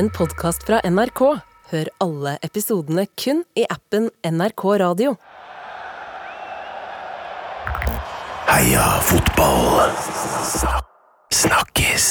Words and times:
en 0.00 0.08
podkast 0.16 0.62
fra 0.64 0.78
NRK. 0.88 1.20
Hør 1.70 1.88
alle 2.00 2.38
episodene 2.46 3.02
kun 3.20 3.42
i 3.58 3.66
appen 3.68 4.06
NRK 4.24 4.62
Radio. 4.80 5.12
Heia 8.48 8.86
fotball. 9.04 9.92
Snakkes. 11.36 12.08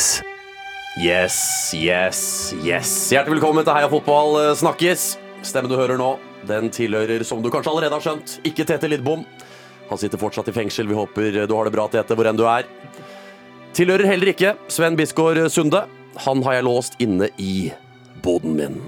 Yes, 1.01 1.39
yes, 1.73 2.21
yes. 2.61 2.93
Hjertelig 3.09 3.39
velkommen 3.39 3.65
til 3.65 3.73
Heia 3.73 3.89
fotball 3.89 4.37
eh, 4.43 4.53
snakkes. 4.61 5.09
Stemmen 5.41 5.73
du 5.73 5.77
hører 5.79 5.97
nå, 5.97 6.13
den 6.45 6.69
tilhører, 6.75 7.25
som 7.25 7.41
du 7.41 7.49
kanskje 7.49 7.73
allerede 7.73 7.97
har 7.97 8.05
skjønt, 8.05 8.37
ikke 8.45 8.69
Tete 8.69 8.91
Lidbom. 8.91 9.25
Han 9.89 9.97
sitter 9.97 10.21
fortsatt 10.21 10.51
i 10.51 10.59
fengsel. 10.61 10.85
Vi 10.91 10.99
håper 10.99 11.41
du 11.41 11.57
har 11.57 11.65
det 11.65 11.73
bra, 11.73 11.89
Tete, 11.89 12.13
hvor 12.13 12.29
enn 12.29 12.37
du 12.37 12.45
er. 12.45 12.69
Tilhører 13.73 14.11
heller 14.13 14.35
ikke 14.35 14.59
Sven 14.69 14.99
Bisgaard 14.99 15.47
Sunde. 15.49 15.87
Han 16.15 16.43
har 16.43 16.59
jeg 16.59 16.65
låst 16.67 16.97
inne 16.99 17.29
i 17.37 17.71
boden 18.23 18.55
min. 18.57 18.79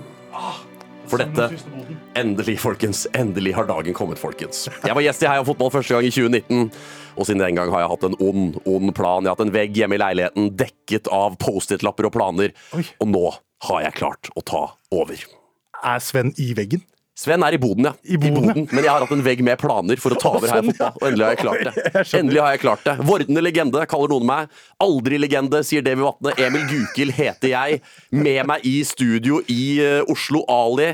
For 1.11 1.19
dette 1.19 1.49
Endelig, 2.15 2.57
folkens. 2.59 3.05
Endelig 3.15 3.53
har 3.55 3.67
dagen 3.67 3.95
kommet, 3.95 4.19
folkens. 4.19 4.65
Jeg 4.83 4.95
var 4.95 5.03
gjest 5.03 5.23
i 5.23 5.29
Heia 5.29 5.43
Fotball 5.47 5.71
første 5.73 5.95
gang 5.95 6.07
i 6.07 6.11
2019, 6.11 6.71
og 7.15 7.27
siden 7.27 7.43
den 7.43 7.59
gang 7.59 7.71
har 7.73 7.83
jeg 7.83 7.91
hatt 7.93 8.05
en 8.07 8.17
ond, 8.19 8.59
ond 8.67 8.93
plan. 8.95 9.23
Jeg 9.23 9.31
har 9.31 9.37
hatt 9.37 9.45
en 9.45 9.53
vegg 9.55 9.79
hjemme 9.79 9.97
i 9.97 10.01
leiligheten 10.01 10.51
dekket 10.59 11.11
av 11.11 11.35
Post-It-lapper 11.41 12.07
og 12.07 12.15
planer, 12.15 12.55
og 12.75 13.11
nå 13.11 13.25
har 13.67 13.83
jeg 13.85 13.97
klart 13.99 14.31
å 14.35 14.43
ta 14.43 14.63
over. 14.91 15.23
Er 15.81 16.03
Sven 16.03 16.33
i 16.39 16.51
veggen? 16.57 16.83
Sven 17.17 17.43
er 17.43 17.53
i 17.53 17.59
boden, 17.59 17.85
ja. 17.89 17.91
I 18.07 18.17
boden, 18.17 18.47
ja. 18.47 18.65
Men 18.71 18.85
jeg 18.85 18.89
har 18.89 19.03
hatt 19.03 19.11
en 19.13 19.23
vegg 19.25 19.41
med 19.43 19.59
planer 19.59 19.99
for 20.01 20.15
å 20.15 20.19
ta 20.19 20.31
over 20.37 20.47
her 20.49 20.63
i. 20.63 20.71
Fotball, 20.71 20.95
og 20.95 21.07
endelig 21.09 21.25
har 21.25 21.33
jeg 21.35 21.41
klart 21.41 21.65
det. 21.67 22.03
Endelig 22.21 22.41
har 22.41 22.55
jeg 22.55 22.61
klart 22.63 22.85
det. 22.87 22.95
Vordende 23.09 23.43
legende 23.43 23.85
kaller 23.91 24.13
noen 24.13 24.27
meg. 24.29 24.59
Aldri 24.81 25.19
legende, 25.19 25.61
sier 25.67 25.83
Davy 25.85 26.05
Vatne. 26.07 26.33
Emil 26.39 26.63
Gukild 26.71 27.13
heter 27.17 27.51
jeg. 27.51 27.81
Med 28.15 28.45
meg 28.49 28.65
i 28.67 28.77
studio 28.87 29.41
i 29.51 29.63
eh, 29.83 29.99
Oslo, 30.11 30.45
Ali. 30.49 30.93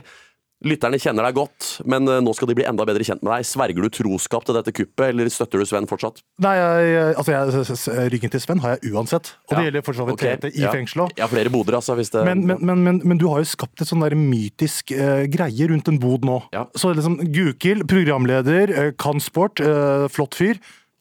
Lytterne 0.65 0.97
kjenner 0.97 1.27
deg 1.27 1.35
godt, 1.37 1.65
men 1.85 2.07
eh, 2.09 2.17
nå 2.25 2.31
skal 2.33 2.49
de 2.49 2.55
bli 2.57 2.63
enda 2.65 2.85
bedre 2.87 3.05
kjent 3.05 3.21
med 3.21 3.29
deg. 3.29 3.45
Sverger 3.45 3.85
du 3.85 3.93
troskap 3.93 4.45
til 4.47 4.55
dette 4.57 4.71
kuppet, 4.73 5.03
eller 5.11 5.29
støtter 5.29 5.61
du 5.61 5.67
Sven 5.69 5.85
fortsatt? 5.89 6.23
Nei, 6.41 6.53
jeg, 6.57 7.11
altså 7.13 7.35
jeg, 7.93 8.07
ryggen 8.15 8.33
til 8.33 8.41
Sven 8.41 8.63
har 8.63 8.73
jeg 8.73 8.89
uansett. 8.95 9.35
Og 9.45 9.53
Ja. 9.53 9.59
det 9.59 9.67
gjelder 9.67 9.85
for 9.85 9.99
så 9.99 10.07
vidt 10.07 10.17
Ok, 10.17 10.47
i 10.49 10.63
ja. 10.63 10.71
fengsel 10.73 11.03
òg. 11.05 11.13
Har 11.21 11.29
flere 11.29 11.51
boder, 11.53 11.77
altså. 11.77 11.93
Hvis 11.99 12.09
det 12.09 12.25
Men, 12.25 12.41
men, 12.49 12.57
men, 12.65 12.83
men, 12.87 13.01
men 13.05 13.21
du 13.21 13.27
har 13.29 13.43
jo 13.43 13.51
skapt 13.51 13.85
et 13.85 13.91
sånn 13.91 14.01
der 14.01 14.17
mytisk 14.17 14.95
uh, 14.97 15.29
greie 15.29 15.69
rundt 15.69 15.91
en 15.93 16.01
bod 16.01 16.25
nå. 16.25 16.39
Ja. 16.55 16.65
Så 16.73 16.89
liksom 16.97 17.19
Gukild, 17.21 17.85
programleder, 17.87 18.73
uh, 18.73 18.91
kan 18.97 19.21
sport, 19.21 19.61
uh, 19.61 20.07
flott 20.09 20.33
fyr. 20.33 20.57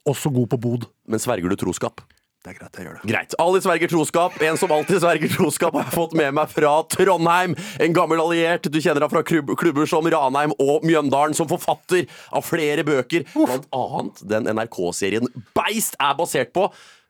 Også 0.07 0.29
god 0.37 0.53
på 0.53 0.61
bod. 0.61 0.85
Men 1.09 1.19
sverger 1.19 1.49
du 1.49 1.57
troskap? 1.57 2.05
Det 2.47 2.53
er 2.53 2.59
greit, 2.61 2.77
jeg 2.79 2.87
gjør 2.87 2.99
det. 3.01 3.09
Greit. 3.11 3.33
Ali 3.43 3.61
sverger 3.65 3.91
troskap. 3.91 4.35
En 4.47 4.59
som 4.61 4.71
alltid 4.71 5.01
sverger 5.03 5.33
troskap, 5.33 5.75
har 5.75 5.89
jeg 5.89 5.95
fått 5.97 6.13
med 6.15 6.37
meg 6.37 6.53
fra 6.53 6.75
Trondheim. 6.95 7.57
En 7.83 7.97
gammel 7.97 8.21
alliert. 8.23 8.69
Du 8.71 8.79
kjenner 8.79 9.03
ham 9.03 9.11
fra 9.11 9.25
klubber 9.27 9.89
som 9.91 10.07
Ranheim 10.07 10.55
og 10.63 10.87
Mjøndalen, 10.87 11.35
som 11.35 11.49
forfatter 11.51 12.05
av 12.31 12.47
flere 12.47 12.85
bøker, 12.87 13.27
blant 13.35 13.67
annet 13.75 14.23
den 14.31 14.47
NRK-serien 14.55 15.27
Beist 15.59 15.99
er 15.99 16.15
basert 16.21 16.55
på. 16.55 16.69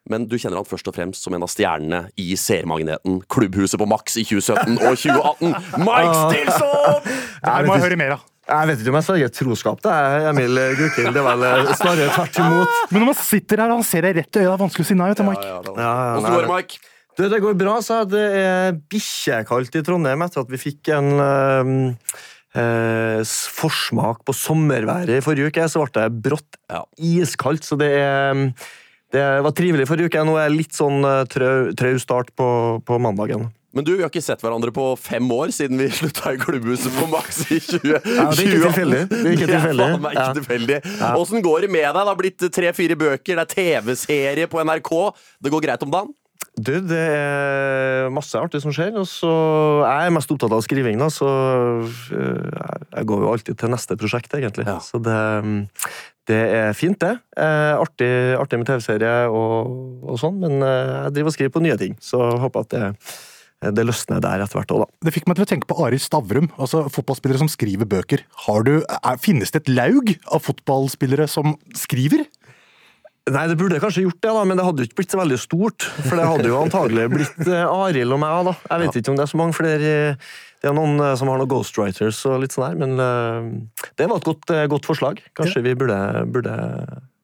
Men 0.08 0.24
du 0.30 0.38
kjenner 0.38 0.62
han 0.62 0.68
først 0.70 0.88
og 0.88 0.96
fremst 0.96 1.26
som 1.26 1.36
en 1.36 1.44
av 1.44 1.50
stjernene 1.52 2.06
i 2.16 2.30
Seermagneten, 2.40 3.18
Klubbhuset 3.28 3.76
på 3.82 3.90
Max 3.90 4.16
i 4.16 4.24
2017 4.24 4.78
og 4.78 4.96
2018. 5.02 5.52
Mike 5.84 6.16
Stilson! 6.22 7.12
Det 7.42 7.52
her 7.58 7.68
må 7.68 7.76
jeg 7.76 7.86
høre 7.90 8.00
mer 8.00 8.16
av. 8.16 8.24
Jeg 8.46 8.68
vet 8.70 8.82
ikke 8.82 8.92
om 8.92 8.96
jeg 9.00 9.06
sverger 9.08 9.30
troskap 9.34 9.80
til 9.82 10.26
Emil 10.30 10.60
Gukild. 10.78 11.08
Det 11.16 11.22
er 11.22 11.26
vel 11.26 11.46
eh, 11.48 11.70
snarere 11.80 12.12
tvert 12.14 12.36
imot. 12.44 12.76
Men 12.92 13.02
når 13.02 13.08
man 13.10 13.18
sitter 13.18 13.62
her 13.64 13.72
og 13.72 13.80
han 13.80 13.88
ser 13.88 14.06
deg 14.06 14.20
rett 14.20 14.38
i 14.38 14.42
øya, 14.44 14.52
det 14.52 14.54
er 14.54 14.62
vanskelig 14.62 14.86
å 14.86 14.90
si 14.92 14.98
nei. 15.00 15.08
vet 15.10 15.18
du, 15.22 15.24
Mike. 15.26 15.48
Ja, 15.48 15.56
ja, 15.82 15.96
Åssen 16.20 16.36
går 16.36 16.46
det, 16.46 16.52
Mike? 16.52 16.78
Du, 17.16 17.22
det 17.32 17.40
går 17.42 17.54
bra, 17.58 17.74
så 17.82 17.98
det 18.06 18.22
er 18.38 18.78
bikkjekaldt 18.92 19.78
i 19.80 19.82
Trondheim 19.86 20.22
etter 20.26 20.44
at 20.44 20.50
vi 20.52 20.60
fikk 20.60 20.90
en 20.94 21.10
eh, 21.26 21.70
eh, 22.60 23.36
forsmak 23.56 24.22
på 24.28 24.34
sommerværet 24.36 25.16
i 25.18 25.22
forrige 25.24 25.50
uke. 25.50 25.66
Så 25.72 25.82
ble 25.82 25.94
det 25.96 26.22
brått 26.28 26.60
Ja. 26.70 26.84
iskaldt, 27.00 27.64
så 27.66 27.78
det 27.80 27.90
er 27.98 28.44
det 29.14 29.22
var 29.42 29.54
trivelig 29.54 29.86
forrige 29.88 30.10
uke. 30.10 30.22
Nå 30.26 30.34
er 30.36 30.48
jeg 30.50 30.58
litt 30.58 30.76
sånn 30.76 31.02
eh, 31.06 31.22
trau, 31.30 31.70
trau 31.78 31.94
start 32.02 32.30
på, 32.36 32.48
på 32.84 32.98
mandagen. 33.00 33.48
Men 33.76 33.84
du, 33.86 33.92
vi 33.94 34.02
har 34.04 34.10
ikke 34.10 34.24
sett 34.24 34.40
hverandre 34.44 34.72
på 34.74 34.88
fem 35.00 35.26
år 35.36 35.52
siden 35.54 35.78
vi 35.80 35.90
slutta 36.00 36.32
i 36.32 36.40
klubbhuset 36.40 36.92
på 36.96 37.08
Max 37.12 37.42
i 37.52 37.60
20... 37.60 37.92
Ja, 37.92 38.00
det 38.02 38.16
er 38.16 38.44
ikke 38.46 38.66
tilfeldig. 38.66 39.02
Det 39.12 39.22
er 39.22 39.34
ikke 39.36 40.34
tilfeldig. 40.40 40.78
Er 40.82 40.94
Ja. 41.02 41.14
Åssen 41.20 41.44
går 41.44 41.66
det 41.66 41.72
med 41.74 41.84
deg? 41.84 41.98
Det 42.00 42.10
har 42.10 42.20
blitt 42.22 42.46
tre-fire 42.56 42.96
bøker, 42.98 43.36
det 43.36 43.44
er 43.44 43.52
TV-serie 43.56 44.48
på 44.50 44.62
NRK. 44.64 44.92
Det 45.44 45.52
går 45.52 45.68
greit 45.68 45.84
om 45.84 45.92
dagen? 45.92 46.14
Du, 46.56 46.72
det 46.88 46.96
er 46.96 48.06
masse 48.16 48.38
artig 48.40 48.62
som 48.64 48.72
skjer. 48.72 48.94
Og 48.96 49.04
så 49.10 49.28
jeg 49.84 50.08
er 50.08 50.14
mest 50.16 50.30
opptatt 50.32 50.54
av 50.56 50.62
skriving, 50.64 50.96
da, 51.02 51.10
så 51.12 51.28
øh, 51.28 52.46
jeg 52.96 53.08
går 53.10 53.24
jo 53.26 53.32
alltid 53.34 53.58
til 53.60 53.72
neste 53.74 53.96
prosjekt, 54.00 54.32
egentlig. 54.38 54.64
Ja. 54.64 54.78
Så 54.80 54.96
det, 55.04 55.18
det 56.30 56.40
er 56.56 56.72
fint, 56.76 56.96
det. 57.04 57.12
Eh, 57.36 57.74
Artig, 57.76 58.10
artig 58.40 58.62
med 58.62 58.70
TV-serie 58.70 59.14
og, 59.28 59.68
og 60.08 60.16
sånn, 60.22 60.40
men 60.42 60.56
eh, 60.64 60.94
jeg 61.06 61.16
driver 61.18 61.32
og 61.32 61.36
skriver 61.36 61.54
på 61.58 61.64
nye 61.68 61.76
ting, 61.82 61.98
så 62.02 62.22
håper 62.40 62.64
at 62.64 62.72
det, 62.72 62.84
det 63.62 63.84
løsner 63.88 64.20
der 64.20 64.42
etter 64.44 64.58
hvert 64.60 64.72
òg, 64.76 64.82
da. 64.84 64.86
Det 65.08 65.12
fikk 65.16 65.26
meg 65.30 65.38
til 65.38 65.46
å 65.46 65.48
tenke 65.48 65.66
på 65.70 65.78
Ari 65.86 65.96
Stavrum, 66.02 66.50
altså 66.60 66.84
fotballspillere 66.92 67.40
som 67.40 67.48
skriver 67.48 67.88
bøker. 67.88 68.22
Har 68.46 68.66
du, 68.68 68.74
er, 68.84 69.16
finnes 69.22 69.50
det 69.54 69.62
et 69.64 69.70
laug 69.72 70.12
av 70.28 70.42
fotballspillere 70.44 71.24
som 71.30 71.54
skriver? 71.74 72.26
Nei, 73.26 73.46
det 73.50 73.56
burde 73.58 73.80
kanskje 73.82 74.04
gjort 74.04 74.20
det, 74.22 74.30
da, 74.36 74.42
men 74.46 74.60
det 74.60 74.62
hadde 74.68 74.84
jo 74.84 74.86
ikke 74.86 75.00
blitt 75.00 75.14
så 75.16 75.18
veldig 75.18 75.38
stort. 75.42 75.82
For 76.04 76.14
det 76.14 76.26
hadde 76.28 76.46
jo 76.52 76.60
antagelig 76.60 77.08
blitt 77.10 77.40
eh, 77.48 77.64
Arild 77.66 78.14
og 78.14 78.20
meg, 78.22 78.50
da. 78.52 78.52
Jeg 78.70 78.84
vet 78.84 78.98
ikke 79.00 79.10
om 79.10 79.16
det 79.18 79.24
er 79.24 79.32
så 79.32 79.40
mange 79.40 79.56
flere. 79.56 79.88
eh, 80.12 80.28
Det 80.62 80.70
er 80.70 80.76
noen 80.78 81.00
eh, 81.02 81.16
som 81.18 81.32
har 81.32 81.40
noen 81.40 81.50
ghostwriters 81.50 82.20
og 82.30 82.38
litt 82.44 82.54
sånn 82.54 82.68
her, 82.68 82.78
men 82.84 82.94
eh, 83.02 83.90
det 83.98 84.06
var 84.12 84.20
et 84.22 84.28
godt, 84.30 84.52
eh, 84.54 84.68
godt 84.70 84.86
forslag. 84.86 85.18
Kanskje 85.34 85.64
vi 85.66 85.74
burde, 85.80 85.98
burde 86.36 86.54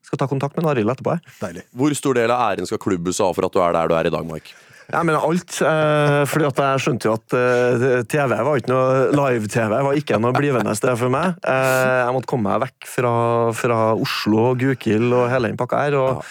skal 0.09 0.25
ta 0.25 0.27
kontakt 0.33 0.59
med 0.59 0.67
Arild 0.73 0.91
etterpå. 0.97 1.15
Deilig. 1.45 1.63
Hvor 1.71 1.95
stor 1.95 2.19
del 2.19 2.35
av 2.35 2.49
æren 2.51 2.67
skal 2.69 2.83
klubbhuset 2.83 3.23
ha 3.23 3.31
for 3.39 3.47
at 3.47 3.55
du 3.55 3.63
er 3.63 3.79
der 3.79 3.93
du 3.93 3.99
er 4.01 4.11
i 4.11 4.15
dag, 4.17 4.27
Mike? 4.27 4.59
Ja, 4.91 5.03
men 5.07 5.17
alt. 5.17 5.59
Eh, 5.63 6.21
fordi 6.29 6.49
at 6.49 6.63
jeg 6.63 6.85
skjønte 6.85 7.09
jo 7.09 7.17
at 7.17 7.37
eh, 7.39 7.99
TV 8.11 8.35
var 8.35 8.61
ikke 8.61 8.73
noe 8.73 9.11
live-TV. 9.15 9.75
var 9.87 9.99
ikke 9.99 10.21
noe 10.23 10.37
blivende 10.37 10.75
sted 10.79 10.97
for 11.01 11.13
meg. 11.13 11.39
Eh, 11.47 11.99
jeg 12.03 12.17
måtte 12.17 12.31
komme 12.33 12.51
meg 12.51 12.65
vekk 12.67 12.89
fra, 12.91 13.13
fra 13.57 13.83
Oslo 13.95 14.49
og 14.53 14.63
Gukild 14.63 15.13
og 15.13 15.29
hele 15.33 15.53
den 15.53 15.61
pakka 15.61 15.85
her, 15.87 15.99
og, 16.01 16.25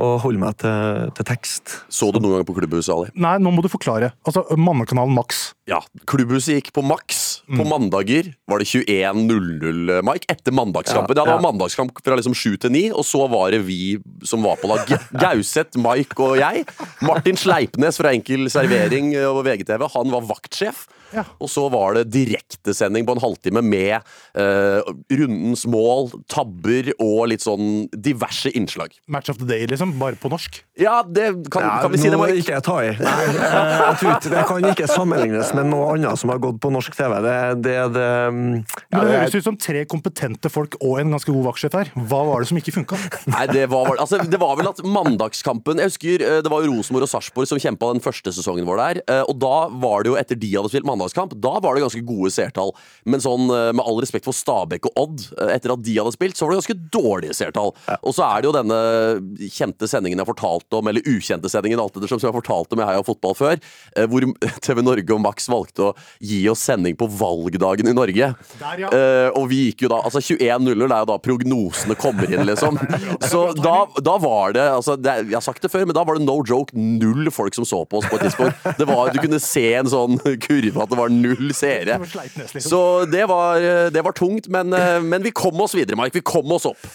og 0.00 0.22
holde 0.22 0.40
meg 0.40 0.54
til, 0.62 1.10
til 1.18 1.26
tekst. 1.28 1.74
Så 1.92 2.08
du 2.14 2.16
noen 2.22 2.38
gang 2.38 2.46
på 2.48 2.54
klubbhuset, 2.56 2.92
Ali? 2.94 3.10
Nei, 3.20 3.34
nå 3.44 3.50
må 3.52 3.60
du 3.64 3.68
forklare. 3.68 4.12
Altså, 4.24 4.40
Mannekanalen 4.56 5.12
Max. 5.12 5.50
Ja, 5.68 5.82
klubbhuset 6.08 6.56
gikk 6.58 6.70
på 6.78 6.82
Max. 6.86 7.42
På 7.52 7.66
mandager 7.68 8.30
var 8.48 8.62
det 8.62 8.70
21.00, 8.70 10.00
Mike. 10.06 10.28
Etter 10.32 10.54
mandagskampen. 10.56 11.12
Ja, 11.16 11.22
Ja, 11.22 11.26
det 11.28 11.36
var 11.36 11.44
mandagskamp 11.44 12.00
fra 12.04 12.16
liksom 12.18 12.34
7 12.34 12.56
til 12.64 12.72
9, 12.72 12.82
og 12.96 13.04
så 13.06 13.26
var 13.30 13.52
det 13.52 13.60
vi 13.66 13.98
som 14.26 14.42
var 14.46 14.56
på 14.62 14.70
lag. 14.72 14.88
Gauseth, 15.12 15.76
Mike 15.78 16.16
og 16.24 16.38
jeg. 16.40 16.64
Martin 17.04 17.36
Sleipnes 17.38 18.00
fra 18.00 18.14
Enkel 18.16 18.48
servering 18.52 19.12
og 19.28 19.42
VGTV, 19.46 19.86
han 19.92 20.12
var 20.14 20.24
vaktsjef. 20.32 20.86
Ja. 21.12 21.24
Og 21.42 21.50
så 21.52 21.66
var 21.72 21.94
det 21.98 22.06
direktesending 22.14 23.06
på 23.08 23.14
en 23.16 23.22
halvtime 23.22 23.62
med 23.64 23.98
eh, 24.38 24.80
rundens 25.12 25.64
mål, 25.70 26.10
tabber 26.32 26.92
og 27.02 27.26
litt 27.32 27.44
sånn 27.44 27.86
diverse 27.92 28.50
innslag. 28.56 28.94
Match 29.12 29.30
of 29.32 29.38
the 29.40 29.48
day, 29.48 29.66
liksom. 29.70 29.94
Bare 30.00 30.16
på 30.20 30.30
norsk. 30.32 30.62
Ja, 30.80 31.02
det 31.04 31.28
kan, 31.52 31.62
Ja, 31.66 31.74
kan 31.84 31.92
vi 31.92 31.98
si 32.00 32.08
det, 32.08 32.16
nå 32.16 32.24
Mike? 32.24 32.40
ikke 32.42 32.56
jeg 32.56 32.64
ta 32.66 32.76
i. 32.82 32.90
Nei, 32.96 33.16
jeg, 33.28 33.36
jeg 33.36 33.98
tror 34.02 34.32
det 34.32 34.44
kan 34.48 34.68
ikke 34.72 34.88
sammenlignes 34.90 35.52
med 35.56 35.68
noe 35.70 35.92
annet 35.94 36.20
som 36.20 36.32
har 36.32 36.40
gått 36.42 36.60
på 36.62 36.70
norsk 36.72 36.96
TV. 36.96 37.18
Det, 37.24 37.36
det, 37.66 37.76
det, 37.96 38.08
mm, 38.32 38.54
ja, 38.56 39.02
det 39.02 39.04
det 39.12 39.18
høres 39.18 39.36
ut 39.36 39.46
som 39.50 39.58
tre 39.60 39.84
kompetente 39.90 40.50
folk 40.52 40.76
og 40.80 40.98
en 41.02 41.12
ganske 41.14 41.30
god 41.32 41.44
vaktsjef 41.50 41.76
her. 41.76 41.92
Hva 42.08 42.22
var 42.28 42.42
det 42.42 42.48
som 42.50 42.58
ikke 42.60 42.74
funka? 42.80 42.98
Det 43.52 43.66
var, 43.70 43.92
altså, 44.00 44.22
det 44.28 44.38
var 44.40 44.56
vel 44.58 44.68
at 44.70 44.80
mandagskampen 44.86 45.80
Jeg 45.82 45.90
husker 45.90 46.22
eh, 46.24 46.38
Det 46.44 46.50
var 46.52 46.62
jo 46.64 46.72
Rosenborg 46.76 47.04
og 47.06 47.10
Sarpsborg 47.10 47.48
som 47.50 47.60
kjempa 47.60 47.90
den 47.92 48.00
første 48.04 48.32
sesongen 48.34 48.66
vår 48.68 48.80
der. 48.80 49.00
eh, 49.10 49.22
Og 49.28 49.36
da 49.42 49.66
var 49.82 50.04
det 50.06 50.12
jo, 50.12 50.16
etter 50.20 50.38
de 50.38 50.50
hadde 50.54 50.70
spilt 50.72 50.86
mandagskamp, 51.02 51.34
da 51.42 51.58
var 51.60 51.74
det 51.74 51.84
ganske 51.84 52.04
gode 52.06 52.32
seertall. 52.32 52.72
Men 53.04 53.22
sånn, 53.22 53.48
eh, 53.50 53.72
med 53.72 53.84
all 53.84 54.00
respekt 54.02 54.24
for 54.28 54.36
Stabæk 54.36 54.88
og 54.90 54.92
Odd, 55.02 55.26
eh, 55.38 55.54
etter 55.56 55.74
at 55.74 55.82
de 55.82 55.96
hadde 55.98 56.14
spilt, 56.14 56.36
så 56.36 56.46
var 56.46 56.54
det 56.54 56.62
ganske 56.62 56.78
dårlige 56.90 57.36
seertall. 57.36 57.74
Og 58.02 58.14
så 58.14 58.24
er 58.26 58.42
det 58.42 58.50
jo 58.50 58.56
denne 58.56 58.80
kjente 59.50 59.88
sendingen 59.90 60.18
jeg 60.18 60.26
har 60.26 60.34
fortalt 60.34 60.78
om, 60.78 60.88
eller 60.88 61.02
ukjente 61.02 61.50
sendingen, 61.50 61.80
alt 61.80 61.94
ettersom, 61.94 62.20
som 62.20 62.28
jeg 62.28 62.32
har 62.32 62.40
fortalt 62.40 62.72
om 62.72 62.80
i 62.80 62.88
Heia 62.88 63.02
Fotball 63.02 63.34
før, 63.34 63.60
eh, 63.96 64.06
hvor 64.06 64.22
TV 64.64 64.82
Norge 64.82 65.10
og 65.10 65.20
Max 65.20 65.48
valgte 65.48 65.90
å 65.90 65.96
gi 66.20 66.42
oss 66.48 66.62
sending 66.62 66.96
på 66.96 67.08
valgdagen 67.10 67.88
i 67.88 67.96
Norge. 67.96 68.34
Der, 68.58 68.78
ja. 68.78 68.90
Og 69.36 69.48
vi 69.50 69.66
gikk 69.70 69.84
jo 69.84 69.88
da 69.92 70.00
Altså 70.02 70.20
21-0 70.22 70.82
er 70.82 71.02
jo 71.02 71.08
da 71.08 71.16
prognosene 71.22 71.94
kommer 71.98 72.30
inn, 72.30 72.44
liksom. 72.46 72.78
Så 73.30 73.52
da, 73.58 73.86
da 74.02 74.16
var 74.22 74.54
det 74.56 74.64
altså 74.64 74.96
det, 74.98 75.14
Jeg 75.28 75.36
har 75.36 75.44
sagt 75.44 75.62
det 75.62 75.70
før, 75.72 75.86
men 75.86 75.96
da 75.96 76.04
var 76.06 76.18
det 76.18 76.26
no 76.26 76.40
joke 76.46 76.74
null 76.76 77.30
folk 77.32 77.54
som 77.54 77.66
så 77.68 77.82
på 77.86 78.00
oss 78.00 78.08
på 78.10 78.18
et 78.18 78.26
tidspunkt. 78.26 78.78
Det 78.78 78.86
var, 78.88 79.12
Du 79.14 79.20
kunne 79.22 79.40
se 79.42 79.64
en 79.78 79.90
sånn 79.90 80.18
kurve 80.42 80.84
at 80.84 80.91
det 80.92 81.00
var 81.00 81.14
null 81.14 81.52
seere. 81.56 81.98
Liksom. 82.02 82.60
Så 82.64 82.82
det 83.10 83.24
var, 83.30 83.60
det 83.92 84.04
var 84.04 84.16
tungt, 84.16 84.48
men, 84.52 84.72
eh, 84.76 84.98
men 85.02 85.24
vi 85.24 85.34
kom 85.34 85.60
oss 85.64 85.76
videre, 85.76 85.98
Mike. 86.00 86.16
Vi 86.18 86.24
kom 86.26 86.50
oss 86.52 86.68
opp. 86.68 86.90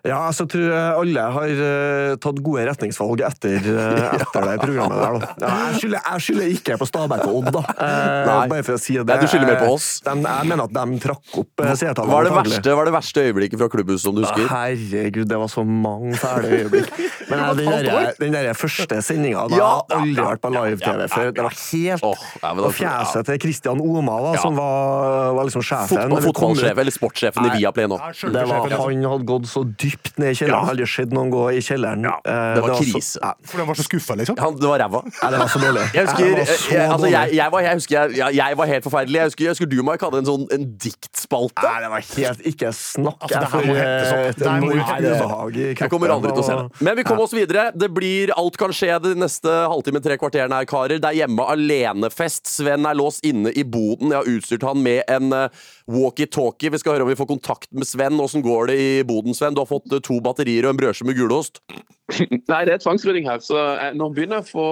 Ja, 0.00 0.16
altså, 0.30 0.46
jeg 0.46 0.52
tror 0.54 0.62
jeg 0.64 0.92
alle 1.02 1.24
har 1.34 1.50
eh, 1.66 2.14
tatt 2.22 2.38
gode 2.44 2.62
retningsvalg 2.68 3.20
etter, 3.26 3.66
eh, 3.68 4.14
etter 4.20 4.46
det 4.48 4.54
programmet 4.62 4.96
der. 4.96 5.18
Da. 5.20 5.32
Ja, 5.42 5.50
jeg, 5.68 5.80
skylder, 5.82 6.04
jeg 6.06 6.24
skylder 6.26 6.52
ikke 6.54 6.76
på 6.80 6.88
Stabæk 6.88 7.24
og 7.26 7.36
Odd, 7.40 7.50
da. 7.58 7.62
Eh, 7.74 8.20
Nei. 8.30 8.38
Bare 8.54 8.66
for 8.66 8.78
å 8.78 8.80
si 8.80 8.96
det. 8.96 9.04
Nei, 9.10 9.18
du 9.20 9.28
skylder 9.28 9.50
mer 9.50 9.60
på 9.60 9.74
oss. 9.74 9.88
De, 10.06 10.14
jeg 10.24 10.50
mener 10.50 10.64
at 10.64 10.76
de 10.78 11.00
trakk 11.04 11.36
opp 11.42 11.64
eh, 11.64 11.72
seertallene. 11.82 12.14
Hva 12.14 12.22
det 12.24 12.34
verste, 12.38 12.76
hva 12.76 12.84
er 12.84 12.90
det 12.90 12.94
verste 12.96 13.26
øyeblikket 13.28 13.60
fra 13.60 13.70
klubbhuset 13.74 14.06
som 14.06 14.16
du 14.16 14.22
husker? 14.24 14.46
Herregud, 14.50 15.28
det 15.30 15.40
var 15.44 15.52
så 15.52 15.66
mange 15.68 16.16
fæle 16.20 16.54
øyeblikk. 16.56 16.90
Men 17.30 17.44
eh, 17.44 17.52
den, 17.60 17.70
der, 17.90 18.10
den 18.20 18.38
der 18.38 18.50
første 18.56 19.02
sendinga 19.04 19.44
da, 19.52 19.60
Ja, 19.60 19.70
Jeg 19.92 20.00
har 20.00 20.06
aldri 20.06 20.26
vært 20.30 20.44
på 20.46 20.54
live-TV 20.56 21.04
før. 21.12 21.30
Det 21.36 21.46
var 21.46 21.58
helt 21.60 22.08
oh, 22.08 22.26
ja, 22.40 22.54
Og 22.56 22.72
fjeset 22.76 23.29
til 23.30 23.40
Christian 23.46 23.80
Oma, 23.80 24.16
da, 24.26 24.32
Ja. 24.36 24.42
som 24.42 24.56
var, 24.58 25.32
var 25.38 25.48
liksom 25.48 25.62
sjefen. 25.64 25.88
Fotball, 25.94 26.10
når 26.10 26.20
vi 26.26 26.32
kom 26.32 26.32
ut. 26.32 26.58
fotballsjef 26.60 26.78
eller 26.84 26.94
sportssjefen 26.98 27.46
i. 27.46 27.50
Viaplay 27.60 27.86
nå. 27.90 27.98
Det 27.98 28.44
var, 28.50 28.66
altså. 28.66 28.80
han 28.90 29.04
hadde 29.12 29.26
gått 29.30 29.46
så 29.50 29.62
dypt 29.64 30.18
ned 30.18 30.32
i 30.32 30.36
kjelleren. 30.38 30.56
Jeg 30.60 30.66
har 30.66 30.74
aldri 30.74 30.88
sett 30.90 31.14
noen 31.14 31.30
gå 31.32 31.42
i 31.54 31.60
kjelleren. 31.64 32.02
Ja. 32.10 32.16
det 32.26 32.62
var 32.64 32.74
så- 32.74 32.84
krise. 32.84 33.18
ja. 33.22 33.32
For 33.44 33.58
han 33.62 33.66
var 33.70 33.74
så 33.80 33.86
skuffa, 33.86 34.16
liksom. 34.20 34.38
Han, 34.38 34.56
det 34.60 34.68
var 34.68 34.78
ræva. 34.84 35.02
Ja, 35.22 35.30
det 35.30 35.38
var 35.38 35.48
så 35.54 35.58
dårlig. 35.62 35.84
Jeg 35.94 36.06
husker, 36.06 36.24
jeg, 36.26 36.34
var 36.34 36.46
jeg, 36.70 36.90
altså, 36.90 37.10
jeg, 37.10 37.34
jeg, 37.40 37.50
var, 37.52 37.60
jeg, 37.60 37.74
husker 37.74 38.16
jeg, 38.40 38.56
var 38.60 38.66
helt 38.66 38.84
forferdelig. 38.84 39.18
Jeg 39.20 39.30
husker, 39.30 39.44
jeg 39.44 39.50
husker 39.54 39.70
du, 39.70 39.78
Mike, 39.86 40.04
hadde 40.10 40.18
en 40.24 40.28
sånn 40.30 40.46
en 40.56 40.64
diktspalte. 40.84 41.62
Nei, 41.64 41.80
det 41.84 41.90
var 41.94 42.06
helt 42.10 42.40
Ikke 42.50 42.72
snakk. 42.74 43.20
Altså, 43.20 43.40
det 43.40 43.50
her 43.52 43.66
må 43.70 43.74
hettes 43.78 44.10
opp. 44.10 44.18
eh, 44.18 44.32
Det 44.40 44.54
må 44.64 44.72
hettes 44.80 45.20
opp. 45.20 45.30
ubehag 45.30 45.56
i 45.56 45.66
Jeg 45.74 45.90
kommer 45.90 46.08
aldri 46.16 46.32
til 46.34 46.42
å 46.42 46.46
se 46.46 46.56
det. 46.58 46.82
Men 46.88 46.96
vi 46.96 47.04
kommer 47.06 47.22
oss 47.28 47.34
videre. 47.36 47.70
Det 47.76 47.90
blir 47.94 48.32
Alt 48.36 48.56
kan 48.60 48.70
skje 48.74 48.96
de 49.02 49.14
neste 49.14 49.48
halvtime, 49.70 50.00
tre 50.02 50.16
kvarterene 50.20 50.52
her, 50.60 50.64
karer. 50.70 50.98
Det 51.00 51.04
er 51.10 51.18
hjemme 51.26 51.44
alene-fest. 51.52 52.46
Sven 52.50 52.86
er 52.86 52.94
låst 52.98 53.19
inne 53.26 53.52
i 53.52 53.64
boden. 53.64 54.12
Jeg 54.12 54.18
har 54.20 54.32
utstyrt 54.34 54.66
han 54.66 54.82
med 54.84 55.02
en 55.10 55.32
eh, 55.36 55.62
walkietalkie. 55.90 56.72
Vi 56.72 56.80
skal 56.82 56.96
høre 56.96 57.06
om 57.06 57.12
vi 57.12 57.18
får 57.18 57.30
kontakt 57.30 57.70
med 57.74 57.88
Sven. 57.88 58.20
Åssen 58.20 58.44
går 58.44 58.70
det 58.70 58.76
i 58.80 58.90
boden, 59.06 59.36
Sven? 59.36 59.56
Du 59.56 59.62
har 59.62 59.70
fått 59.70 59.90
eh, 59.92 60.02
to 60.04 60.20
batterier 60.24 60.66
og 60.66 60.74
en 60.74 60.80
brødskive 60.80 61.10
med 61.10 61.18
gulost. 61.18 61.62
Nei, 62.50 62.62
det 62.66 62.74
er 62.74 62.82
tvangsrydding 62.82 63.28
her, 63.28 63.42
så 63.44 63.58
jeg, 63.58 63.94
nå 63.98 64.08
begynner 64.14 64.40
jeg 64.40 64.48
å 64.48 64.50
få 64.50 64.66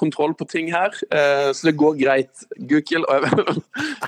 kontroll 0.00 0.34
på 0.36 0.46
ting 0.50 0.70
her. 0.72 0.96
Eh, 1.14 1.50
så 1.56 1.70
det 1.70 1.76
går 1.80 1.98
greit. 2.00 2.46
Gukild 2.70 3.06
jeg, 3.12 3.30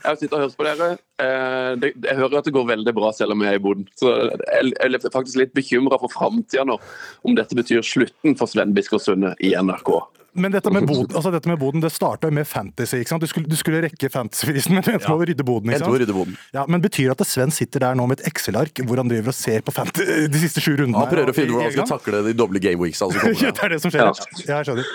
har 0.05 0.19
sittet 0.19 0.37
og 0.37 0.47
hørt 0.47 0.58
på 0.58 0.69
dere. 0.69 0.90
Eh, 1.23 1.88
jeg 1.93 2.19
hører 2.19 2.40
at 2.40 2.49
det 2.49 2.56
går 2.56 2.69
veldig 2.75 2.97
bra 2.97 3.12
selv 3.17 3.37
om 3.37 3.44
jeg 3.44 3.55
er 3.55 3.61
i 3.61 3.64
Boden. 3.64 3.87
Så 4.00 4.12
jeg 4.19 4.75
er 4.79 4.99
faktisk 5.11 5.40
litt 5.40 5.55
bekymra 5.56 6.00
for 6.02 6.12
framtida 6.12 6.67
nå, 6.69 6.79
om 7.25 7.38
dette 7.38 7.56
betyr 7.56 7.85
slutten 7.87 8.37
for 8.38 8.50
Sven 8.50 8.75
Biskår 8.76 9.02
Sunde 9.02 9.35
i 9.44 9.55
NRK. 9.56 9.97
Men 10.35 10.51
dette 10.55 10.71
med 10.75 10.87
boden, 10.91 11.15
altså 11.15 11.31
dette 11.35 11.49
med 11.49 11.59
boden 11.61 11.81
det 11.85 11.91
starta 11.95 12.31
med 12.35 12.47
fantasy. 12.47 12.97
ikke 13.03 13.13
sant? 13.15 13.23
Du 13.23 13.31
skulle, 13.31 13.47
du 13.51 13.57
skulle 13.57 13.81
rekke 13.87 14.11
fantasyprisen, 14.11 14.73
men 14.77 14.83
du 14.83 14.91
endte 14.93 15.09
med 15.09 15.23
å 15.23 15.29
rydde 15.31 15.47
boden. 15.47 15.71
Ikke 15.71 15.85
sant? 15.85 15.99
rydde 16.03 16.17
boden. 16.17 16.37
Ja, 16.57 16.65
men 16.69 16.83
Betyr 16.85 17.13
det 17.13 17.21
at 17.21 17.27
Sven 17.31 17.51
sitter 17.55 17.81
der 17.87 17.95
nå 17.99 18.07
med 18.11 18.21
et 18.21 18.27
Excel-ark 18.33 18.83
hvor 18.87 18.99
han 19.01 19.09
driver 19.11 19.31
og 19.33 19.39
ser 19.39 19.63
på 19.65 19.75
de 20.35 20.41
siste 20.43 20.61
sju 20.65 20.75
rundene? 20.77 20.99
Han 21.01 21.11
prøver 21.13 21.31
å 21.33 21.37
finne 21.37 21.55
ut 21.55 21.59
hvordan 21.59 21.71
han 21.71 21.87
skal 21.87 21.93
takle 21.99 22.23
de 22.29 22.35
doble 22.37 22.61
game 22.63 22.81
weeks. 22.83 23.03
Altså, 23.07 23.19
kommer 23.23 23.41
Ja, 23.47 23.53
det. 23.55 23.63
er 23.65 23.75
det 23.77 23.81
som 23.85 23.95
skjer. 23.95 24.11
Ja. 24.11 24.31
Ja, 24.45 24.61
jeg 24.63 24.71
skjønner. 24.71 24.93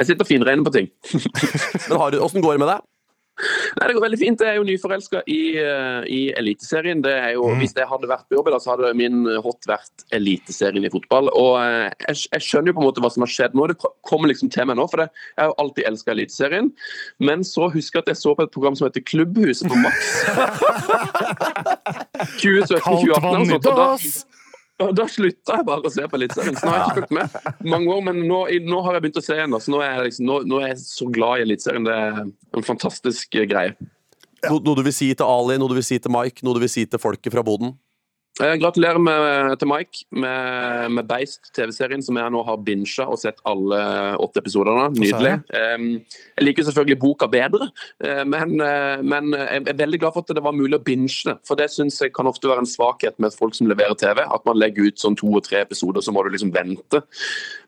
Jeg 0.00 0.10
sitter 0.10 0.26
og 0.26 0.30
finregner 0.30 0.66
på 0.66 0.74
ting. 0.80 0.90
Men 1.88 1.98
har 2.04 2.10
du- 2.14 2.20
åssen 2.26 2.42
går 2.44 2.58
det 2.58 2.62
med 2.66 2.72
deg? 2.74 2.86
Nei, 3.78 3.86
Det 3.86 3.96
går 3.96 4.04
veldig 4.06 4.20
fint. 4.20 4.44
Jeg 4.44 4.54
er 4.54 4.58
jo 4.58 4.66
nyforelska 4.68 5.22
i, 5.26 5.40
eh, 5.60 6.00
i 6.10 6.20
Eliteserien. 6.36 7.02
Det 7.04 7.14
jo, 7.34 7.46
Hvis 7.60 7.74
jeg 7.76 7.88
hadde 7.90 8.10
vært 8.10 8.26
på 8.28 8.38
jobb, 8.38 8.50
da, 8.54 8.60
så 8.62 8.74
hadde 8.74 8.92
min 8.98 9.24
hot 9.44 9.68
vært 9.68 10.06
Eliteserien 10.16 10.84
i 10.86 10.92
fotball. 10.92 11.30
Og 11.34 11.52
eh, 11.62 11.88
jeg, 12.08 12.26
jeg 12.36 12.46
skjønner 12.48 12.72
jo 12.72 12.78
på 12.78 12.84
en 12.84 12.88
måte 12.90 13.04
hva 13.04 13.12
som 13.12 13.26
har 13.26 13.32
skjedd 13.32 13.56
nå. 13.58 13.68
Det 13.70 13.78
kommer 14.06 14.32
liksom 14.32 14.52
til 14.52 14.68
meg 14.70 14.80
nå, 14.80 14.88
for 14.90 15.04
det, 15.04 15.10
jeg 15.36 15.42
har 15.44 15.52
jo 15.52 15.58
alltid 15.64 15.90
elska 15.92 16.16
Eliteserien. 16.16 16.72
Men 17.18 17.46
så 17.46 17.70
husker 17.72 18.00
jeg 18.00 18.08
at 18.08 18.12
jeg 18.14 18.22
så 18.24 18.34
på 18.36 18.46
et 18.46 18.54
program 18.54 18.78
som 18.78 18.88
heter 18.88 19.04
Klubbhuset 19.06 19.70
på 19.70 19.78
Max. 19.80 19.96
2017-2018 22.40 22.80
Kaldt 22.80 23.22
vann 23.22 23.50
i 23.50 24.39
og 24.80 24.96
da, 24.96 25.06
slutta 25.10 25.58
jeg 25.58 25.66
bare 25.68 25.86
å 25.86 25.92
se 25.92 26.06
på 26.08 26.18
Eliteserien. 26.18 26.56
Nå 26.56 26.72
har 26.72 26.78
jeg 26.78 26.86
ikke 26.86 27.00
fulgt 27.00 27.14
med 27.16 27.70
mange 27.74 27.94
år, 27.94 28.02
men 28.08 28.20
nå, 28.24 28.40
nå 28.66 28.82
har 28.86 28.96
jeg 28.96 29.04
begynt 29.04 29.20
å 29.20 29.24
se 29.24 29.36
igjen. 29.36 29.56
Så 29.60 29.74
nå 29.74 29.82
er, 29.84 29.92
jeg 29.94 30.10
liksom, 30.10 30.28
nå, 30.28 30.38
nå 30.50 30.60
er 30.60 30.72
jeg 30.72 30.80
så 30.84 31.08
glad 31.12 31.40
i 31.40 31.46
Eliteserien. 31.48 31.88
Det 31.88 31.96
er 31.96 32.20
en 32.60 32.66
fantastisk 32.66 33.38
eh, 33.38 33.48
greie. 33.50 33.76
Ja. 34.40 34.54
noe 34.56 34.76
du 34.78 34.80
vil 34.86 34.94
si 34.96 35.10
til 35.12 35.28
Ali, 35.28 35.58
noe 35.60 35.68
du 35.68 35.76
vil 35.76 35.84
si 35.84 35.98
til 36.00 36.12
Mike, 36.14 36.44
noe 36.46 36.56
du 36.56 36.62
vil 36.62 36.72
si 36.72 36.86
til 36.88 37.02
folket 37.02 37.34
fra 37.34 37.44
Boden? 37.44 37.74
Eh, 38.40 38.54
Gratulerer 38.56 39.00
med, 39.02 39.58
til 39.60 39.68
Mike 39.68 40.04
med, 40.22 40.92
med 40.96 41.08
Beist, 41.08 41.50
TV-serien, 41.56 42.02
som 42.04 42.16
jeg 42.16 42.32
nå 42.32 42.40
har 42.46 42.60
bincha 42.64 43.04
og 43.10 43.18
sett 43.20 43.42
alle 43.48 43.80
åtte 44.22 44.40
episodene. 44.40 44.86
Nydelig. 44.96 45.34
Jeg 45.50 46.46
liker 46.46 46.68
selvfølgelig 46.68 46.98
boka 47.02 47.28
bedre, 47.30 47.68
eh, 48.06 48.22
men, 48.24 48.56
eh, 48.64 49.02
men 49.04 49.34
jeg 49.34 49.66
er 49.74 49.80
veldig 49.82 50.00
glad 50.00 50.16
for 50.16 50.24
at 50.24 50.32
det 50.38 50.44
var 50.46 50.56
mulig 50.56 50.78
å 50.78 50.84
binche 50.86 51.32
det. 51.32 51.36
For 51.48 51.60
det 51.60 51.68
syns 51.74 52.00
jeg 52.00 52.14
kan 52.16 52.30
ofte 52.30 52.48
være 52.48 52.64
en 52.64 52.70
svakhet 52.70 53.18
med 53.20 53.36
folk 53.36 53.58
som 53.58 53.68
leverer 53.68 53.98
TV. 54.00 54.22
At 54.24 54.46
man 54.48 54.60
legger 54.60 54.88
ut 54.88 55.02
sånn 55.02 55.18
to 55.20 55.34
og 55.34 55.44
tre 55.48 55.64
episoder, 55.66 56.04
så 56.04 56.14
må 56.14 56.24
du 56.24 56.32
liksom 56.32 56.54
vente. 56.54 57.02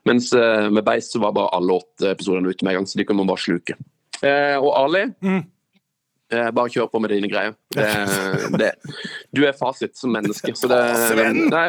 Mens 0.09 0.31
med 0.33 0.83
Beist 0.87 1.13
så 1.13 1.21
var 1.21 1.35
bare 1.35 1.53
alle 1.55 1.77
åtte 1.83 2.15
episodene 2.15 2.49
ute 2.49 2.65
med 2.65 2.73
en 2.73 2.81
gang, 2.81 2.89
så 2.89 2.97
de 2.99 3.05
kan 3.07 3.19
man 3.19 3.29
bare 3.29 3.43
sluke. 3.43 3.77
Og 4.23 4.71
Ali, 4.77 5.01
eh, 5.21 5.41
bare 6.55 6.71
kjør 6.73 6.89
på 6.91 7.01
med 7.03 7.13
dine 7.13 7.29
greier. 7.31 7.53
Det, 7.75 7.87
det, 8.59 8.71
du 9.35 9.43
er 9.47 9.55
fasit 9.57 9.97
som 9.97 10.13
menneske. 10.15 10.55
Så 10.57 10.69
det, 10.71 10.79
nei, 11.55 11.67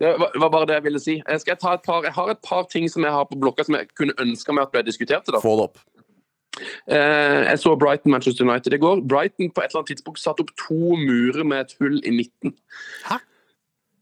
det 0.00 0.14
var 0.18 0.50
bare 0.50 0.68
det 0.70 0.78
jeg 0.80 0.86
ville 0.88 1.02
si. 1.02 1.18
Jeg, 1.20 1.42
skal 1.42 1.60
ta 1.60 1.76
et 1.76 1.84
par, 1.86 2.06
jeg 2.06 2.16
har 2.16 2.32
et 2.32 2.42
par 2.44 2.66
ting 2.72 2.88
som 2.92 3.06
jeg 3.06 3.14
har 3.14 3.28
på 3.28 3.38
blokka 3.40 3.66
som 3.66 3.78
jeg 3.78 3.90
kunne 3.98 4.16
ønska 4.22 4.56
meg 4.56 4.68
at 4.68 4.74
ble 4.74 4.86
diskutert. 4.86 5.28
Da. 5.28 5.42
Få 5.44 5.56
det 5.60 5.68
opp. 5.70 5.84
Eh, 6.88 7.42
jeg 7.50 7.58
så 7.60 7.76
Brighton 7.76 8.12
Manchester 8.12 8.44
United 8.48 8.72
i 8.72 8.80
går. 8.80 9.02
Brighton 9.08 9.50
på 9.50 9.60
et 9.60 9.70
eller 9.70 9.82
annet 9.82 9.92
tidspunkt 9.94 10.20
satte 10.22 10.44
opp 10.44 10.52
to 10.60 10.96
murer 10.96 11.44
med 11.44 11.66
et 11.66 11.74
hull 11.80 11.98
i 12.04 12.14
midten. 12.14 12.56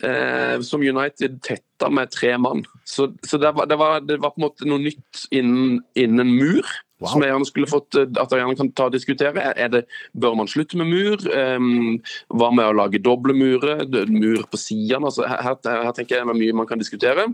Eh, 0.05 0.57
som 0.67 0.85
United 0.85 1.41
tetta 1.43 1.91
med 1.91 2.13
tre 2.15 2.37
mann. 2.39 2.65
Så, 2.85 3.11
så 3.27 3.39
det, 3.41 3.53
var, 3.57 3.67
det, 3.71 3.79
var, 3.81 4.01
det 4.01 4.21
var 4.23 4.35
på 4.35 4.43
en 4.43 4.49
måte 4.49 4.69
noe 4.69 4.83
nytt 4.83 5.27
innen, 5.35 5.81
innen 5.99 6.35
mur. 6.37 6.69
Som 7.05 7.21
jeg 7.21 7.33
gjerne 7.33 7.47
skulle 7.49 7.69
fått 7.69 7.97
eh, 7.99 8.07
at 8.21 8.33
jeg 8.33 8.41
gjerne 8.41 8.57
kan 8.59 8.71
ta 8.77 8.87
og 8.89 8.95
diskutere. 8.95 9.43
Er- 9.53 9.73
det, 9.73 9.83
bør 10.17 10.37
man 10.39 10.49
slutte 10.49 10.79
med 10.79 10.89
mur? 10.93 11.25
Um, 11.35 11.99
hva 12.33 12.51
med 12.55 12.69
å 12.71 12.77
lage 12.77 13.01
doble 13.03 13.35
murer? 13.37 13.83
Mur 14.09 14.45
på 14.51 14.61
sidene? 14.61 15.09
Altså, 15.11 15.27
her, 15.29 15.43
her, 15.43 15.81
her 15.89 15.97
tenker 15.97 16.17
jeg 16.19 16.29
det 16.29 16.35
er 16.37 16.39
mye 16.39 16.57
man 16.57 16.69
kan 16.71 16.81
diskutere. 16.81 17.27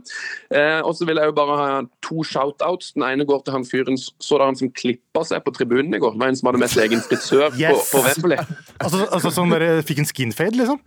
Uh, 0.48 0.80
og 0.80 0.94
så 0.96 1.06
vil 1.08 1.20
jeg 1.20 1.30
jo 1.30 1.36
bare 1.36 1.58
ha 1.60 1.68
to 2.06 2.24
shout-outs. 2.26 2.94
Den 2.96 3.06
ene 3.10 3.28
går 3.28 3.44
til 3.44 3.58
han 3.58 3.68
fyren 3.68 4.00
så 4.00 4.40
han 4.40 4.58
som 4.58 4.72
klippa 4.72 5.26
seg 5.28 5.44
på 5.44 5.54
tribunen 5.58 5.94
i 5.94 6.00
går. 6.02 6.16
Det 6.16 6.24
var 6.24 6.32
en 6.32 6.40
som 6.40 6.50
hadde 6.50 6.62
med 6.64 6.72
seg 6.72 6.88
egen 6.88 7.04
frisør 7.04 7.50
på, 7.52 7.60
Yes! 7.60 7.92
på 7.92 8.04
Wembley. 8.06 8.40
Altså, 8.80 9.04
altså 9.12 9.28
sånn 9.34 9.52
dere 9.52 9.82
fikk 9.84 10.00
en 10.00 10.08
skinfade, 10.08 10.56
liksom? 10.56 10.80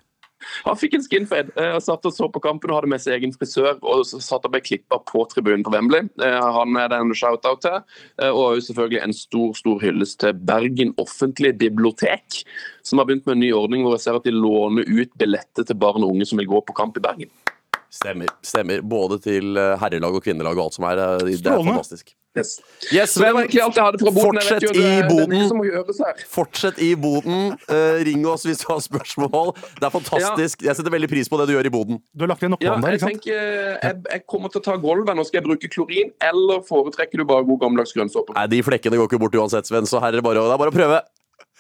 Han 0.66 0.80
fikk 0.80 0.98
en 0.98 1.06
skinfade 1.06 1.54
eh, 1.60 1.76
og 1.78 1.84
satt 1.86 2.06
og 2.10 2.16
så 2.16 2.30
på 2.32 2.42
kampen 2.44 2.72
og 2.72 2.82
hadde 2.82 2.92
med 2.94 3.04
seg 3.04 3.18
egen 3.18 3.36
frisør. 3.36 3.78
Og 3.82 4.06
satt 4.08 4.48
og 4.48 4.54
ble 4.54 4.64
klippa 4.64 5.00
på 5.10 5.26
tribunen 5.32 5.66
på 5.66 5.74
Wembley. 5.74 6.08
Eh, 6.24 6.50
Han 6.58 6.78
er 6.80 6.92
det 6.92 7.02
en 7.02 7.16
shout-out 7.18 7.64
til. 7.66 7.80
Eh, 8.22 8.30
Og 8.30 8.62
selvfølgelig 8.64 9.04
en 9.04 9.18
stor 9.18 9.54
stor 9.58 9.80
hyllest 9.84 10.20
til 10.24 10.34
Bergen 10.34 10.94
offentlige 10.98 11.58
bibliotek, 11.66 12.44
som 12.84 13.00
har 13.00 13.08
begynt 13.08 13.26
med 13.26 13.38
en 13.38 13.44
ny 13.46 13.52
ordning 13.54 13.84
hvor 13.84 13.98
jeg 13.98 14.06
ser 14.08 14.20
at 14.20 14.28
de 14.28 14.36
låner 14.36 14.88
ut 14.88 15.12
billetter 15.20 15.68
til 15.68 15.80
barn 15.80 16.04
og 16.04 16.16
unge 16.16 16.28
som 16.30 16.42
vil 16.42 16.50
gå 16.52 16.64
på 16.68 16.76
kamp 16.78 16.98
i 16.98 17.04
Bergen. 17.04 17.32
Stemmer. 17.94 18.30
stemmer. 18.42 18.82
Både 18.82 19.20
til 19.22 19.54
eh, 19.60 19.76
herrelag 19.82 20.16
og 20.18 20.24
kvinnelag 20.26 20.58
og 20.58 20.66
alt 20.68 20.78
som 20.80 20.86
er. 20.90 20.98
eh, 21.04 21.26
Det 21.30 21.46
er 21.46 21.60
fantastisk. 21.62 22.16
Yes. 22.34 22.56
Yes, 22.90 23.12
vet 23.22 23.54
Fortsett 24.18 24.64
i 24.74 25.04
boden. 25.06 25.44
Fortsett 26.34 26.80
i 26.82 26.96
boden. 26.98 27.54
Uh, 27.70 28.00
ring 28.08 28.26
oss 28.26 28.48
hvis 28.48 28.64
du 28.64 28.72
har 28.72 28.82
spørsmål. 28.82 29.52
Det 29.78 29.86
er 29.86 29.94
fantastisk. 29.94 30.66
Jeg 30.66 30.74
setter 30.80 30.96
veldig 30.96 31.12
pris 31.12 31.30
på 31.30 31.38
det 31.38 31.46
du 31.52 31.54
gjør 31.54 31.70
i 31.70 31.74
boden. 31.76 32.02
Du 32.18 32.26
har 32.26 32.34
lagt 32.34 32.42
igjen 32.42 32.58
Ja, 32.58 32.74
der, 32.82 32.98
ikke 32.98 33.04
sant? 33.06 33.22
tenker 33.22 33.38
jeg, 33.38 34.02
jeg 34.10 34.26
kommer 34.26 34.50
til 34.50 34.64
å 34.64 34.66
ta 34.66 34.80
gulvet. 34.82 35.14
Nå 35.14 35.28
skal 35.30 35.44
jeg 35.44 35.48
bruke 35.52 35.70
klorin, 35.70 36.10
eller 36.34 36.66
foretrekker 36.66 37.22
du 37.22 37.28
bare 37.30 37.46
god 37.46 37.62
gammeldags 37.68 37.94
grønnsåpe? 37.94 38.34
Nei, 38.34 38.48
De 38.50 38.64
flekkene 38.66 38.98
går 38.98 39.12
ikke 39.12 39.22
bort 39.28 39.38
uansett, 39.38 39.70
Sven, 39.70 39.86
så 39.86 40.02
her 40.02 40.16
er 40.16 40.18
det 40.24 40.26
bare, 40.26 40.42
det 40.42 40.58
er 40.58 40.64
bare 40.66 40.74
å 40.74 40.80
prøve. 40.82 41.04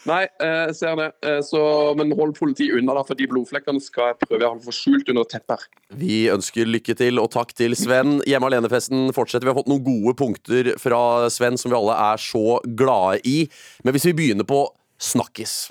Nei, 0.09 0.23
eh, 0.43 0.65
jeg 0.67 0.75
ser 0.75 0.95
det. 0.99 1.07
Eh, 1.23 1.39
Så, 1.47 1.59
men 1.95 2.11
hold 2.17 2.33
politiet 2.35 2.75
unna, 2.75 2.95
da, 2.97 3.03
for 3.07 3.15
de 3.15 3.27
blodflekkene 3.31 3.79
skal 3.83 4.11
jeg 4.11 4.27
prøve 4.27 4.49
å 4.49 4.57
få 4.65 4.73
skjult 4.75 5.11
under 5.13 5.27
tepper. 5.31 5.63
Vi 5.99 6.25
ønsker 6.33 6.67
lykke 6.67 6.95
til, 6.99 7.21
og 7.23 7.29
takk 7.31 7.53
til 7.55 7.75
Sven. 7.79 8.17
Hjemme 8.27 8.49
alene-festen 8.51 9.13
fortsetter. 9.15 9.47
Vi 9.47 9.53
har 9.53 9.59
fått 9.61 9.71
noen 9.71 9.85
gode 9.85 10.15
punkter 10.19 10.73
fra 10.81 11.29
Sven 11.31 11.55
som 11.61 11.71
vi 11.71 11.77
alle 11.79 11.95
er 12.11 12.19
så 12.19 12.59
glade 12.75 13.21
i. 13.29 13.37
Men 13.85 13.95
hvis 13.95 14.09
vi 14.11 14.15
begynner 14.19 14.47
på 14.49 14.65
snakkis. 14.99 15.69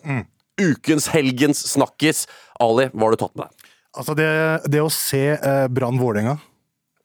Ukens, 0.60 1.10
helgens 1.12 1.60
snakkis. 1.74 2.24
Ali, 2.60 2.88
hva 2.92 3.08
har 3.08 3.14
du 3.16 3.20
tatt 3.24 3.36
med 3.36 3.48
deg? 3.48 3.70
Altså 4.00 4.14
det, 4.16 4.30
det 4.72 4.80
å 4.80 4.88
se 4.92 5.24
eh, 5.36 5.66
Brann 5.68 5.98
Vålerenga, 6.00 6.38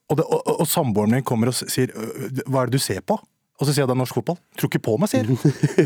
og, 0.07 0.21
og, 0.23 0.37
og, 0.47 0.53
og 0.63 0.67
samboeren 0.71 1.11
min 1.17 1.25
kommer 1.27 1.51
og 1.51 1.57
sier 1.59 1.91
«Øh, 1.91 2.45
Hva 2.47 2.61
er 2.63 2.69
det 2.71 2.79
du 2.79 2.83
ser 2.83 3.01
på? 3.03 3.17
Og 3.57 3.65
så 3.65 3.73
sier 3.73 3.83
jeg 3.83 3.89
det 3.89 3.95
er 3.95 4.01
norsk 4.03 4.19
fotball. 4.19 4.37
Tror 4.59 4.69
ikke 4.69 4.83
på 4.85 4.93
meg, 5.01 5.09
sier. 5.09 5.25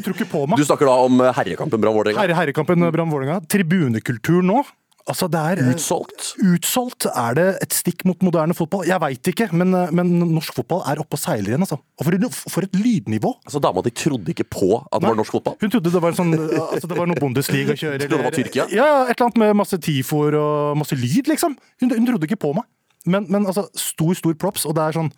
Tror 0.03 0.15
ikke 0.17 0.27
på 0.33 0.43
meg. 0.49 0.59
Du 0.59 0.67
snakker 0.67 0.89
da 0.89 0.97
om 1.05 1.23
eh, 1.23 1.31
herrekampen 1.37 1.79
Brann 1.79 1.95
Vålerenga. 1.95 2.19
Herre, 2.19 2.35
herrekampen 2.41 2.83
Brann 2.91 3.11
Vålerenga. 3.13 3.39
Tribunekultur 3.51 4.41
nå. 4.43 4.63
Altså, 5.09 5.25
det 5.31 5.39
er 5.39 5.61
eh, 5.63 5.69
Utsolgt. 5.71 6.33
Utsolgt? 6.43 7.07
Er 7.07 7.37
det 7.37 7.45
et 7.63 7.73
stikk 7.73 8.03
mot 8.05 8.19
moderne 8.25 8.53
fotball? 8.57 8.83
Jeg 8.89 9.01
veit 9.01 9.29
ikke, 9.31 9.47
men, 9.55 9.71
eh, 9.77 9.93
men 9.97 10.11
norsk 10.19 10.59
fotball 10.59 10.83
er 10.91 11.01
oppe 11.01 11.17
og 11.17 11.21
seiler 11.23 11.53
igjen, 11.53 11.63
altså. 11.65 11.79
Og 11.79 12.05
for, 12.07 12.17
for 12.57 12.67
et 12.67 12.75
lydnivå! 12.77 13.31
Altså, 13.47 13.61
Dama 13.63 13.83
di 13.87 13.93
trodde 13.95 14.35
ikke 14.35 14.45
på 14.51 14.69
at 14.77 14.99
det 14.99 15.09
var 15.09 15.17
norsk 15.21 15.37
fotball. 15.39 15.55
Hun 15.63 15.73
trodde 15.73 15.93
det 15.95 16.03
var, 16.03 16.13
en 16.13 16.19
sånn, 16.19 16.35
altså, 16.37 16.91
det 16.91 16.99
var 16.99 17.09
noe 17.09 17.23
Bundesliga 17.23 17.73
å 17.77 17.81
kjøre. 17.81 18.03
Trodde 18.03 18.19
det 18.19 18.27
var 18.27 18.37
Tyrkia? 18.37 18.67
Ja, 18.75 18.89
et 19.07 19.15
eller 19.15 19.29
annet 19.29 19.41
med 19.45 19.55
masse 19.63 19.79
tifoer 19.81 20.37
og 20.41 20.81
masse 20.83 20.99
lyd, 20.99 21.31
liksom. 21.31 21.55
Hun, 21.81 21.95
hun 21.95 22.11
trodde 22.11 22.29
ikke 22.29 22.41
på 22.43 22.53
meg. 22.59 22.67
Men, 23.09 23.25
men 23.33 23.47
altså, 23.49 23.65
stor, 23.79 24.13
stor 24.19 24.37
props, 24.37 24.67
og 24.69 24.77
det 24.77 24.85
er 24.85 24.99
sånn 24.99 25.09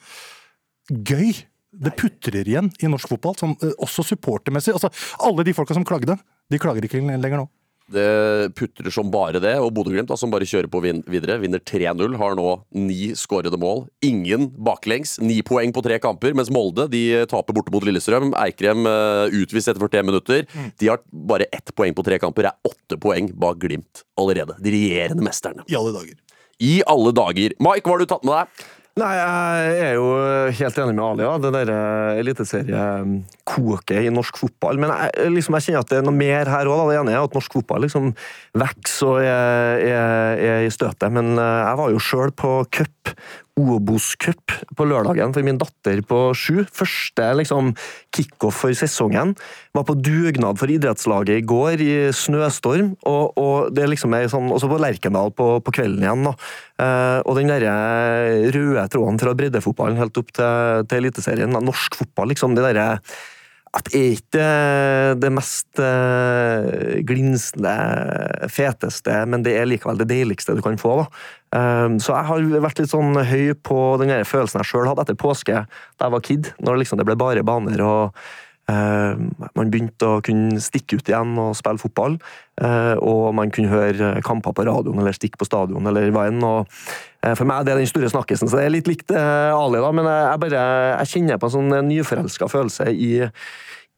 gøy. 1.12 1.34
Det 1.74 1.96
putrer 1.98 2.48
igjen 2.48 2.70
i 2.84 2.92
norsk 2.92 3.10
fotball, 3.16 3.36
sånn, 3.40 3.58
eh, 3.64 3.74
også 3.82 4.06
supportermessig. 4.06 4.76
Altså, 4.78 4.92
alle 5.26 5.46
de 5.48 5.56
folka 5.58 5.74
som 5.74 5.86
klagde, 5.86 6.20
de 6.50 6.62
klager 6.62 6.86
ikke 6.86 7.02
lenger 7.02 7.42
nå. 7.42 7.50
Det 7.94 8.54
putrer 8.56 8.90
som 8.94 9.10
bare 9.12 9.42
det, 9.44 9.54
og 9.60 9.74
Bodø-Glimt, 9.76 10.12
som 10.18 10.32
bare 10.32 10.48
kjører 10.48 10.70
på 10.72 10.80
videre, 10.82 11.36
vinner 11.42 11.60
3-0. 11.60 12.16
Har 12.20 12.38
nå 12.40 12.48
ni 12.80 13.12
skårede 13.18 13.60
mål. 13.60 13.84
Ingen 14.06 14.48
baklengs. 14.56 15.18
Ni 15.20 15.42
poeng 15.46 15.74
på 15.76 15.84
tre 15.84 16.00
kamper, 16.00 16.34
mens 16.38 16.52
Molde 16.54 16.88
de 16.92 17.26
taper 17.30 17.56
borte 17.56 17.74
mot 17.76 17.84
Lillestrøm. 17.84 18.32
Eikrem 18.40 18.88
uh, 18.88 19.28
utvist 19.36 19.68
etter 19.72 19.84
41 19.84 20.08
minutter. 20.08 20.48
De 20.80 20.92
har 20.94 21.04
bare 21.12 21.50
ett 21.52 21.74
poeng 21.76 21.96
på 21.98 22.06
tre 22.08 22.22
kamper. 22.24 22.48
Det 22.48 22.54
er 22.54 22.72
åtte 22.72 23.00
poeng 23.04 23.28
bak 23.36 23.60
Glimt 23.64 24.06
allerede. 24.20 24.56
De 24.64 24.74
regjerende 24.74 25.26
mesterne. 25.26 25.68
I 25.68 25.78
alle 25.80 25.92
dager. 25.98 26.16
I 26.64 26.78
alle 26.88 27.12
dager. 27.16 27.58
Mike, 27.60 27.84
hva 27.84 27.98
har 27.98 28.02
du 28.02 28.10
tatt 28.10 28.26
med 28.28 28.40
deg? 28.40 28.72
Nei, 28.94 29.14
jeg 29.18 29.78
er 29.82 29.96
jo 29.98 30.10
helt 30.54 30.76
enig 30.84 30.94
med 30.94 31.04
Ali. 31.04 31.24
Ja. 31.26 31.32
Det 31.42 31.50
derre 31.56 31.78
eliteseriekoket 32.22 34.06
i 34.06 34.12
norsk 34.14 34.38
fotball. 34.38 34.78
Men 34.84 34.94
jeg, 34.94 35.32
liksom, 35.34 35.58
jeg 35.58 35.66
kjenner 35.66 35.82
at 35.82 35.90
det 35.90 35.98
er 35.98 36.06
noe 36.06 36.14
mer 36.14 36.52
her 36.54 36.70
òg. 36.70 36.92
Det 36.92 37.00
ene 37.00 37.16
er 37.16 37.26
at 37.26 37.34
norsk 37.34 37.58
fotball 37.58 37.82
liksom 37.88 38.12
vokser 38.62 39.10
og 39.10 39.18
er, 39.26 39.82
er, 39.88 40.44
er 40.52 40.68
i 40.68 40.74
støtet. 40.74 41.10
Men 41.16 41.34
eh, 41.34 41.64
jeg 41.64 41.80
var 41.82 41.96
jo 41.96 42.04
sjøl 42.06 42.36
på 42.38 42.54
cup 42.70 43.16
Obos-cup 43.60 44.54
på 44.74 44.86
lørdagen 44.90 45.34
for 45.36 45.46
min 45.46 45.60
datter 45.62 46.00
på 46.10 46.20
sju. 46.38 46.64
Første 46.74 47.28
liksom, 47.38 47.74
kickoff 48.16 48.64
for 48.64 48.74
sesongen. 48.78 49.36
Var 49.78 49.86
på 49.86 49.96
dugnad 50.02 50.58
for 50.58 50.74
idrettslaget 50.74 51.44
i 51.44 51.46
går 51.46 51.84
i 51.86 51.92
snøstorm. 52.18 52.96
Og, 53.10 53.38
og 53.38 53.70
det 53.78 53.86
liksom 53.92 54.16
er 54.18 54.26
sånn, 54.32 54.50
også 54.54 54.72
på 54.72 54.82
Lerkendal 54.82 55.30
på, 55.38 55.50
på 55.62 55.76
kvelden 55.78 56.02
igjen. 56.02 56.26
Da. 56.26 56.34
Eh, 56.82 57.20
og 57.22 57.38
den 57.38 57.54
der 57.54 57.68
røde 58.56 58.88
tråden 58.90 59.22
fra 59.22 59.36
breddefotballen 59.38 60.02
helt 60.02 60.18
opp 60.18 60.34
til, 60.34 60.90
til 60.90 61.04
Eliteserien. 61.04 61.54
Norsk 61.54 62.02
fotball, 62.02 62.34
liksom. 62.34 62.58
det 62.58 62.66
der, 62.72 62.98
at 63.74 63.90
er 63.98 64.12
ikke 64.14 64.48
det 65.18 65.30
mest 65.34 65.82
uh, 65.82 67.00
glinsende, 67.10 67.74
feteste, 68.54 69.16
men 69.30 69.46
det 69.46 69.56
er 69.58 69.70
likevel 69.70 69.98
det 69.98 70.12
deiligste 70.12 70.54
du 70.54 70.62
kan 70.66 70.78
få. 70.78 71.00
da. 71.02 71.08
Um, 71.54 71.98
så 72.02 72.14
jeg 72.14 72.30
har 72.30 72.46
vært 72.66 72.82
litt 72.82 72.94
sånn 72.94 73.18
høy 73.18 73.54
på 73.66 73.80
den 74.02 74.14
følelsen 74.30 74.62
jeg 74.62 74.70
sjøl 74.72 74.88
hadde 74.90 75.06
etter 75.06 75.18
påske 75.18 75.66
da 75.66 76.08
jeg 76.08 76.16
var 76.16 76.26
kid, 76.26 76.52
når 76.66 76.84
liksom 76.84 77.02
det 77.02 77.08
ble 77.10 77.18
bare 77.18 77.46
baner 77.46 77.82
og 77.86 78.24
man 78.72 79.72
begynte 79.74 80.08
å 80.08 80.22
kunne 80.24 80.62
stikke 80.64 80.96
ut 80.96 81.10
igjen 81.12 81.34
og 81.42 81.56
spille 81.60 81.82
fotball. 81.82 82.16
Uh, 82.62 82.96
og 83.02 83.34
man 83.36 83.52
kunne 83.52 83.72
høre 83.72 84.14
kamper 84.24 84.54
på 84.56 84.64
radioen 84.70 85.02
eller 85.02 85.16
stikke 85.18 85.42
på 85.42 85.48
stadion 85.50 85.90
eller 85.90 86.14
hva 86.16 86.30
enn. 86.30 86.40
og 86.46 86.70
for 87.24 87.48
meg 87.50 87.66
det 87.66 87.74
er 87.74 87.80
den 87.80 87.88
store 87.88 88.12
snakkisen, 88.12 88.50
så 88.52 88.60
det 88.60 88.64
er 88.68 88.74
litt 88.74 88.90
likt 88.92 89.12
Ali, 89.16 89.80
da, 89.80 89.92
men 89.96 90.08
jeg, 90.10 90.40
bare, 90.44 90.64
jeg 91.00 91.12
kjenner 91.14 91.40
på 91.40 91.48
en 91.48 91.54
sånn 91.54 91.78
nyforelska 91.88 92.50
følelse 92.52 92.90
i 92.92 93.14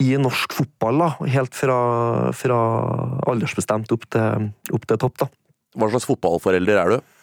i 0.04 0.16
norsk 0.20 0.56
fotball, 0.58 1.00
da, 1.00 1.10
helt 1.32 1.56
fra, 1.56 1.78
fra 2.36 2.58
aldersbestemt 3.32 3.92
opp 3.96 4.08
til, 4.12 4.50
opp 4.76 4.88
til 4.90 5.00
topp. 5.00 5.22
da. 5.24 5.30
Hva 5.80 5.92
slags 5.92 6.08
fotballforelder 6.10 6.82
er 6.82 6.96
du? 6.96 7.14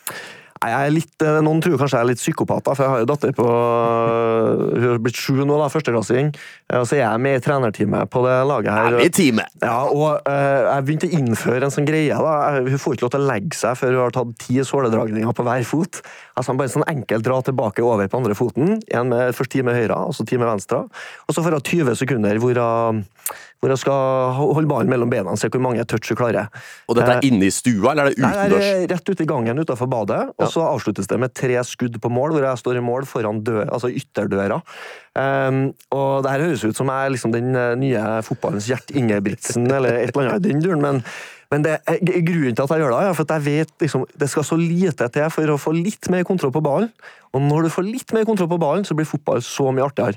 Jeg 0.62 0.86
er 0.88 0.92
litt, 0.94 1.24
Noen 1.42 1.60
tror 1.64 1.78
kanskje 1.80 1.98
jeg 1.98 2.04
er 2.06 2.10
litt 2.12 2.20
psykopat, 2.22 2.68
for 2.70 2.84
jeg 2.84 2.92
har 2.92 3.02
jo 3.02 3.08
datter 3.10 3.32
på 3.34 3.46
Hun 3.46 4.86
har 4.86 5.00
blitt 5.02 5.18
sju 5.18 5.42
nå, 5.42 5.56
da, 5.58 5.68
førsteklassing. 5.72 6.30
Og 6.78 6.86
så 6.88 6.96
er 6.96 7.02
jeg 7.02 7.22
med 7.24 7.38
i 7.38 7.42
trenerteamet 7.44 8.10
på 8.12 8.22
det 8.26 8.36
laget 8.48 8.70
her. 8.72 8.86
Jeg 8.86 8.92
Er 8.92 8.98
med 8.98 9.08
i 9.08 9.14
teamet? 9.18 9.56
Ja, 9.62 9.78
og 9.90 10.28
jeg 10.28 10.86
begynte 10.86 11.10
å 11.10 11.18
innføre 11.18 11.68
en 11.68 11.74
sånn 11.74 11.88
greie. 11.88 12.14
da. 12.14 12.62
Hun 12.62 12.78
får 12.78 12.96
ikke 12.96 13.06
lov 13.06 13.14
til 13.16 13.24
å 13.24 13.30
legge 13.32 13.58
seg 13.58 13.78
før 13.80 13.96
hun 13.96 14.02
har 14.04 14.16
tatt 14.16 14.34
ti 14.42 14.58
såledragninger 14.72 15.36
på 15.36 15.46
hver 15.48 15.66
fot. 15.68 16.02
Altså 16.36 16.56
Bare 16.56 16.72
sånn 16.72 16.86
enkelt 16.88 17.26
dra 17.26 17.40
tilbake 17.44 17.84
over 17.84 18.08
på 18.08 18.20
andre 18.20 18.36
foten. 18.38 18.76
En 18.92 19.10
med, 19.12 19.34
først 19.36 19.54
ti 19.56 19.64
med 19.66 19.76
høyre, 19.78 19.98
og 20.08 20.14
så 20.16 20.26
ti 20.28 20.38
med 20.40 20.50
venstre. 20.50 20.84
Og 21.26 21.34
så 21.34 21.44
får 21.44 21.58
hun 21.58 21.66
20 21.72 21.98
sekunder 22.04 22.38
hvor 22.42 22.60
hun, 22.60 23.02
hvor 23.62 23.70
hun 23.70 23.78
skal 23.78 24.32
holde 24.34 24.66
ballen 24.66 24.90
mellom 24.90 25.10
bena 25.10 25.30
og 25.30 25.38
se 25.38 25.46
hvor 25.52 25.62
mange 25.62 25.84
touch 25.86 26.10
hun 26.10 26.18
klarer. 26.18 26.48
Og 26.90 26.96
dette 26.98 27.14
er 27.14 27.26
inne 27.28 27.46
i 27.46 27.52
stua, 27.54 27.92
eller 27.92 28.08
er 28.08 28.10
det 28.10 28.18
utendørs? 28.18 28.50
det 28.50 28.70
er 28.70 28.86
rett 28.90 29.12
ute 29.12 29.22
i 29.22 29.28
gangen 29.30 29.62
utenfor 29.62 29.90
badet. 29.92 30.22
Og 30.34 30.50
så 30.50 30.64
avsluttes 30.66 31.06
det 31.10 31.20
med 31.22 31.30
tre 31.38 31.60
skudd 31.68 32.00
på 32.02 32.10
mål, 32.10 32.34
hvor 32.34 32.48
jeg 32.48 32.62
står 32.64 32.80
i 32.80 32.82
mål 32.82 33.06
foran 33.06 33.38
dø, 33.46 33.60
altså 33.62 33.92
ytterdøra. 33.92 34.58
Um, 35.14 35.62
og 35.94 36.24
det 36.24 36.32
her 36.32 36.46
høres 36.48 36.64
ut 36.66 36.78
som 36.78 36.90
jeg 36.90 37.06
er 37.06 37.14
liksom 37.14 37.34
den 37.34 37.52
eh, 37.52 37.74
nye 37.76 38.02
fotballens 38.26 38.66
Gjert 38.70 38.90
Ingebrigtsen, 38.96 39.68
eller 39.68 40.00
et 40.00 40.10
eller 40.10 40.32
annet 40.32 40.48
i 40.48 40.54
den 40.56 40.64
duren. 40.64 40.82
men 40.82 41.04
men 41.52 41.66
det 41.66 41.82
grunnen 41.84 42.54
til 42.56 42.64
at 42.64 42.70
jeg 42.72 42.80
gjør 42.80 42.94
det, 42.94 43.00
er 43.04 43.16
for 43.16 43.26
at 43.26 43.32
jeg 43.36 43.44
vet 43.44 43.72
liksom, 43.84 44.06
det 44.16 44.28
skal 44.32 44.46
så 44.48 44.56
lite 44.56 45.08
til 45.12 45.26
for 45.34 45.52
å 45.52 45.58
få 45.60 45.74
litt 45.76 46.08
mer 46.08 46.24
kontroll 46.24 46.52
på 46.54 46.62
ballen. 46.64 46.88
Og 47.36 47.44
når 47.44 47.66
du 47.66 47.74
får 47.74 47.84
litt 47.84 48.14
mer 48.16 48.24
kontroll 48.28 48.48
på 48.48 48.60
ballen, 48.62 48.86
så 48.88 48.96
blir 48.96 49.08
fotball 49.08 49.44
så 49.44 49.68
mye 49.68 49.84
artigere. 49.84 50.16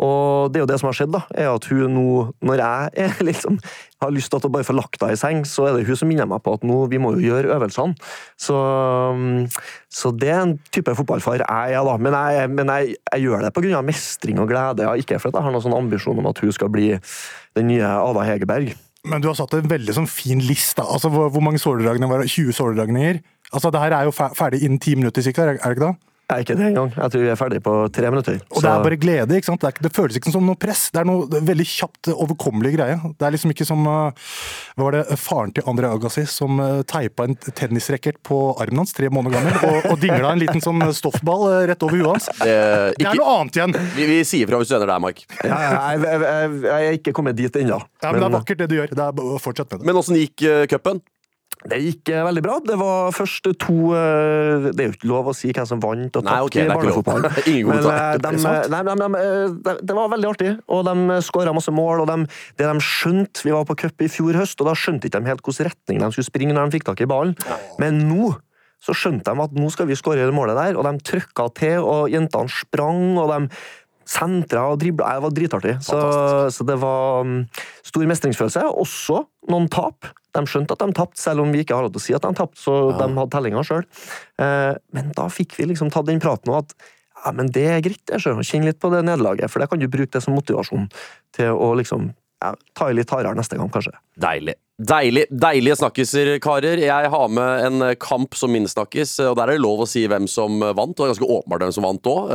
Og 0.00 0.52
det 0.52 0.60
er 0.60 0.62
jo 0.62 0.68
det 0.70 0.78
som 0.80 0.88
har 0.88 0.96
skjedd, 0.96 1.10
da, 1.12 1.20
er 1.34 1.50
at 1.50 1.66
hun 1.68 1.92
nå, 1.92 2.04
når 2.46 2.62
jeg 2.62 2.90
er, 3.04 3.16
liksom, 3.28 3.58
har 4.00 4.12
lyst 4.14 4.30
til 4.32 4.46
å 4.46 4.52
bare 4.52 4.66
få 4.66 4.76
lagt 4.76 5.02
henne 5.02 5.16
i 5.16 5.20
seng, 5.20 5.42
så 5.48 5.66
er 5.68 5.76
det 5.76 5.88
hun 5.88 5.98
som 5.98 6.08
minner 6.08 6.28
meg 6.30 6.42
på 6.44 6.54
at 6.56 6.66
nå, 6.66 6.78
vi 6.92 7.00
må 7.02 7.12
jo 7.16 7.24
gjøre 7.26 7.52
øvelsene. 7.56 7.98
Så, 8.40 8.58
så 9.92 10.12
det 10.16 10.30
er 10.32 10.44
en 10.44 10.54
type 10.72 10.94
fotballfar 11.02 11.42
jeg 11.42 11.74
er, 11.74 11.82
da. 11.86 11.96
Men 12.00 12.16
jeg, 12.16 12.52
men 12.54 12.72
jeg, 12.76 12.94
jeg 13.10 13.26
gjør 13.26 13.44
det 13.46 13.54
pga. 13.56 13.82
mestring 13.84 14.40
og 14.40 14.52
glede, 14.52 14.86
ja. 14.86 14.94
ikke 14.94 15.20
fordi 15.20 15.40
jeg 15.40 15.48
har 15.48 15.56
noen 15.56 15.66
sånn 15.66 15.80
ambisjon 15.80 16.22
om 16.22 16.30
at 16.30 16.40
hun 16.44 16.54
skal 16.54 16.72
bli 16.72 16.94
den 17.58 17.68
nye 17.72 17.90
Ada 17.98 18.24
Hegerberg. 18.28 18.72
Men 19.10 19.22
du 19.22 19.30
har 19.30 19.36
satt 19.38 19.54
en 19.56 19.68
veldig 19.68 19.94
sånn 19.96 20.08
fin 20.10 20.42
liste. 20.44 20.84
Altså, 20.84 21.08
hvor, 21.12 21.30
hvor 21.32 21.44
mange 21.44 21.60
såledragninger 21.60 22.10
var 22.10 22.22
det? 22.22 22.32
20 22.32 22.56
såledragninger? 22.56 23.20
Altså, 23.50 23.72
det 23.72 23.80
her 23.82 23.96
er 23.96 24.08
jo 24.08 24.14
ferdig 24.14 24.60
innen 24.62 24.80
ti 24.80 24.94
minutter, 24.94 25.24
sikkert, 25.24 25.56
er 25.56 25.60
det 25.60 25.76
ikke 25.76 25.88
det? 25.88 26.09
Jeg 26.30 26.36
er 26.36 26.44
ikke 26.44 26.54
det 26.60 26.66
engang. 26.70 26.90
Jeg 26.94 27.10
tror 27.10 27.22
vi 27.24 27.30
er 27.32 27.38
ferdig 27.40 27.58
på 27.66 27.72
tre 27.90 28.10
minutter. 28.12 28.36
Og 28.54 28.62
det 28.62 28.68
er 28.70 28.84
bare 28.84 28.98
glede, 29.02 29.36
ikke 29.40 29.48
sant? 29.50 29.60
Det, 29.60 29.66
er, 29.66 29.72
ikke- 29.74 29.82
det 29.88 29.90
føles 29.96 30.18
ikke 30.20 30.30
som 30.30 30.44
noe 30.46 30.54
press. 30.62 30.84
Det 30.94 31.00
er 31.02 31.08
noe 31.08 31.24
det 31.26 31.40
er 31.40 31.46
veldig 31.48 31.66
kjapt, 31.66 32.10
overkommelig 32.14 32.72
greie. 32.76 32.98
Det 33.18 33.26
er 33.26 33.34
liksom 33.34 33.50
ikke 33.54 33.66
som 33.66 33.82
uh, 33.90 34.12
Hva 34.78 34.86
var 34.86 34.96
det 34.96 35.18
faren 35.18 35.50
til 35.56 35.66
André 35.70 35.90
Agassi 35.90 36.22
som 36.30 36.60
uh, 36.62 36.80
teipa 36.86 37.26
en 37.26 37.34
tennisracket 37.58 38.20
på 38.26 38.38
armen 38.62 38.84
hans, 38.84 38.94
tre 38.94 39.10
måneder 39.10 39.36
gammel, 39.40 39.58
og, 39.66 39.90
og 39.90 40.00
dingla 40.06 40.30
en 40.36 40.40
liten 40.44 40.62
sånn 40.62 40.86
stoffball 40.94 41.46
uh, 41.50 41.58
rett 41.70 41.82
over 41.82 41.98
huet 41.98 42.12
hans. 42.14 42.30
Det, 42.38 42.56
Det 43.00 43.10
er 43.10 43.18
noe 43.18 43.36
annet 43.40 43.58
igjen. 43.60 43.76
vi, 43.98 44.06
vi 44.14 44.20
sier 44.30 44.46
fra 44.50 44.62
hvis 44.62 44.70
du 44.70 44.76
ender 44.78 44.92
der, 44.94 45.02
Mark. 45.02 45.24
Ja, 45.42 45.58
jeg, 45.66 46.04
jeg, 46.06 46.20
jeg, 46.30 46.58
jeg 46.70 46.90
er 46.94 47.00
ikke 47.02 47.16
kommet 47.18 47.36
dit 47.42 47.60
ennå. 47.64 47.80
Ja, 48.04 48.12
men 48.14 48.22
det 48.22 48.28
er 48.30 48.36
vakkert 48.38 48.62
det 48.62 48.70
du 48.70 48.76
gjør. 48.78 48.94
Det 48.94 49.08
er 49.10 49.40
fortsette 49.42 49.74
med 49.74 49.82
det. 49.82 49.90
Men 49.90 49.98
åssen 50.04 50.20
gikk 50.20 50.46
uh, 50.46 50.62
cupen? 50.70 51.02
Det 51.68 51.76
gikk 51.82 52.08
eh, 52.08 52.22
veldig 52.24 52.42
bra. 52.44 52.56
Det 52.64 52.76
var 52.80 53.12
først 53.12 53.50
to 53.60 53.76
eh, 53.96 54.68
Det 54.70 54.80
er 54.80 54.88
jo 54.88 54.94
ikke 54.94 55.10
lov 55.10 55.30
å 55.32 55.34
si 55.36 55.50
hvem 55.52 55.68
som 55.68 55.82
vant 55.82 56.16
og 56.16 56.24
tapte 56.24 56.46
ok, 56.46 56.56
det 56.56 56.62
er 56.62 56.70
i 56.70 56.76
barnefotball. 56.78 57.26
Men 57.68 57.88
eh, 57.90 58.12
de, 58.16 58.32
de, 58.38 58.94
de, 59.02 59.08
eh, 59.20 59.80
det, 59.82 59.96
var 59.98 60.12
veldig 60.14 60.30
artig, 60.30 60.52
og 60.72 60.86
de 60.88 61.18
skåra 61.26 61.52
masse 61.56 61.74
mål. 61.74 62.04
og 62.04 62.12
de, 62.12 62.18
Det 62.56 62.68
de 62.68 62.84
skjønte 62.84 63.44
Vi 63.44 63.52
var 63.56 63.66
på 63.68 63.76
cup 63.84 64.06
i 64.06 64.08
fjor 64.12 64.38
høst, 64.40 64.60
og 64.62 64.70
da 64.70 64.76
skjønte 64.78 65.10
ikke 65.10 65.20
de 65.20 65.32
helt 65.32 65.44
hvilken 65.44 65.68
retning 65.68 66.00
de 66.00 66.12
skulle 66.14 66.30
springe 66.30 66.56
når 66.56 66.70
de 66.70 66.78
fikk 66.78 66.88
tak 66.88 67.04
i 67.04 67.10
ballen. 67.10 67.36
Men 67.82 68.06
nå 68.08 68.32
så 68.80 68.94
skjønte 68.96 69.28
de 69.28 69.44
at 69.44 69.52
nå 69.52 69.68
skal 69.68 69.90
vi 69.90 69.98
skåre 69.98 70.24
det 70.24 70.32
målet 70.32 70.56
der, 70.56 70.78
og 70.80 70.86
de 70.88 71.04
trykka 71.04 71.50
til, 71.58 71.84
og 71.84 72.08
jentene 72.08 72.48
sprang, 72.48 73.18
og 73.20 73.28
de 73.28 73.50
sentra 74.10 74.64
og 74.72 74.80
dribla. 74.80 75.12
Det 75.14 75.24
var 75.26 75.34
dritartig. 75.36 75.74
Så, 75.84 75.98
så 76.50 76.66
det 76.66 76.78
var 76.80 77.26
um, 77.26 77.42
stor 77.86 78.08
mestringsfølelse. 78.10 78.64
Også 78.82 79.20
noen 79.52 79.68
tap. 79.70 80.08
De 80.36 80.44
skjønte 80.46 80.76
at 80.76 80.84
de 80.84 80.94
tapte, 80.96 81.20
selv 81.20 81.44
om 81.44 81.52
vi 81.52 81.64
ikke 81.64 81.76
har 81.76 81.86
lov 81.86 81.94
til 81.96 82.02
å 82.02 82.06
si 82.06 82.16
at 82.16 82.24
de 82.26 82.30
tapte, 82.38 82.60
så 82.62 82.76
de 82.94 83.08
hadde 83.08 83.30
tellinga 83.34 83.64
sjøl. 83.66 83.84
Men 84.38 85.12
da 85.16 85.26
fikk 85.32 85.56
vi 85.58 85.70
liksom 85.72 85.92
tatt 85.92 86.08
den 86.08 86.22
praten 86.22 86.52
og 86.52 86.62
at 86.62 86.74
ja, 87.24 87.34
men 87.36 87.50
det 87.52 87.66
er 87.68 87.84
greit, 87.84 88.00
det. 88.08 88.22
Kjenn 88.22 88.64
litt 88.64 88.80
på 88.80 88.90
det 88.94 89.02
nederlaget, 89.04 89.50
for 89.52 89.60
det 89.60 89.68
kan 89.70 89.80
du 89.80 89.88
bruke 89.92 90.12
det 90.14 90.22
som 90.24 90.36
motivasjon 90.36 90.88
til 91.36 91.52
å 91.52 91.74
liksom 91.76 92.10
ja, 92.40 92.54
ta 92.76 92.88
i 92.88 92.96
litt 92.96 93.10
hardere 93.12 93.36
neste 93.36 93.58
gang, 93.58 93.68
kanskje. 93.72 93.92
Deilig. 94.20 94.56
Deilig, 94.80 95.26
Deilige 95.28 95.76
snakkiser, 95.76 96.30
karer. 96.40 96.80
Jeg 96.80 97.10
har 97.12 97.32
med 97.36 97.66
en 97.66 97.84
kamp 98.00 98.36
som 98.38 98.52
min 98.54 98.68
snakkis, 98.70 99.12
og 99.26 99.36
der 99.36 99.50
er 99.50 99.58
det 99.58 99.64
lov 99.66 99.84
å 99.84 99.88
si 99.88 100.06
hvem 100.08 100.24
som 100.30 100.56
vant. 100.62 100.94
Og 100.94 101.02
det 101.02 101.10
er 101.10 101.12
ganske 101.12 101.28
åpenbart 101.36 101.66
hvem 101.66 101.74
som 101.76 101.84
vant 101.84 102.08
òg. 102.08 102.32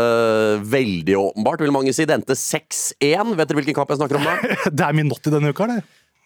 veldig 0.75 1.17
åpenbart, 1.23 1.65
vil 1.65 1.73
mange 1.73 1.95
si. 1.97 2.05
Det 2.05 2.19
endte 2.19 2.37
6-1. 2.37 3.33
Vet 3.33 3.49
dere 3.49 3.61
hvilken 3.63 3.77
kamp 3.77 3.89
jeg 3.89 4.03
snakker 4.03 4.21
om 4.21 4.29
da? 4.29 4.37
Det 4.77 4.85
er 4.85 4.97
min 4.97 5.09
not 5.09 5.25
i 5.25 5.33
denne 5.33 5.49
uka, 5.49 5.71
det. 5.73 5.81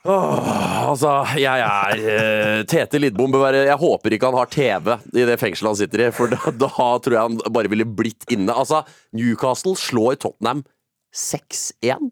Åh, 0.08 0.86
altså, 0.88 1.12
jeg 1.36 1.60
er 1.60 2.02
eh, 2.08 2.62
Tete 2.72 3.02
Lidbom 3.02 3.34
bør 3.34 3.42
være 3.50 3.66
Jeg 3.68 3.80
håper 3.82 4.14
ikke 4.16 4.30
han 4.30 4.38
har 4.40 4.48
TV 4.54 4.94
i 5.12 5.26
det 5.28 5.36
fengselet 5.42 5.74
han 5.74 5.80
sitter 5.82 6.06
i, 6.06 6.12
for 6.16 6.32
da, 6.32 6.40
da 6.56 6.70
tror 6.72 7.16
jeg 7.18 7.20
han 7.20 7.36
bare 7.52 7.72
ville 7.72 7.84
blitt 7.84 8.24
inne. 8.32 8.56
Altså, 8.56 8.86
Newcastle 9.12 9.76
slår 9.80 10.16
Tottenham 10.24 10.64
6-1. 11.12 12.08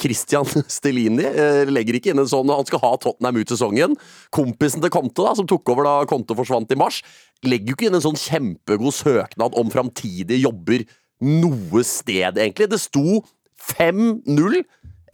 Christian 0.00 0.48
Stelini 0.68 1.24
eh, 1.28 1.68
legger 1.68 1.98
ikke 1.98 2.12
inn 2.12 2.20
en 2.20 2.28
sånn 2.28 2.50
Han 2.52 2.66
skal 2.68 2.82
ha 2.82 2.94
Tottenham 3.00 3.42
ut 3.42 3.52
sesongen. 3.52 3.96
Kompisen 4.34 4.84
til 4.84 4.92
Conte, 4.92 5.20
da, 5.20 5.36
som 5.36 5.48
tok 5.48 5.68
over 5.72 5.88
da 5.88 5.94
Conte 6.08 6.36
forsvant 6.38 6.72
i 6.72 6.80
mars, 6.80 7.02
legger 7.44 7.72
jo 7.74 7.78
ikke 7.78 7.90
inn 7.90 8.00
en 8.00 8.06
sånn 8.08 8.20
kjempegod 8.20 8.96
søknad 8.96 9.56
om 9.60 9.72
framtidige 9.72 10.40
jobber 10.46 10.88
noe 11.24 11.84
sted, 11.84 12.40
egentlig. 12.40 12.70
Det 12.72 12.80
sto 12.80 13.20
5-0 13.76 14.62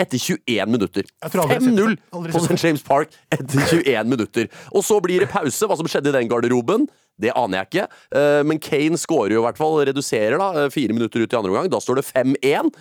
etter 0.01 0.19
21 0.19 0.71
minutter. 0.73 1.05
Jeg 1.23 1.33
tror 1.33 1.43
aldri 1.45 1.59
jeg 1.59 1.63
har 1.63 1.93
sett 1.93 2.01
5-0 2.13 2.33
på 2.33 2.43
St. 2.47 2.59
James 2.67 2.83
Park 2.87 3.13
etter 3.35 3.67
21 3.83 4.09
minutter. 4.09 4.49
Og 4.73 4.85
så 4.87 5.01
blir 5.05 5.21
det 5.25 5.31
pause. 5.33 5.69
Hva 5.69 5.77
som 5.77 5.89
skjedde 5.91 6.13
i 6.13 6.17
den 6.17 6.31
garderoben, 6.31 6.89
det 7.21 7.35
aner 7.37 7.61
jeg 7.63 7.71
ikke. 7.71 7.87
Eh, 8.17 8.41
Men 8.49 8.59
Kane 8.63 8.99
skårer 8.99 9.37
jo 9.37 9.43
i 9.43 9.47
hvert 9.47 9.61
fall, 9.61 9.79
reduserer 9.87 10.39
da, 10.41 10.51
eh, 10.65 10.73
fire 10.75 10.97
minutter 10.97 11.21
ut 11.23 11.33
i 11.33 11.37
andre 11.39 11.53
omgang. 11.53 11.71
Da 11.71 11.79
står 11.83 12.01
det 12.01 12.07
5-1. 12.09 12.73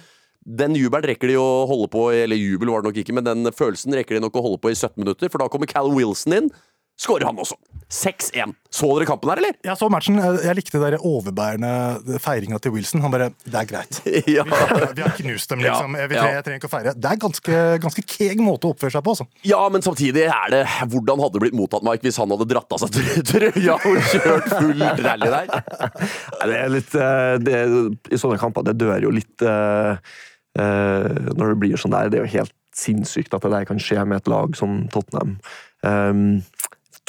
Den 0.42 0.74
jubelen 0.74 1.06
rekker 1.06 1.30
de 1.30 1.36
å 1.38 1.68
holde 1.70 1.88
på 1.94 2.08
eller 2.16 2.40
jubel 2.40 2.72
var 2.74 2.82
det 2.82 2.90
nok 2.90 3.02
ikke, 3.04 3.14
men 3.14 3.28
den 3.28 3.52
følelsen 3.54 3.94
rekker 3.94 4.18
de 4.18 4.24
nok 4.24 4.40
å 4.40 4.42
holde 4.42 4.62
på 4.64 4.72
i 4.72 4.78
17 4.78 4.98
minutter, 5.04 5.30
for 5.30 5.38
da 5.38 5.48
kommer 5.54 5.70
Cal 5.70 5.92
Wilson 5.94 6.34
inn. 6.34 6.50
Skårer 7.02 7.26
han 7.26 7.40
også. 7.42 7.56
6-1. 7.92 8.54
Så 8.72 8.88
dere 8.96 9.06
kampen 9.10 9.28
her, 9.34 9.40
eller? 9.42 9.56
Jeg 9.68 9.76
så 9.76 9.88
matchen. 9.92 10.16
Jeg 10.22 10.54
likte 10.56 10.80
den 10.80 11.02
overbærende 11.04 12.20
feiringa 12.24 12.60
til 12.64 12.72
Wilson. 12.76 13.02
Han 13.04 13.12
bare 13.12 13.32
Det 13.44 13.58
er 13.58 13.68
greit. 13.68 13.98
Ja. 14.38 14.46
Vi 14.46 15.02
har 15.04 15.16
knust 15.18 15.50
dem, 15.52 15.60
liksom. 15.66 15.98
Ja, 16.00 16.06
Vi 16.08 16.16
trenger, 16.16 16.38
jeg 16.38 16.46
trenger 16.46 16.62
ikke 16.62 16.70
å 16.70 16.74
feire. 16.76 16.94
Det 16.96 17.10
er 17.12 17.20
ganske, 17.26 17.58
ganske 17.84 18.06
keeg 18.14 18.40
måte 18.46 18.70
å 18.70 18.76
oppføre 18.76 18.94
seg 18.96 19.04
på, 19.04 19.16
altså. 19.16 19.28
ja, 19.50 19.60
men 19.74 19.84
samtidig 19.84 20.24
er 20.30 20.54
det 20.54 20.62
Hvordan 20.94 21.20
hadde 21.26 21.36
det 21.36 21.44
blitt 21.44 21.58
mottatt, 21.58 21.84
Mike, 21.84 22.06
hvis 22.06 22.22
han 22.22 22.32
hadde 22.32 22.48
dratt 22.54 22.78
av 22.78 22.84
seg 22.86 22.96
trø- 22.96 23.26
trøya 23.34 23.76
og 23.76 24.00
kjørt 24.14 24.48
full 24.54 24.86
rally 25.04 25.34
der? 25.36 25.52
Det 26.46 26.62
er 26.62 26.72
litt 26.78 26.96
det 26.96 27.58
er, 27.60 27.76
I 28.14 28.22
sånne 28.22 28.40
kamper, 28.42 28.70
det 28.70 28.78
dør 28.80 29.04
jo 29.10 29.12
litt 29.18 29.44
eh, 29.44 30.16
eh, 30.62 31.12
når 31.34 31.54
det 31.56 31.60
blir 31.66 31.82
sånn 31.82 31.98
der. 31.98 32.14
Det 32.14 32.22
er 32.22 32.28
jo 32.30 32.34
helt 32.38 32.56
sinnssykt 32.78 33.34
at 33.36 33.44
det 33.44 33.52
der 33.58 33.68
kan 33.68 33.82
skje 33.84 34.06
med 34.08 34.22
et 34.22 34.32
lag 34.32 34.56
som 34.56 34.86
Tottenham. 34.94 35.36
Um, 35.84 36.40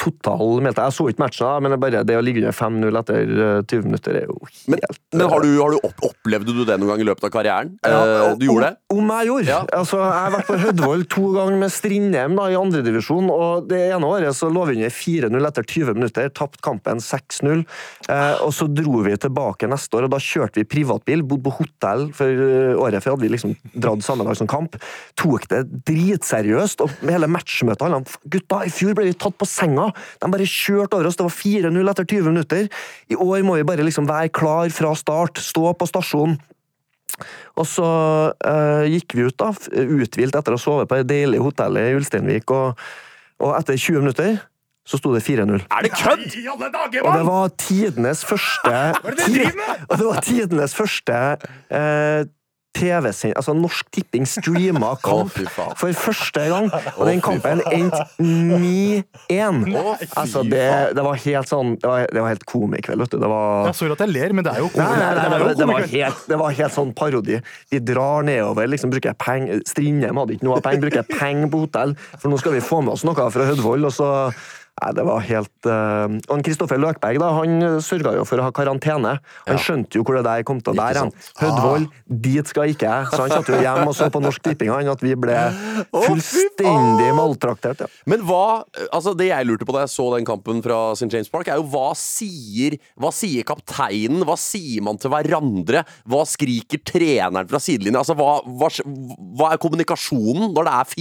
total 0.03 0.61
meldte. 0.63 0.85
Jeg 0.87 0.97
så 0.97 1.07
ikke 1.11 1.23
matchen, 1.23 1.63
men 1.63 1.73
det, 1.73 1.79
bare, 1.81 2.03
det 2.07 2.17
å 2.19 2.23
ligge 2.25 2.43
under 2.43 2.55
5-0 2.57 2.99
etter 3.01 3.33
eh, 3.47 3.59
20 3.63 3.87
minutter 3.87 4.19
er 4.19 4.27
jo 4.29 4.37
helt 4.43 4.71
Men, 4.73 4.83
men 5.15 5.29
har 5.31 5.45
du, 5.45 5.49
har 5.57 5.75
du 5.75 5.87
opp, 5.89 6.03
opplevde 6.11 6.55
du 6.55 6.63
det 6.67 6.77
noen 6.81 6.93
gang 6.93 7.03
i 7.03 7.07
løpet 7.07 7.29
av 7.29 7.33
karrieren? 7.37 7.75
Ja, 7.85 8.03
Eh, 8.03 8.37
du 8.37 8.45
gjorde 8.47 8.69
det? 8.69 8.77
Om, 8.93 8.99
om 9.03 9.11
jeg 9.13 9.29
gjorde. 9.29 9.47
Ja. 9.49 9.59
Altså, 9.77 9.99
jeg 10.01 10.19
har 10.19 10.33
vært 10.35 10.49
på 10.49 10.57
Hødvold 10.63 11.05
to 11.13 11.23
ganger 11.35 11.59
med 11.63 11.73
Strindheim 11.73 12.37
da, 12.39 12.47
i 12.51 12.57
andredivisjon. 12.59 13.29
Og 13.33 13.67
det 13.69 13.79
ene 13.93 14.09
året 14.09 14.37
så 14.37 14.49
lå 14.51 14.65
vi 14.69 14.77
under 14.79 14.93
4-0 14.93 15.49
etter 15.49 15.67
20 15.67 15.99
minutter, 15.99 16.29
tapt 16.35 16.61
kampen 16.65 17.01
6-0. 17.03 17.63
Eh, 18.09 18.43
og 18.43 18.53
så 18.55 18.67
dro 18.71 19.03
vi 19.05 19.15
tilbake 19.23 19.69
neste 19.71 19.99
år, 19.99 20.07
og 20.07 20.15
da 20.15 20.21
kjørte 20.23 20.61
vi 20.61 20.67
privatbil, 20.75 21.23
bodde 21.27 21.47
på 21.47 21.55
hotell 21.61 22.09
for 22.15 22.43
eh, 22.47 22.73
året 22.75 23.03
før. 23.03 23.15
hadde 23.15 23.27
vi 23.27 23.33
liksom 23.35 23.55
dratt 23.73 24.05
samme 24.05 24.27
dag 24.27 24.37
som 24.39 24.49
kamp. 24.51 24.77
Tok 25.19 25.47
det 25.51 25.63
dritseriøst, 25.87 26.83
og 26.83 27.07
hele 27.07 27.29
matchmøtet 27.31 27.87
alle, 27.87 28.03
Gutta, 28.33 28.63
i 28.65 28.71
fjor 28.73 28.95
ble 28.97 29.09
vi 29.11 29.17
tatt 29.17 29.37
på 29.39 29.47
senga! 29.49 29.89
De 30.21 30.31
bare 30.33 30.47
kjørte 30.49 30.97
over 30.97 31.09
oss. 31.09 31.19
Det 31.19 31.27
var 31.27 31.35
4-0 31.35 31.93
etter 31.93 32.09
20 32.15 32.31
minutter. 32.31 32.71
I 33.11 33.19
år 33.19 33.45
må 33.47 33.57
vi 33.59 33.67
bare 33.67 33.85
liksom 33.85 34.09
være 34.09 34.33
klar 34.33 34.73
fra 34.73 34.93
start, 34.97 35.41
stå 35.43 35.73
på 35.77 35.89
stasjonen. 35.89 36.39
Og 37.61 37.67
så 37.69 37.89
uh, 38.33 38.85
gikk 38.89 39.13
vi 39.13 39.27
ut, 39.27 39.37
da, 39.37 39.51
uthvilt 39.53 40.33
etter 40.33 40.55
å 40.55 40.57
ha 40.57 40.61
sovet 40.61 40.89
på 40.89 40.97
det 40.97 41.11
deilige 41.11 41.45
hotellet 41.45 41.91
i 41.91 41.99
Ulsteinvik, 41.99 42.49
og, 42.49 42.79
og 43.43 43.53
etter 43.59 43.77
20 43.77 44.01
minutter 44.01 44.39
så 44.83 44.99
sto 44.99 45.13
det 45.13 45.21
4-0. 45.23 45.61
Er 45.71 45.85
det 45.85 45.91
kødd?! 45.95 46.23
Og 46.51 47.11
det 47.15 47.23
var 47.27 47.53
tidenes 47.55 48.23
første 48.27 48.71
Og 48.99 49.93
det 49.95 50.07
var 50.09 50.19
tidenes 50.25 50.75
første 50.75 51.19
eh, 51.71 52.25
TV-send... 52.75 53.35
Altså 53.39 53.53
Norsk 53.57 53.89
Tipping 53.93 54.25
streama 54.29 54.93
kamp 55.05 55.33
oh, 55.33 55.73
for 55.79 55.93
første 55.97 56.45
gang, 56.49 56.69
og 56.97 57.03
den 57.09 57.21
kampen 57.23 57.61
endte 57.71 58.03
9-1. 58.19 59.61
Å, 59.73 59.95
Altså, 60.23 60.43
det, 60.47 60.63
det 60.97 61.03
var 61.05 61.19
helt 61.23 61.49
sånn 61.49 61.73
Det 61.81 61.89
var, 61.89 62.05
det 62.11 62.21
var 62.21 62.33
helt 62.33 62.45
komikveld, 62.49 63.03
vet 63.03 63.13
du. 63.13 63.19
Det 63.21 63.29
var 63.31 63.69
Jeg 63.69 63.77
Sorry 63.79 63.95
at 63.95 64.03
jeg 64.05 64.13
ler, 64.13 64.35
men 64.35 64.47
det 64.47 64.55
er 64.55 64.63
jo 64.63 64.71
Nei, 64.73 64.87
nei, 64.87 64.97
nei, 64.97 65.13
det 65.13 65.23
det, 65.23 65.29
var, 65.29 65.43
det, 65.43 65.67
var 65.67 65.79
komikveld. 65.79 65.93
helt, 65.93 66.25
det 66.29 66.39
var 66.41 66.57
helt 66.59 66.77
sånn 66.77 66.95
parodi. 66.97 67.39
De 67.73 67.83
drar 67.83 68.27
nedover, 68.27 68.69
liksom 68.71 68.93
bruker 68.93 69.15
penger 69.19 69.63
Strindheim 69.69 70.19
hadde 70.21 70.37
ikke 70.37 70.47
noe 70.49 70.59
penger, 70.63 70.83
bruker 70.87 71.07
penger 71.13 71.53
på 71.53 71.63
hotell, 71.65 71.95
for 72.17 72.31
nå 72.31 72.41
skal 72.41 72.57
vi 72.57 72.63
få 72.63 72.81
med 72.85 72.95
oss 72.95 73.05
noe 73.07 73.29
fra 73.33 73.47
Hødvold, 73.49 73.89
og 73.89 73.95
så 73.95 74.09
Nei, 74.73 74.89
det 74.97 75.03
var 75.05 75.21
helt 75.21 75.67
uh... 75.69 76.15
Og 76.33 76.39
Kristoffer 76.43 76.79
Løkberg 76.81 77.19
da, 77.21 77.27
han 77.37 77.65
sørga 77.85 78.15
jo 78.17 78.23
for 78.25 78.41
å 78.41 78.47
ha 78.47 78.53
karantene. 78.55 79.11
Han 79.45 79.59
skjønte 79.61 79.99
jo 79.99 80.05
hvor 80.05 80.17
det 80.17 80.23
der 80.25 80.45
kom 80.47 80.63
til 80.65 80.73
å 80.73 80.87
hen. 80.87 81.11
Hødvold, 81.37 81.85
dit 82.25 82.49
skal 82.49 82.73
ikke 82.73 82.89
jeg. 82.89 83.11
Så 83.11 83.19
han 83.21 83.33
satt 83.35 83.51
jo 83.53 83.59
hjemme 83.61 83.85
og 83.91 83.93
så 83.97 84.09
på 84.13 84.21
Norsk 84.23 84.41
Tipping, 84.43 84.71
han, 84.73 84.89
at 84.89 85.03
vi 85.05 85.13
ble 85.19 85.35
fullstendig 85.93 87.11
maltraktert. 87.17 87.83
Ja. 87.85 87.89
Men 88.09 88.25
hva 88.27 88.63
altså 88.93 89.13
Det 89.17 89.29
jeg 89.29 89.47
lurte 89.47 89.67
på 89.67 89.75
da 89.75 89.83
jeg 89.83 89.93
så 89.93 90.07
den 90.15 90.25
kampen 90.27 90.63
fra 90.65 90.79
St. 90.97 91.11
James 91.13 91.29
Park, 91.31 91.51
er 91.51 91.61
jo 91.61 91.67
hva 91.69 91.91
sier 91.97 92.79
Hva 92.99 93.13
sier 93.13 93.45
kapteinen? 93.47 94.25
Hva 94.25 94.35
sier 94.39 94.83
man 94.85 94.97
til 95.01 95.13
hverandre? 95.13 95.83
Hva 96.09 96.23
skriker 96.29 96.81
treneren 96.81 97.49
fra 97.51 97.61
sidelinja? 97.61 98.01
Altså, 98.01 98.17
hva, 98.17 98.39
hva, 98.41 98.71
hva 99.37 99.53
er 99.53 99.61
kommunikasjonen 99.61 100.49
når 100.55 100.69
det 100.69 100.75
er 100.79 100.91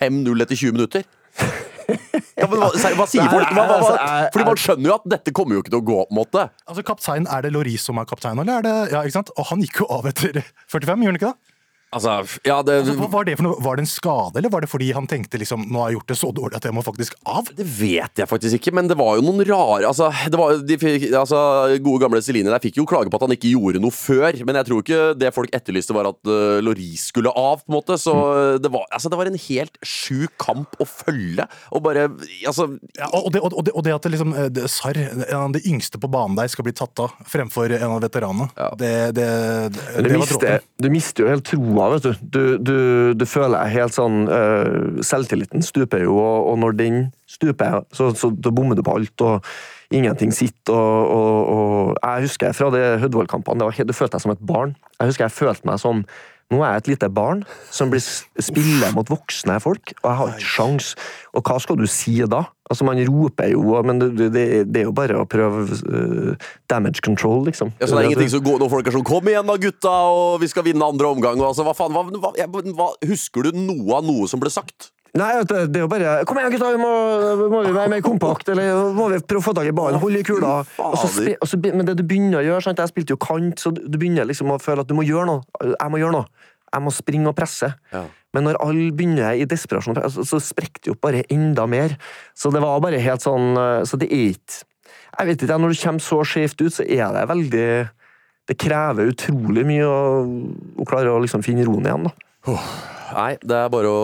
4-5-0 0.00 0.46
etter 0.46 0.62
20 0.64 0.76
minutter? 0.78 1.72
Ja, 2.34 2.48
men 2.50 2.58
hva, 2.58 2.68
hva 2.74 3.06
sier 3.06 3.28
folk? 3.30 3.50
Hva, 3.54 3.64
hva, 3.70 3.76
hva? 3.84 4.28
Fordi 4.34 4.46
man 4.48 4.58
skjønner 4.58 4.88
jo 4.90 4.94
at 4.96 5.04
dette 5.12 5.32
kommer 5.36 5.54
jo 5.54 5.62
ikke 5.62 5.70
til 5.70 5.78
å 5.78 5.86
gå, 5.86 5.98
på 6.08 6.14
en 6.14 6.18
måte. 6.18 6.46
Altså, 6.66 6.82
kaptein, 6.86 7.28
Er 7.30 7.44
det 7.46 7.52
Loris 7.54 7.84
som 7.86 8.00
er 8.02 8.08
kaptein, 8.10 8.40
eller 8.42 8.58
er 8.58 8.66
det 8.66 8.74
Ja, 8.92 9.02
ikke 9.06 9.18
sant? 9.20 9.30
Og 9.38 9.46
han 9.52 9.62
gikk 9.62 9.84
jo 9.84 9.86
av 9.94 10.08
etter 10.10 10.40
45, 10.74 11.04
gjorde 11.06 11.12
han 11.14 11.20
ikke 11.20 11.30
det? 11.30 11.53
Altså, 11.94 12.38
ja, 12.46 12.58
det, 12.66 12.80
Altså, 12.82 12.96
hva 12.98 13.08
var 13.12 13.28
det 13.28 13.36
for 13.38 13.46
noe? 13.46 13.58
Var 13.64 13.78
det 13.78 13.84
en 13.84 13.90
skade, 13.90 14.40
eller 14.40 14.52
var 14.52 14.64
det 14.64 14.70
fordi 14.72 14.90
han 14.96 15.08
tenkte 15.10 15.40
liksom 15.40 15.66
Nå 15.70 15.82
har 15.82 15.92
jeg 15.92 16.00
gjort 16.00 16.12
det 16.12 16.18
så 16.20 16.30
dårlig 16.34 16.58
at 16.58 16.68
jeg 16.68 16.76
må 16.76 16.84
faktisk 16.84 17.16
av? 17.30 17.50
Det 17.54 17.66
vet 17.66 18.22
jeg 18.22 18.30
faktisk 18.30 18.58
ikke, 18.58 18.74
men 18.76 18.90
det 18.90 18.98
var 18.98 19.18
jo 19.18 19.26
noen 19.26 19.44
rare 19.48 19.88
Altså, 19.90 20.10
det 20.30 20.40
var, 20.40 20.58
de 20.66 20.78
fikk, 20.80 21.08
altså 21.14 21.40
Gode 21.84 22.02
gamle 22.04 22.22
Celine 22.24 22.52
der 22.52 22.62
fikk 22.62 22.80
jo 22.80 22.86
klage 22.88 23.12
på 23.12 23.18
at 23.18 23.26
han 23.26 23.34
ikke 23.36 23.52
gjorde 23.52 23.82
noe 23.82 23.94
før, 23.94 24.36
men 24.46 24.58
jeg 24.58 24.68
tror 24.68 24.82
ikke 24.82 25.00
det 25.18 25.30
folk 25.34 25.52
etterlyste, 25.54 25.94
var 25.96 26.08
at 26.10 26.18
uh, 26.28 26.60
Loris 26.64 27.08
skulle 27.10 27.30
av, 27.30 27.62
på 27.62 27.70
en 27.70 27.76
måte. 27.76 27.96
Så 28.00 28.12
mm. 28.14 28.62
det, 28.64 28.70
var, 28.72 28.86
altså, 28.94 29.10
det 29.12 29.18
var 29.20 29.30
en 29.30 29.38
helt 29.46 29.78
sjuk 29.86 30.34
kamp 30.40 30.76
å 30.82 30.86
følge. 30.88 31.46
Og 31.74 31.84
bare 31.84 32.06
Altså 32.48 32.66
Ja, 32.98 33.08
og, 33.10 33.30
det, 33.34 33.40
og, 33.42 33.54
det, 33.66 33.74
og 33.74 33.84
det 33.86 33.94
at 33.94 34.06
det 34.06 34.12
liksom 34.14 34.34
eh, 34.36 34.48
det, 34.52 34.66
Sar, 34.72 34.98
en 34.98 35.38
av 35.38 35.54
de 35.54 35.62
yngste 35.68 36.00
på 36.00 36.10
banen 36.10 36.36
der, 36.38 36.50
skal 36.52 36.66
bli 36.66 36.74
tatt 36.76 37.00
av 37.02 37.14
fremfor 37.30 37.72
en 37.76 37.96
av 37.96 38.02
veteranene, 38.04 38.48
det, 38.80 38.92
det, 39.16 39.28
det, 39.74 39.84
Du 39.96 40.08
det 40.08 40.20
var 40.20 40.30
dråpen. 40.30 40.66
du 40.84 40.88
mister 40.92 41.24
jo 41.24 41.30
helt 41.32 41.46
troa, 41.48 41.83
vet 41.92 42.06
du. 42.06 42.24
Du, 42.34 42.42
du, 42.58 42.76
du 43.18 43.24
føler 43.28 43.70
helt 43.72 43.94
sånn 43.96 44.24
uh, 44.30 45.00
Selvtilliten 45.04 45.64
stuper 45.64 46.04
jo, 46.06 46.16
og, 46.18 46.50
og 46.52 46.58
når 46.62 46.76
den 46.80 46.98
stuper, 47.30 47.82
så, 47.94 48.10
så 48.16 48.30
bommer 48.50 48.78
du 48.78 48.84
på 48.86 48.94
alt, 48.96 49.24
og 49.24 49.94
ingenting 49.94 50.32
sitter, 50.34 50.74
og, 50.74 51.10
og, 51.10 51.40
og 51.54 51.96
Jeg 52.02 52.28
husker 52.28 52.54
fra 52.56 52.70
de 52.74 52.84
Hødvold-kampene, 53.02 53.60
det 53.60 53.68
var 53.68 53.90
du 53.90 53.96
følte 53.96 54.16
deg 54.16 54.24
som 54.24 54.34
et 54.34 54.46
barn. 54.46 54.76
Jeg 54.98 55.10
husker 55.10 55.26
jeg 55.26 55.36
følte 55.36 55.68
meg 55.70 55.82
som 55.82 56.04
nå 56.52 56.60
er 56.60 56.74
jeg 56.74 56.82
et 56.82 56.90
lite 56.92 57.08
barn 57.14 57.42
som 57.72 57.90
blir 57.92 58.02
spiller 58.02 58.92
mot 58.94 59.08
voksne 59.10 59.56
folk, 59.62 59.94
og 60.02 60.08
jeg 60.08 60.18
har 60.18 60.34
ikke 60.34 60.50
sjans. 60.54 60.90
Og 61.34 61.44
hva 61.46 61.56
skal 61.62 61.78
du 61.80 61.86
si 61.90 62.18
da? 62.30 62.44
Altså 62.70 62.86
Man 62.88 63.00
roper 63.08 63.50
jo, 63.52 63.74
men 63.84 64.00
det, 64.00 64.30
det, 64.32 64.44
det 64.72 64.82
er 64.82 64.86
jo 64.86 64.94
bare 64.96 65.18
å 65.20 65.26
prøve 65.28 65.66
uh, 65.68 66.48
damage 66.70 67.04
control, 67.04 67.42
liksom. 67.50 67.74
ja, 67.76 67.88
så 67.88 67.96
det 67.96 68.04
er 68.04 68.10
ingenting 68.12 68.32
som 68.32 68.44
går 68.46 68.62
når 68.62 68.72
folk 68.72 68.88
er 68.88 68.96
sånn 68.96 69.04
'Kom 69.04 69.28
igjen 69.28 69.50
da, 69.50 69.58
gutta, 69.60 69.92
og 70.14 70.40
vi 70.40 70.48
skal 70.48 70.64
vinne 70.64 70.88
andre 70.88 71.10
omgang'. 71.12 71.40
Og, 71.42 71.50
altså, 71.50 71.66
hva 71.66 71.76
faen, 71.76 71.92
hva, 71.92 72.06
hva, 72.08 72.32
hva, 72.72 72.90
Husker 73.04 73.44
du 73.44 73.58
noe 73.58 73.98
av 73.98 74.06
noe 74.06 74.28
som 74.30 74.40
ble 74.40 74.52
sagt? 74.52 74.93
Nei, 75.14 75.28
det 75.46 75.78
er 75.78 75.84
jo 75.84 75.90
bare 75.90 76.14
Kom 76.26 76.40
igjen, 76.40 76.50
gutta, 76.56 76.72
vi 76.74 76.80
må, 76.80 76.90
må 77.52 77.60
vi 77.62 77.74
være 77.74 77.90
mer 77.92 78.02
kompakt, 78.02 78.48
eller 78.50 78.90
må 78.96 79.06
vi 79.12 79.20
prøve 79.22 79.44
å 79.44 79.46
få 79.46 79.54
tak 79.54 79.68
i 79.70 79.74
ballen, 79.76 80.00
holde 80.02 80.18
i 80.18 80.26
kula. 80.26 80.56
Og 80.82 80.96
så, 80.98 81.10
spi, 81.12 81.36
og 81.38 81.50
så, 81.50 81.60
men 81.62 81.86
det 81.86 81.94
du 82.00 82.02
begynner 82.02 82.40
å 82.40 82.46
gjøre, 82.48 82.64
sant? 82.66 82.82
jeg 82.82 82.90
spilte 82.90 83.14
jo 83.14 83.20
kant, 83.22 83.62
så 83.62 83.70
du 83.74 83.94
begynner 83.94 84.26
liksom 84.26 84.50
å 84.50 84.58
føle 84.62 84.82
at 84.82 84.90
du 84.90 84.96
må 84.98 85.06
gjøre 85.06 85.28
noe. 85.30 85.44
Jeg 85.70 85.92
må 85.94 86.00
gjøre 86.02 86.16
noe. 86.16 86.50
Jeg 86.74 86.82
må 86.82 86.90
springe 86.90 87.30
og 87.30 87.36
presse. 87.38 87.70
Ja. 87.94 88.02
Men 88.34 88.48
når 88.48 88.58
alle 88.64 88.88
begynner 88.90 89.38
i 89.38 89.46
desperasjon, 89.46 90.00
så, 90.10 90.24
så 90.26 90.40
sprekker 90.42 90.82
det 90.82 90.90
jo 90.90 90.96
bare 90.98 91.22
enda 91.30 91.68
mer. 91.70 91.94
Så 92.34 92.50
det 92.50 92.62
var 92.64 92.82
bare 92.82 93.02
helt 93.02 93.22
sånn 93.22 93.54
eh, 93.54 93.82
Så 93.86 94.00
det 94.00 94.08
er 94.10 94.32
ikke 94.32 94.64
Jeg 95.20 95.28
vet 95.28 95.44
ikke, 95.44 95.58
når 95.62 95.74
du 95.74 95.82
kommer 95.84 96.02
så 96.02 96.18
skjevt 96.26 96.64
ut, 96.64 96.74
så 96.74 96.82
er 96.82 97.14
det 97.14 97.28
veldig 97.30 97.68
Det 98.50 98.58
krever 98.58 99.14
utrolig 99.14 99.62
mye 99.68 99.86
å, 99.86 100.02
å 100.82 100.88
klare 100.88 101.14
å 101.14 101.22
liksom 101.22 101.46
finne 101.46 101.66
roen 101.68 101.86
igjen, 101.86 102.10
da. 102.10 102.58
Nei, 103.14 103.34
det 103.42 103.56
er 103.56 103.70
bare 103.72 103.90
å 103.90 104.00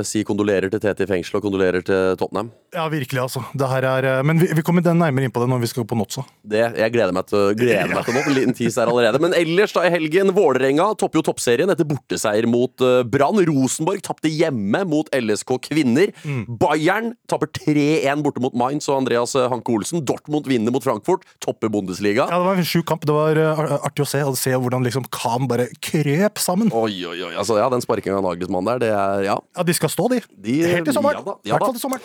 uh, 0.00 0.04
si 0.06 0.24
kondolerer 0.26 0.72
til 0.72 0.82
Tete 0.82 1.04
i 1.06 1.10
fengsel 1.10 1.38
og 1.38 1.46
kondolerer 1.46 1.84
til 1.86 2.16
Tottenham. 2.20 2.50
Ja, 2.76 2.86
virkelig, 2.92 3.20
altså. 3.22 3.42
Det 3.56 3.68
her 3.70 3.86
er, 3.88 4.06
eh, 4.10 4.22
men 4.26 4.40
vi, 4.42 4.48
vi 4.52 4.64
kommer 4.64 4.84
den 4.84 4.98
nærmere 5.00 5.28
inn 5.28 5.32
på 5.32 5.40
det 5.40 5.48
når 5.48 5.62
vi 5.62 5.70
skal 5.70 5.86
på 5.88 5.96
Notsa. 5.96 6.26
Det, 6.44 6.60
jeg 6.76 6.92
gleder 6.92 7.14
meg 7.16 7.28
til, 7.30 7.54
gleder 7.56 7.92
meg 7.92 8.04
til 8.04 8.16
nå. 8.16 8.24
En 8.26 8.36
liten 8.36 8.56
tease 8.56 8.82
her 8.82 8.90
allerede. 8.92 9.20
Men 9.22 9.36
ellers, 9.38 9.72
da 9.76 9.86
i 9.86 9.92
helgen, 9.94 10.32
Vålerenga 10.36 10.90
topper 11.00 11.20
jo 11.20 11.26
toppserien 11.30 11.72
etter 11.72 11.88
borteseier 11.88 12.48
mot 12.50 12.84
uh, 12.84 13.00
Brann. 13.06 13.40
Rosenborg 13.46 14.02
tapte 14.04 14.30
hjemme 14.32 14.82
mot 14.88 15.08
LSK 15.12 15.56
Kvinner. 15.68 16.12
Bayern 16.60 17.12
tapper 17.30 17.50
3-1 17.52 18.24
borte 18.24 18.42
mot 18.42 18.54
Mainz 18.56 18.88
og 18.90 19.02
Andreas 19.02 19.36
Hanke 19.36 19.72
Olsen. 19.74 20.04
Dortmund 20.06 20.48
vinner 20.50 20.74
mot 20.74 20.84
Frankfurt, 20.84 21.24
topper 21.44 21.70
Bundesliga. 21.72 22.26
Ja, 22.30 22.38
Det 22.38 22.46
var 22.46 22.60
en 22.60 22.68
sjuk 22.68 22.86
kamp. 22.88 23.06
Det 23.06 23.14
var 23.14 23.38
eh, 23.40 23.74
artig 23.76 24.04
å 24.04 24.08
se, 24.08 24.22
å 24.24 24.34
se 24.38 24.52
hvordan 24.54 24.84
liksom 24.86 25.06
Khan 25.14 25.48
bare 25.50 25.68
krøp 25.84 26.40
sammen. 26.42 26.70
Oi, 26.74 27.04
oi, 27.08 27.18
oi. 27.28 27.32
Altså, 27.34 27.58
ja, 27.60 27.68
den 27.72 27.84
sparkinga 27.84 28.18
av 28.20 28.24
Nagelsmann 28.26 28.45
fylkesmann 28.46 28.64
der, 28.70 28.78
det 28.78 28.88
er 28.94 29.24
Ja. 29.26 29.36
Ja, 29.56 29.62
de 29.62 29.74
skal 29.74 29.88
stå, 29.90 30.08
de. 30.10 30.20
De- 30.40 30.62
Helt 30.62 30.84
til 30.86 30.94
sommeren. 30.94 31.16
ja 31.24 31.34
I 31.44 31.50
hvert 31.50 31.60
da. 31.60 31.66
fall 31.66 31.74
til 31.74 31.80
sommeren. 31.82 32.02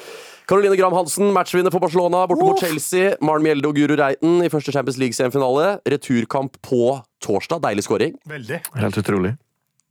Caroline 0.47 0.75
Graham 0.77 0.93
Hansen, 0.97 1.32
matchvinner 1.32 1.71
for 1.71 1.80
Barcelona 1.80 2.25
borte 2.27 2.41
mot 2.43 2.60
Chelsea. 2.60 3.15
Maren 3.21 3.43
Mjelde 3.43 3.67
og 3.69 3.75
Guru 3.75 3.95
Reiten 3.95 4.41
i 4.43 4.49
første 4.49 4.71
Champions 4.73 4.97
League-semifinale. 4.97 5.80
Returkamp 5.88 6.58
på 6.62 7.01
torsdag. 7.23 7.62
Deilig 7.62 7.84
skåring. 7.86 8.17
Veldig. 8.27 8.60
Helt 8.75 8.97
utrolig. 8.97 9.38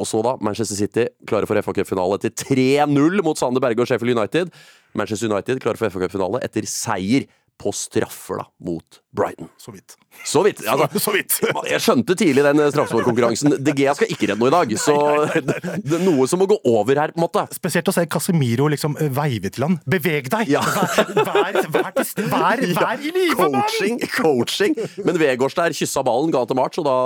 Og 0.00 0.06
så 0.08 0.22
da, 0.24 0.36
Manchester 0.40 0.76
City 0.76 1.06
klare 1.28 1.46
for 1.46 1.60
FA 1.60 1.72
Cup-finale 1.76 2.16
etter 2.16 2.30
3-0 2.30 3.22
mot 3.22 3.36
Sander 3.38 3.60
Berge 3.60 3.80
og 3.80 3.86
Sheffield 3.86 4.16
United. 4.16 4.50
Manchester 4.96 5.28
United 5.30 5.60
klare 5.60 5.76
for 5.76 5.90
FA 5.92 6.00
Cup-finale 6.00 6.40
etter 6.42 6.64
seier 6.66 7.26
på 7.61 7.73
straffer 7.77 8.40
da, 8.40 8.46
mot 8.64 9.01
Brighton. 9.16 9.49
Så 9.61 9.73
vidt. 9.75 9.96
Så 10.25 10.40
vidt. 10.46 10.62
Altså, 10.64 11.01
Så 11.05 11.12
vidt. 11.12 11.35
jeg 11.68 11.83
skjønte 11.85 12.14
tidlig 12.16 12.44
den 12.46 12.62
straffesparkkonkurransen. 12.73 13.57
DG 13.61 13.83
skal 13.99 14.12
ikke 14.14 14.31
redde 14.31 14.38
noe 14.40 14.49
i 14.49 14.55
dag, 14.55 14.73
så 14.81 14.94
det, 15.35 15.59
det 15.87 15.99
er 15.99 16.05
noe 16.07 16.29
som 16.31 16.40
må 16.40 16.49
gå 16.51 16.57
over 16.70 17.03
her, 17.03 17.12
på 17.12 17.20
en 17.20 17.27
måte. 17.27 17.44
Spesielt 17.57 17.90
å 17.90 17.94
se 17.96 18.07
Casemiro 18.11 18.70
liksom 18.73 18.96
eh, 19.01 19.11
veive 19.12 19.53
til 19.53 19.66
han. 19.68 19.77
Beveg 19.90 20.31
deg! 20.33 20.55
Ja. 20.57 20.62
Vær, 20.64 21.61
vær, 21.68 21.90
vær, 22.01 22.25
vær 22.33 22.64
i 22.64 23.12
live! 23.12 23.37
Coaching, 23.37 24.01
coaching. 24.16 24.79
Men 25.05 25.20
Vegårs 25.20 25.59
der 25.59 25.77
kyssa 25.77 26.05
ballen, 26.07 26.33
ga 26.35 26.46
til 26.49 26.59
March, 26.59 26.81
og 26.81 26.88
da 26.88 26.96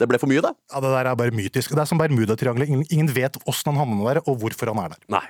det 0.00 0.06
ble 0.08 0.16
for 0.16 0.30
mye, 0.32 0.40
det. 0.40 0.54
Ja, 0.72 0.80
Det 0.80 0.90
der 0.94 1.08
er 1.10 1.16
bare 1.20 1.34
mytisk. 1.36 1.74
Det 1.76 1.82
er 1.82 1.88
som 1.90 1.98
Bermudatriangelet. 2.00 2.70
Ingen, 2.72 2.84
ingen 2.88 3.10
vet 3.12 3.36
åssen 3.44 3.74
han 3.74 3.82
havner 3.82 4.14
der, 4.14 4.22
og 4.24 4.38
hvorfor 4.40 4.72
han 4.72 4.80
er 4.80 4.94
der. 4.94 5.02
Nei. 5.12 5.26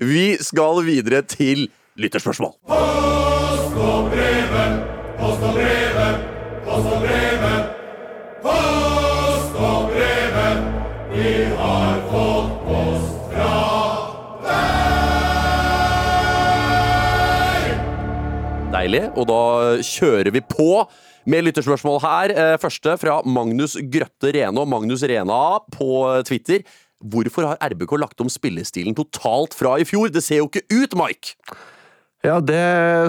Vi 0.00 0.22
skal 0.40 0.80
videre 0.86 1.20
til 1.28 1.66
lytterspørsmål. 1.98 2.52
Post 2.70 3.74
og 3.82 4.10
brevet, 4.12 4.74
post 5.18 5.42
og 5.48 5.52
brevet, 5.56 6.16
post 6.66 6.86
og 6.92 6.98
brevet. 7.02 7.62
Post 8.44 9.52
og 9.58 9.80
brevet, 9.90 10.58
vi 11.12 11.32
har 11.58 11.94
fått 12.12 12.50
post 12.68 13.10
fra 13.32 13.56
deg. 14.46 14.58
Deilig. 18.76 19.04
Og 19.18 19.24
da 19.30 19.40
kjører 19.82 20.30
vi 20.34 20.40
på 20.54 20.70
med 21.28 21.44
lytterspørsmål 21.48 21.98
her. 22.04 22.26
Eh, 22.32 22.56
Første 22.62 22.90
fra 23.02 23.14
Magnus 23.26 23.72
Grøtte 23.90 24.28
Rene 24.36 24.62
Magnus 24.70 25.02
Rena 25.02 25.42
på 25.74 25.88
Twitter. 26.28 26.60
Hvorfor 26.98 27.46
har 27.46 27.60
RBK 27.74 27.92
lagt 28.00 28.20
om 28.22 28.28
spillestilen 28.30 28.94
totalt 28.98 29.52
fra 29.54 29.76
i 29.78 29.84
fjor? 29.86 30.08
Det 30.10 30.22
ser 30.24 30.36
jo 30.40 30.48
ikke 30.50 30.66
ut, 30.72 30.94
Mike! 30.98 31.28
Ja, 32.26 32.40
det 32.42 32.62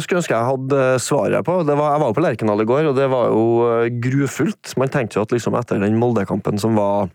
skulle 0.04 0.22
ønske 0.22 0.36
jeg 0.36 0.50
hadde 0.52 0.82
svaret 1.02 1.45
på. 1.48 1.56
Var, 1.65 1.80
jeg 1.82 2.02
var 2.04 2.12
på 2.13 2.22
Lerkendal 2.22 2.62
i 2.62 2.67
går, 2.69 2.91
og 2.91 2.98
det 2.98 3.08
var 3.10 3.32
jo 3.34 3.45
eh, 3.65 3.88
grufullt. 4.04 4.76
Man 4.78 4.91
tenkte 4.93 5.17
jo 5.17 5.24
at 5.26 5.34
liksom 5.34 5.58
etter 5.58 5.82
den 5.82 5.98
Molde-kampen 5.98 6.62
som 6.62 6.78
var 6.78 7.10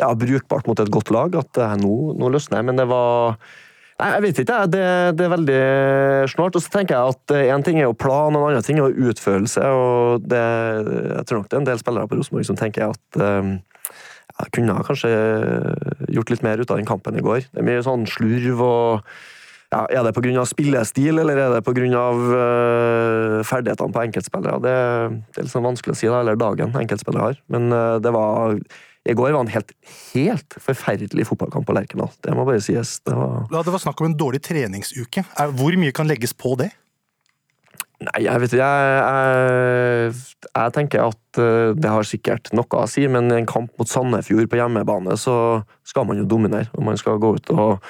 ja, 0.00 0.10
brukbart 0.18 0.66
mot 0.66 0.82
et 0.82 0.90
godt 0.90 1.12
lag, 1.14 1.38
at 1.38 1.62
eh, 1.62 1.76
nå, 1.78 1.94
nå 2.18 2.32
løsner 2.34 2.60
jeg, 2.60 2.68
men 2.70 2.82
det 2.82 2.88
var 2.90 3.38
Nei, 3.96 4.10
Jeg 4.12 4.22
vet 4.26 4.38
ikke. 4.42 4.56
Det, 4.68 4.80
det 5.16 5.24
er 5.24 5.30
veldig 5.32 5.60
snålt. 6.28 6.58
Og 6.58 6.60
så 6.60 6.68
tenker 6.74 6.98
jeg 6.98 7.14
at 7.14 7.32
én 7.54 7.62
ting 7.64 7.78
er 7.80 7.86
jo 7.86 7.94
plan, 7.96 8.34
og 8.36 8.42
en 8.42 8.50
annen 8.50 8.66
ting 8.66 8.76
er 8.76 8.90
jo 8.92 9.08
utførelse. 9.08 9.62
og 9.72 10.26
det, 10.28 10.42
Jeg 11.14 11.22
tror 11.30 11.40
nok 11.40 11.48
det 11.48 11.56
er 11.56 11.62
en 11.62 11.68
del 11.70 11.80
spillere 11.80 12.10
på 12.10 12.18
Rosenborg 12.18 12.44
som 12.44 12.58
tenker 12.60 12.90
at 12.90 13.16
um, 13.16 13.54
jeg 14.36 14.52
kunne 14.52 14.76
kanskje 14.84 15.14
gjort 16.12 16.34
litt 16.34 16.44
mer 16.44 16.60
ut 16.60 16.68
av 16.68 16.76
den 16.76 16.90
kampen 16.92 17.16
i 17.16 17.24
går. 17.24 17.48
Det 17.48 17.62
er 17.62 17.68
mye 17.70 17.86
sånn 17.88 18.04
slurv 18.12 18.60
og 18.66 19.16
ja, 19.72 19.84
Er 19.90 20.04
det 20.06 20.14
pga. 20.16 20.44
spillestil, 20.46 21.18
eller 21.22 21.36
er 21.42 21.54
det 21.56 21.62
pga. 21.66 22.02
Uh, 22.16 23.42
ferdighetene 23.46 23.94
på 23.94 24.04
enkeltspillere? 24.06 24.60
Det, 24.62 24.74
det 25.34 25.40
er 25.40 25.48
litt 25.48 25.54
sånn 25.54 25.66
vanskelig 25.66 25.96
å 25.96 25.98
si, 25.98 26.10
da, 26.10 26.20
eller 26.22 26.38
dagen 26.40 26.76
enkeltspillere 26.76 27.30
har. 27.30 27.40
Men 27.52 27.72
uh, 27.74 27.96
det 28.02 28.12
var 28.14 28.58
i 29.06 29.14
går 29.14 29.34
var 29.36 29.44
en 29.44 29.52
helt, 29.52 29.70
helt 30.14 30.56
forferdelig 30.58 31.28
fotballkamp 31.28 31.66
på 31.68 31.74
Lerkendal. 31.76 32.10
Det 32.26 32.34
må 32.34 32.46
bare 32.46 32.62
sies. 32.64 32.98
Det 33.06 33.14
var 33.14 33.46
Ja, 33.52 33.62
Det 33.62 33.74
var 33.74 33.82
snakk 33.82 34.00
om 34.02 34.10
en 34.10 34.18
dårlig 34.18 34.42
treningsuke. 34.42 35.22
Hvor 35.54 35.78
mye 35.78 35.94
kan 35.94 36.10
legges 36.10 36.34
på 36.34 36.56
det? 36.58 36.72
Nei, 38.02 38.26
jeg 38.26 38.40
vet 38.42 38.52
ikke. 38.52 38.66
Jeg, 38.66 38.96
jeg, 39.06 40.48
jeg 40.50 40.74
tenker 40.76 41.06
at 41.06 41.40
eh, 41.40 41.70
det 41.78 41.92
har 41.94 42.04
sikkert 42.04 42.50
noe 42.52 42.82
å 42.82 42.88
si, 42.90 43.06
men 43.08 43.30
i 43.30 43.38
en 43.38 43.48
kamp 43.48 43.70
mot 43.80 43.88
Sandefjord 43.88 44.50
på 44.52 44.58
hjemmebane, 44.58 45.16
så 45.16 45.62
skal 45.86 46.04
man 46.10 46.20
jo 46.20 46.26
dominere. 46.28 46.68
Og 46.76 46.84
man 46.90 47.00
skal 47.00 47.22
gå 47.22 47.30
ut 47.38 47.54
og 47.54 47.86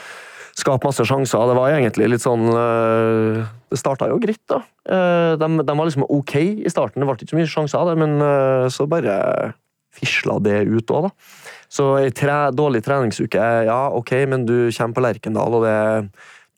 skape 0.56 0.88
masse 0.88 1.04
sjanser. 1.04 1.42
Det 1.50 1.56
var 1.58 1.74
egentlig 1.74 2.08
litt 2.14 2.24
sånn 2.24 2.46
eh, 2.48 3.42
Det 3.70 3.78
starta 3.80 4.08
jo 4.08 4.16
greit, 4.22 4.40
da. 4.48 4.62
Eh, 4.88 5.34
De, 5.40 5.48
de 5.60 5.76
var 5.76 5.88
liksom 5.88 6.06
ok 6.08 6.34
i 6.40 6.72
starten. 6.72 7.02
Det 7.02 7.08
ble 7.08 7.16
ikke 7.20 7.32
så 7.34 7.40
mye 7.40 7.50
sjanser 7.52 7.82
av 7.82 7.90
det, 7.92 7.98
men 8.00 8.16
eh, 8.24 8.68
så 8.72 8.88
bare 8.88 9.16
fisla 9.96 10.38
det 10.44 10.62
ut 10.68 10.90
òg, 10.92 11.06
da. 11.08 11.12
Så 11.72 11.90
ei 11.98 12.10
tre, 12.14 12.50
dårlig 12.54 12.82
treningsuke, 12.84 13.42
ja 13.66 13.78
ok, 13.96 14.10
men 14.28 14.44
du 14.48 14.68
kommer 14.76 14.96
på 14.96 15.04
Lerkendal, 15.04 15.56
og 15.56 15.64
det 15.64 15.72
er 15.72 16.08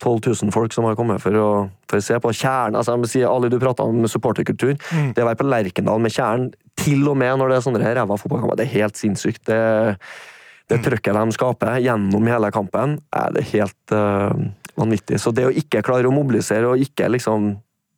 12 0.03 0.19
000 0.43 0.51
folk 0.55 0.71
som 0.75 0.85
har 0.87 0.95
kommet 0.99 1.19
for 1.23 1.35
å, 1.35 1.47
for 1.89 1.99
å 1.99 2.03
se 2.03 2.15
på 2.23 2.31
kjernen. 2.35 2.77
Altså, 2.79 2.93
jeg 2.95 3.01
må 3.01 3.07
si, 3.11 3.23
Ali, 3.27 3.49
du 3.51 3.57
prata 3.59 3.83
om 3.87 4.03
supporterkultur. 4.07 4.75
Det 5.15 5.23
å 5.23 5.27
være 5.27 5.39
på 5.41 5.47
Lerkendal 5.47 5.99
med 6.03 6.13
kjernen, 6.15 6.51
til 6.79 7.03
og 7.11 7.17
med 7.19 7.35
når 7.41 7.51
det 7.51 7.57
er 7.57 7.65
sånne 7.65 7.95
ræva 7.97 8.15
fotballkamper, 8.19 8.59
det 8.61 8.67
er 8.69 8.75
helt 8.77 8.99
sinnssykt. 8.99 9.41
Det, 9.49 9.57
det 10.69 10.81
trøkket 10.85 11.17
de 11.17 11.35
skaper 11.35 11.79
gjennom 11.83 12.27
hele 12.29 12.51
kampen, 12.53 12.99
er 13.15 13.33
det 13.33 13.47
helt 13.53 13.95
uh, 13.95 14.33
vanvittig. 14.77 15.19
Så 15.21 15.33
det 15.35 15.47
å 15.47 15.53
ikke 15.53 15.83
klare 15.85 16.09
å 16.09 16.13
mobilisere 16.13 16.69
og 16.69 16.83
ikke 16.83 17.09
liksom 17.15 17.55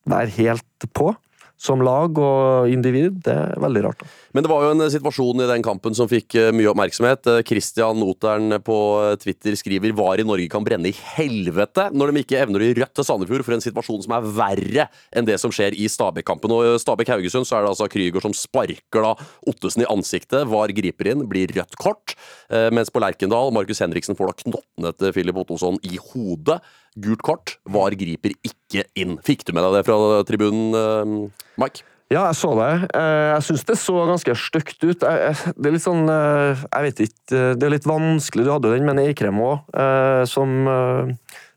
være 0.10 0.34
helt 0.40 0.88
på 0.96 1.12
som 1.62 1.82
lag 1.86 2.18
og 2.18 2.72
individ, 2.74 3.20
det 3.26 3.34
er 3.38 3.60
veldig 3.62 3.84
rart. 3.86 4.02
Men 4.34 4.42
det 4.42 4.50
var 4.50 4.64
jo 4.66 4.72
en 4.74 4.82
situasjon 4.90 5.44
i 5.44 5.50
den 5.50 5.66
kampen 5.66 5.94
som 5.98 6.10
fikk 6.10 6.34
eh, 6.40 6.50
mye 6.56 6.72
oppmerksomhet. 6.72 7.28
Eh, 7.30 7.42
Christian 7.46 8.00
Notern 8.02 8.58
på 8.66 8.78
eh, 9.04 9.14
Twitter 9.22 9.58
skriver 9.60 9.94
VAR 9.98 10.24
i 10.24 10.26
Norge 10.26 10.50
kan 10.50 10.66
brenne 10.66 10.90
i 10.90 10.96
helvete 11.14 11.90
når 11.94 12.12
de 12.12 12.24
ikke 12.24 12.40
evner 12.42 12.64
å 12.64 12.70
gi 12.70 12.78
rødt 12.80 12.96
til 12.98 13.08
Sandefjord 13.08 13.46
for 13.46 13.58
en 13.58 13.66
situasjon 13.68 14.02
som 14.08 14.18
er 14.18 14.28
verre 14.40 14.88
enn 15.14 15.30
det 15.30 15.38
som 15.42 15.54
skjer 15.54 15.78
i 15.78 15.86
Stabæk-kampen. 15.92 16.56
Og 16.56 16.82
Stabæk-Haugesund 16.82 17.46
så 17.46 17.60
er 17.60 17.68
det 17.68 17.74
altså 17.76 17.90
Krüger 17.92 18.26
som 18.26 18.36
sparker 18.38 19.06
da 19.06 19.14
Ottesen 19.52 19.86
i 19.86 19.90
ansiktet. 19.92 20.50
VAR 20.50 20.74
griper 20.74 21.14
inn, 21.14 21.28
blir 21.30 21.52
rødt 21.54 21.78
kort. 21.82 22.16
Mens 22.74 22.92
på 22.92 23.00
Lerkendal, 23.02 23.54
Markus 23.56 23.80
Henriksen 23.84 24.18
får 24.18 24.32
da 24.32 24.38
knottene 24.44 24.92
til 24.98 25.14
Filip 25.16 25.38
Ottosson 25.44 25.80
i 25.88 26.00
hodet. 26.12 26.60
Gult 27.00 27.22
kort. 27.24 27.56
VAR 27.72 27.96
griper 27.96 28.34
ikke 28.44 28.84
inn. 29.00 29.16
Fikk 29.24 29.46
du 29.48 29.54
med 29.56 29.64
deg 29.64 29.78
det 29.78 29.86
fra 29.88 30.24
tribunen, 30.28 30.76
eh, 30.76 31.46
Mike? 31.62 31.86
Ja, 32.12 32.26
jeg 32.28 32.36
så 32.36 32.50
det. 32.60 32.90
Eh, 32.92 33.28
Jeg 33.32 33.46
syns 33.48 33.64
det 33.70 33.78
så 33.80 33.94
ganske 34.10 34.36
stygt 34.36 34.84
ut. 34.84 35.00
Det 35.00 35.70
er 35.70 35.72
litt 35.72 35.86
sånn 35.86 36.04
eh, 36.12 36.60
Jeg 36.68 36.84
vet 36.90 37.00
ikke 37.08 37.40
Det 37.56 37.64
er 37.64 37.72
litt 37.72 37.88
vanskelig. 37.88 38.44
Du 38.44 38.52
hadde 38.52 38.74
den 38.74 38.84
med 38.86 39.00
Eikrem 39.00 39.40
òg, 39.40 39.72
som, 40.28 40.68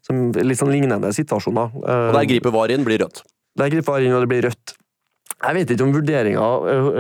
som 0.07 0.23
Litt 0.39 0.61
sånn 0.63 0.71
lignende 0.71 1.11
situasjoner. 1.11 1.75
Og 1.83 2.15
der 2.15 2.31
griper 2.31 2.55
VAR 2.55 2.71
inn, 2.71 2.87
blir 2.87 3.03
rødt. 3.03 3.25
Der 3.59 3.71
griper 3.75 3.97
VAR 3.97 4.07
inn, 4.07 4.15
og 4.15 4.23
det 4.23 4.31
blir 4.31 4.47
rødt. 4.47 4.77
Jeg 5.45 5.57
vet 5.59 5.71
ikke 5.75 5.85
om 5.85 5.93
vurderinga 5.93 6.45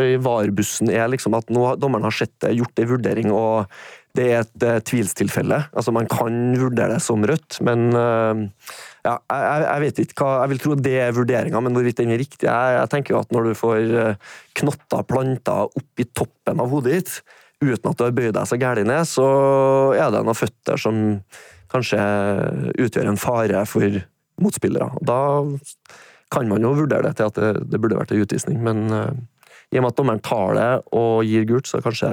i 0.03 0.16
VAR-bussen 0.20 0.90
er 0.90 1.07
liksom 1.09 1.37
at 1.38 1.47
nå 1.55 1.62
har 1.68 1.79
dommeren 1.81 2.05
har 2.05 2.12
sett 2.12 2.35
det, 2.42 2.57
gjort 2.59 2.83
en 2.83 2.90
vurdering, 2.90 3.31
og 3.33 3.70
det 4.14 4.24
er 4.31 4.42
et 4.44 4.64
uh, 4.66 4.77
tvilstilfelle. 4.87 5.57
Altså, 5.74 5.90
man 5.94 6.07
kan 6.11 6.35
vurdere 6.61 6.94
det 6.94 7.03
som 7.03 7.24
rødt, 7.27 7.57
men 7.66 7.88
uh, 7.92 8.42
ja, 9.05 9.16
jeg, 9.18 9.64
jeg- 9.66 9.83
vet 9.85 9.98
ikke 10.05 10.22
hva 10.22 10.35
Jeg 10.44 10.53
vil 10.53 10.61
tro 10.62 10.74
det 10.79 10.94
er 11.03 11.16
vurderinga, 11.16 11.61
men 11.64 11.74
hvorvidt 11.74 11.98
den 12.00 12.12
er 12.14 12.20
riktig 12.22 12.46
jeg, 12.46 12.77
jeg 12.79 12.90
tenker 12.92 13.14
jo 13.16 13.22
at 13.24 13.35
når 13.35 13.48
du 13.50 13.57
får 13.59 13.96
eh, 14.00 14.31
knotter 14.61 15.03
planter 15.11 15.66
opp 15.66 16.00
i 16.00 16.07
toppen 16.16 16.62
av 16.62 16.70
hodet 16.72 16.94
ditt, 16.94 17.12
uten 17.64 17.90
at 17.90 17.98
du 17.98 18.05
har 18.07 18.14
bøyd 18.16 18.33
deg 18.37 18.48
så 18.48 18.57
gæli 18.61 18.85
ned, 18.88 19.05
så 19.11 19.27
er 19.98 20.09
det 20.14 20.22
noen 20.24 20.38
føtter 20.38 20.81
som 20.81 21.03
kanskje 21.74 22.00
utgjør 22.87 23.11
en 23.11 23.20
fare 23.20 23.64
for 23.68 23.98
motspillere. 24.40 24.88
Da 25.05 25.18
kan 26.33 26.48
man 26.48 26.64
jo 26.64 26.72
vurdere 26.79 27.11
det 27.11 27.18
til 27.18 27.29
at 27.29 27.38
det, 27.42 27.53
det 27.74 27.81
burde 27.83 27.98
vært 27.98 28.14
en 28.14 28.22
utvisning, 28.24 28.62
men 28.64 28.87
i 29.74 29.79
og 29.79 29.85
med 29.85 29.90
at 29.90 29.98
dommeren 30.00 30.22
tar 30.24 30.55
det 30.57 30.70
og 30.96 31.24
gir 31.29 31.44
gult, 31.50 31.68
så 31.68 31.77
er 31.77 31.83
det 31.83 31.88
kanskje 31.90 32.11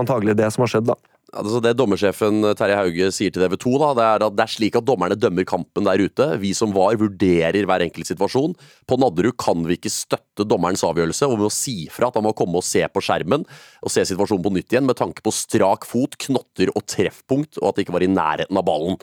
antagelig 0.00 0.34
det 0.40 0.50
som 0.54 0.64
har 0.64 0.72
skjedd, 0.74 0.90
da. 0.90 0.98
Altså 1.36 1.58
det 1.60 1.74
dommersjefen 1.76 2.40
Terje 2.56 2.76
Hauge 2.78 3.10
sier 3.12 3.32
til 3.34 3.42
TV 3.42 3.56
2, 3.60 3.72
da, 3.82 3.88
det 3.98 4.04
er 4.06 4.22
at 4.24 4.36
det 4.38 4.44
er 4.46 4.52
slik 4.54 4.78
at 4.78 4.86
dommerne 4.88 5.18
dømmer 5.20 5.44
kampen 5.48 5.84
der 5.84 6.00
ute. 6.00 6.28
Vi 6.40 6.54
som 6.56 6.72
var, 6.72 6.96
vurderer 6.96 7.68
hver 7.68 7.84
enkelt 7.84 8.08
situasjon. 8.08 8.54
På 8.88 8.96
Nadderud 8.96 9.36
kan 9.36 9.60
vi 9.68 9.76
ikke 9.76 9.92
støtte 9.92 10.46
dommerens 10.48 10.86
avgjørelse, 10.88 11.28
om 11.28 11.44
å 11.44 11.52
si 11.52 11.82
fra 11.92 12.08
at 12.08 12.16
han 12.16 12.24
må 12.24 12.32
komme 12.38 12.62
og 12.62 12.64
se 12.64 12.80
på 12.88 13.04
skjermen 13.04 13.44
og 13.44 13.92
se 13.92 14.06
situasjonen 14.08 14.46
på 14.46 14.54
nytt 14.56 14.72
igjen, 14.72 14.88
med 14.88 14.96
tanke 14.96 15.20
på 15.20 15.34
strak 15.36 15.84
fot, 15.90 16.16
knotter 16.24 16.72
og 16.72 16.86
treffpunkt, 16.88 17.60
og 17.60 17.70
at 17.70 17.76
det 17.76 17.84
ikke 17.84 17.98
var 17.98 18.08
i 18.08 18.12
nærheten 18.14 18.62
av 18.62 18.64
ballen. 18.70 18.96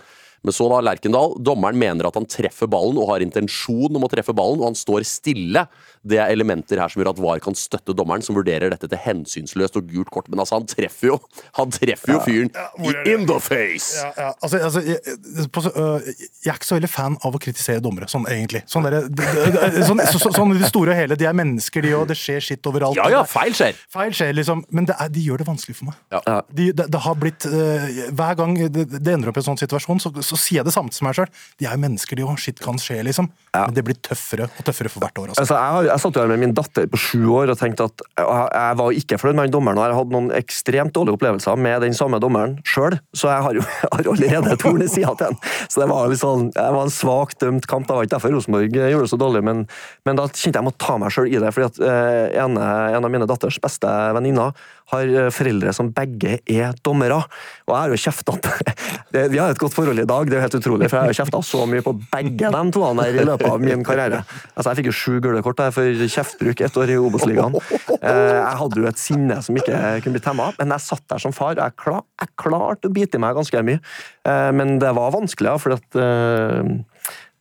Men 0.46 0.54
så 0.54 0.68
da 0.70 0.80
Lerkendal. 0.86 1.36
Dommeren 1.42 1.80
mener 1.82 2.08
at 2.10 2.18
han 2.20 2.28
treffer 2.30 2.70
ballen 2.70 3.00
og 3.02 3.10
har 3.10 3.26
intensjon 3.26 3.98
om 3.98 4.06
å 4.06 4.12
treffe 4.12 4.36
ballen, 4.38 4.62
og 4.62 4.70
han 4.70 4.78
står 4.78 5.06
stille. 5.10 5.66
Det 6.06 6.20
er 6.22 6.30
elementer 6.36 6.78
her 6.78 6.92
som 6.92 7.02
gjør 7.02 7.10
at 7.16 7.22
VAR 7.24 7.42
kan 7.42 7.58
støtte 7.58 7.96
dommeren, 7.98 8.22
som 8.22 8.38
vurderer 8.38 8.70
dette 8.70 8.90
til 8.92 9.02
hensynsløst 9.02 9.80
og 9.80 9.88
gult 9.90 10.12
kort. 10.14 10.30
Men 10.30 10.44
altså, 10.44 10.60
han 10.60 10.68
treffer 10.70 11.10
jo 11.10 11.18
Han 11.58 11.72
treffer 11.74 12.14
jo 12.14 12.20
fyren 12.22 12.52
ja, 12.54 12.68
ja, 12.78 12.92
i 12.92 13.14
in 13.16 13.26
the 13.26 13.40
face! 13.42 13.98
Ja, 13.98 14.12
ja. 14.18 14.28
Altså, 14.44 14.60
altså, 14.68 14.84
jeg, 14.86 15.00
øh, 15.02 16.10
jeg 16.46 16.52
er 16.52 16.60
ikke 16.60 16.70
så 16.70 16.78
veldig 16.78 16.92
fan 16.92 17.18
av 17.26 17.38
å 17.38 17.42
kritisere 17.42 17.82
dommere, 17.82 18.10
sånn 18.12 18.28
egentlig. 18.30 18.62
Sånn, 18.70 18.86
det- 18.86 19.86
sånn, 19.88 20.04
så, 20.12 20.22
så, 20.22 20.32
sånn 20.36 20.54
det 20.54 20.70
store 20.70 20.94
og 20.94 21.00
hele, 21.00 21.18
de 21.18 21.26
er 21.26 21.36
mennesker, 21.38 21.82
de 21.86 21.96
og 21.98 22.06
Det 22.12 22.18
skjer 22.20 22.44
skitt 22.44 22.70
overalt. 22.70 23.00
Ja 23.00 23.10
ja, 23.10 23.24
feil 23.26 23.56
skjer. 23.58 23.78
Feil 23.92 24.14
skjer, 24.16 24.34
liksom. 24.38 24.62
Men 24.76 24.86
det 24.90 24.96
er, 25.00 25.10
de 25.10 25.26
gjør 25.26 25.42
det 25.42 25.48
vanskelig 25.50 25.80
for 25.80 25.90
meg. 25.90 25.98
Ja. 26.14 26.38
De, 26.54 26.70
det, 26.76 26.88
det 26.94 27.02
har 27.02 27.18
blitt 27.20 27.48
uh, 27.50 27.90
Hver 28.16 28.38
gang 28.38 28.56
det, 28.70 28.86
det 28.94 29.14
ender 29.16 29.32
opp 29.32 29.40
i 29.40 29.42
en 29.42 29.50
sånn 29.50 29.60
situasjon, 29.62 30.04
så, 30.04 30.14
så 30.22 30.35
sier 30.40 30.62
jeg 30.62 30.68
det 30.68 30.74
samme 30.76 30.94
til 30.94 31.06
meg 31.08 31.18
sjøl. 31.18 31.32
De 31.60 31.68
er 31.68 31.76
jo 31.76 31.82
mennesker, 31.84 32.20
de 32.20 32.26
òg. 32.26 32.38
Skitt 32.42 32.62
kan 32.64 32.80
skje, 32.82 33.02
liksom. 33.08 33.30
Men 33.56 33.76
det 33.76 33.86
blir 33.88 33.98
tøffere 34.04 34.48
og 34.50 34.68
tøffere 34.68 34.92
for 34.92 35.04
hvert 35.04 35.20
år. 35.22 35.32
Altså. 35.32 35.44
Altså, 35.46 35.56
jeg, 35.58 35.76
har, 35.76 35.88
jeg 35.90 36.04
satt 36.04 36.18
jo 36.18 36.24
her 36.24 36.32
med 36.32 36.42
min 36.44 36.56
datter 36.58 36.88
på 36.92 37.00
sju 37.00 37.22
år 37.36 37.54
og 37.54 37.60
tenkte 37.60 37.88
at 37.88 38.04
jeg, 38.06 38.26
jeg 38.28 38.80
var 38.82 39.00
ikke 39.02 39.20
fornøyd 39.22 39.40
med 39.40 39.48
den 39.48 39.56
dommeren. 39.56 39.82
og 39.82 39.88
Jeg 39.88 39.98
hadde 40.00 40.16
noen 40.16 40.30
ekstremt 40.36 40.96
dårlige 40.96 41.20
opplevelser 41.20 41.62
med 41.66 41.86
den 41.86 41.98
samme 41.98 42.20
dommeren 42.24 42.58
sjøl, 42.68 42.98
så 43.16 43.32
jeg 43.32 43.46
har 43.48 43.60
jo 43.60 43.66
jeg 43.86 43.92
har 43.92 44.12
allerede 44.16 44.58
torn 44.62 44.84
i 44.84 44.90
sida 44.92 45.14
til 45.16 45.32
den. 45.32 45.40
Så 45.70 45.82
det 45.82 45.90
var, 45.92 46.10
liksom, 46.12 46.50
det 46.56 46.68
var 46.78 46.88
en 46.88 46.94
svakt 46.94 47.40
dømt 47.44 47.68
kamp. 47.72 47.88
Det 47.88 47.98
var 47.98 48.08
ikke 48.08 48.16
derfor 48.18 48.36
Rosenborg 48.36 48.76
gjorde 48.76 49.06
det 49.06 49.12
så 49.14 49.22
dårlig, 49.22 49.44
men, 49.48 49.66
men 50.08 50.20
da 50.20 50.28
kjente 50.32 50.60
jeg 50.60 50.68
må 50.68 50.76
ta 50.82 50.98
meg 51.02 51.14
sjøl 51.16 51.30
i 51.32 51.40
det. 51.42 51.54
fordi 51.56 51.70
at 51.72 51.82
eh, 51.86 52.42
en, 52.44 52.56
En 52.56 53.06
av 53.06 53.12
mine 53.12 53.28
datters 53.30 53.58
beste 53.62 53.90
venninner 54.16 54.56
har 54.94 55.10
eh, 55.10 55.30
foreldre 55.34 55.74
som 55.76 55.90
begge 55.96 56.40
er 56.46 56.76
dommere. 56.86 57.22
Og 57.66 57.74
jeg 57.74 57.80
har 57.80 57.94
jo 57.94 58.00
kjefta 58.06 58.36
Vi 59.32 59.40
har 59.40 59.54
et 59.54 59.60
godt 59.62 59.76
forhold 59.76 60.02
i 60.02 60.08
dag, 60.08 60.28
det 60.28 60.36
er 60.36 60.42
jo 60.42 60.44
helt 60.44 60.58
utrolig, 60.60 60.90
for 60.92 60.98
jeg 60.98 61.06
har 61.06 61.14
jo 61.14 61.18
kjefta 61.22 61.40
så 61.48 61.62
mye 61.72 61.84
på 61.86 61.94
begge 62.12 62.50
de 62.52 62.64
to 62.76 62.82
der 63.00 63.20
i 63.22 63.26
løpet 63.28 63.48
av 63.48 63.62
min 63.64 63.86
karriere. 63.88 64.24
Altså, 64.56 64.72
Jeg 64.72 64.82
fikk 64.82 64.90
jo 64.90 64.96
sju 65.00 65.14
gule 65.24 65.44
kort 65.46 65.62
for 65.76 66.04
kjeftbruk 66.16 66.64
ett 66.68 66.80
år 66.82 66.92
i 66.92 66.98
Obos-ligaen. 67.00 67.56
Eh, 67.96 68.34
Jeg 68.36 68.60
hadde 68.62 68.82
jo 68.82 68.90
et 68.90 69.00
sinne 69.00 69.40
som 69.46 69.56
ikke 69.56 69.80
kunne 70.04 70.18
bli 70.18 70.24
temma, 70.26 70.50
men 70.60 70.76
jeg 70.76 70.86
satt 70.90 71.06
der 71.12 71.24
som 71.24 71.36
far, 71.36 71.56
og 71.56 71.64
jeg, 71.64 71.78
klar, 71.80 72.04
jeg 72.22 72.34
klarte 72.44 72.92
å 72.92 72.96
bite 72.98 73.16
i 73.16 73.24
meg 73.24 73.40
ganske 73.40 73.64
mye. 73.70 73.80
Eh, 74.28 74.52
Men 74.56 74.78
det 74.84 74.92
var 74.98 75.16
vanskelig, 75.16 75.56
fordi 75.64 75.80
at 75.80 76.86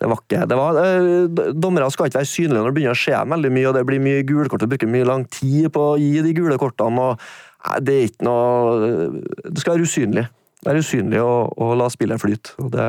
det 0.03 0.11
var 0.11 0.21
ikke 0.21 0.45
det 0.51 0.59
var, 0.59 0.79
eh, 0.83 1.51
Dommere 1.55 1.91
skal 1.95 2.11
ikke 2.11 2.21
være 2.21 2.31
synlige 2.31 2.59
når 2.59 2.71
det 2.71 2.77
begynner 2.79 2.97
å 2.97 3.03
skje 3.05 3.25
veldig 3.31 3.51
mye, 3.55 3.67
og 3.71 3.75
det 3.79 3.87
blir 3.89 4.03
mye 4.03 4.27
gule 4.27 4.51
kort. 4.51 4.65
Du 4.65 4.71
bruker 4.71 4.91
mye 4.91 5.07
lang 5.07 5.27
tid 5.31 5.71
på 5.75 5.91
å 5.93 5.99
gi 6.01 6.23
de 6.25 6.35
gule 6.37 6.59
kortene. 6.59 6.99
og 6.99 7.19
nei, 7.69 7.81
Det 7.81 7.95
er 7.95 8.09
ikke 8.09 8.27
noe 8.27 9.11
Det 9.51 9.61
skal 9.61 9.77
være 9.77 9.87
usynlig. 9.87 10.29
Det 10.65 10.73
er 10.73 10.81
usynlig 10.81 11.21
å, 11.21 11.53
og 11.57 11.77
la 11.79 11.89
spillet 11.93 12.21
flyte. 12.21 12.57
og 12.59 12.73
Det 12.73 12.81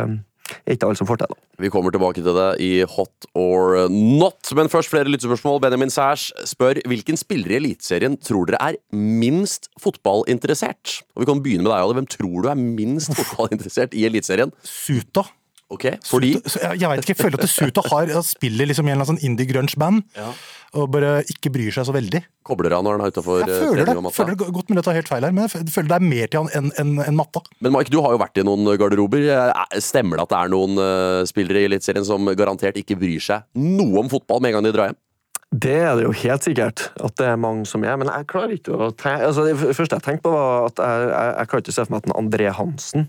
er 0.66 0.74
ikke 0.74 0.88
alle 0.88 0.98
som 0.98 1.08
får 1.08 1.22
til 1.22 1.32
det. 1.32 1.40
Vi 1.62 1.70
kommer 1.70 1.92
tilbake 1.92 2.24
til 2.24 2.36
det 2.36 2.50
i 2.60 2.84
Hot 2.84 3.28
or 3.36 3.88
not. 3.90 4.52
Men 4.56 4.68
først 4.72 4.90
flere 4.90 5.10
lyttespørsmål. 5.12 5.62
Benjamin 5.62 5.94
Sæsj 5.94 6.32
spør 6.48 6.82
hvilken 6.88 7.18
spiller 7.20 7.54
i 7.54 7.60
Eliteserien 7.62 8.18
tror 8.18 8.50
dere 8.50 8.62
er 8.62 8.80
minst 8.92 9.70
fotballinteressert? 9.80 11.02
Og 11.16 11.24
Vi 11.24 11.30
kan 11.32 11.42
begynne 11.44 11.64
med 11.64 11.72
deg, 11.72 11.80
Ali. 11.80 11.98
Hvem 12.00 12.10
tror 12.10 12.44
du 12.44 12.50
er 12.50 12.60
minst 12.60 13.14
fotballinteressert 13.14 13.94
i 13.94 14.06
Eliteserien? 14.10 14.52
Suta. 14.64 15.28
Ok, 15.74 15.86
fordi 16.06 16.36
Så 16.46 16.60
jeg, 16.62 16.78
jeg 16.84 16.90
vet 16.92 17.00
ikke, 17.02 17.14
jeg 17.16 17.22
føler 17.24 17.42
at 17.42 17.50
Suta 17.50 17.82
har, 17.90 18.12
spiller 18.22 18.68
liksom 18.70 18.86
i 18.86 18.94
en 18.94 19.02
sånn 19.10 19.18
indie-grunge-band, 19.26 20.04
og 20.78 20.92
bare 20.94 21.24
ikke 21.32 21.50
bryr 21.56 21.74
seg 21.74 21.88
så 21.88 21.94
veldig. 21.96 22.22
kobler 22.46 22.76
han 22.76 22.86
når 22.86 23.00
han 23.00 23.06
er 23.08 23.14
utafor 23.16 23.40
Jeg 23.42 23.64
føler 23.64 23.88
det. 23.90 23.96
og 23.98 24.04
matta. 24.06 24.16
Føler 24.20 24.38
det 24.38 24.50
godt 24.54 24.70
mulig 24.70 24.84
å 24.84 24.86
ta 24.86 24.94
helt 24.94 25.10
feil 25.10 25.26
her, 25.26 25.34
men 25.34 25.48
jeg 25.48 25.66
føler 25.74 25.90
det 25.90 25.98
er 25.98 26.06
mer 26.06 26.28
til 26.30 26.44
han 26.44 26.52
enn 26.60 26.70
en, 26.84 26.92
en 27.08 27.18
matta. 27.18 27.42
Men 27.66 27.74
Mike, 27.74 27.90
du 27.90 27.98
har 28.06 28.14
jo 28.14 28.20
vært 28.22 28.38
i 28.38 28.46
noen 28.46 28.70
garderober. 28.78 29.26
Eh, 29.26 29.80
Stemmer 29.82 30.20
det 30.22 30.28
at 30.28 30.36
det 30.36 30.42
er 30.44 30.54
noen 30.54 30.78
uh, 30.78 31.24
spillere 31.26 31.64
i 31.64 31.70
Eliteserien 31.72 32.06
som 32.06 32.30
garantert 32.38 32.78
ikke 32.78 33.00
bryr 33.02 33.24
seg 33.24 33.48
noe 33.58 34.04
om 34.04 34.12
fotball 34.12 34.44
med 34.44 34.54
en 34.54 34.60
gang 34.60 34.68
de 34.70 34.76
drar 34.76 34.92
hjem? 34.92 35.00
Det 35.56 35.76
er 35.88 35.94
det 35.96 36.04
jo 36.04 36.12
helt 36.26 36.44
sikkert 36.46 36.90
at 37.00 37.16
det 37.18 37.28
er 37.32 37.38
mange 37.40 37.66
som 37.70 37.84
er, 37.88 37.96
men 38.02 38.10
jeg 38.12 38.28
klarer 38.28 38.54
ikke 38.58 38.76
å 38.76 38.90
tenke 38.92 39.30
altså, 39.30 39.46
Det 39.48 39.76
første 39.78 39.96
jeg 39.98 40.04
tenkte 40.04 40.26
på, 40.28 40.34
var 40.36 40.66
at 40.68 40.82
jeg, 40.84 41.06
jeg, 41.10 41.30
jeg 41.40 41.50
klarer 41.52 41.64
ikke 41.64 41.74
å 41.74 41.78
se 41.78 41.86
for 41.86 41.94
meg 41.96 42.02
at 42.04 42.10
en 42.10 42.18
André 42.20 42.50
Hansen 42.58 43.06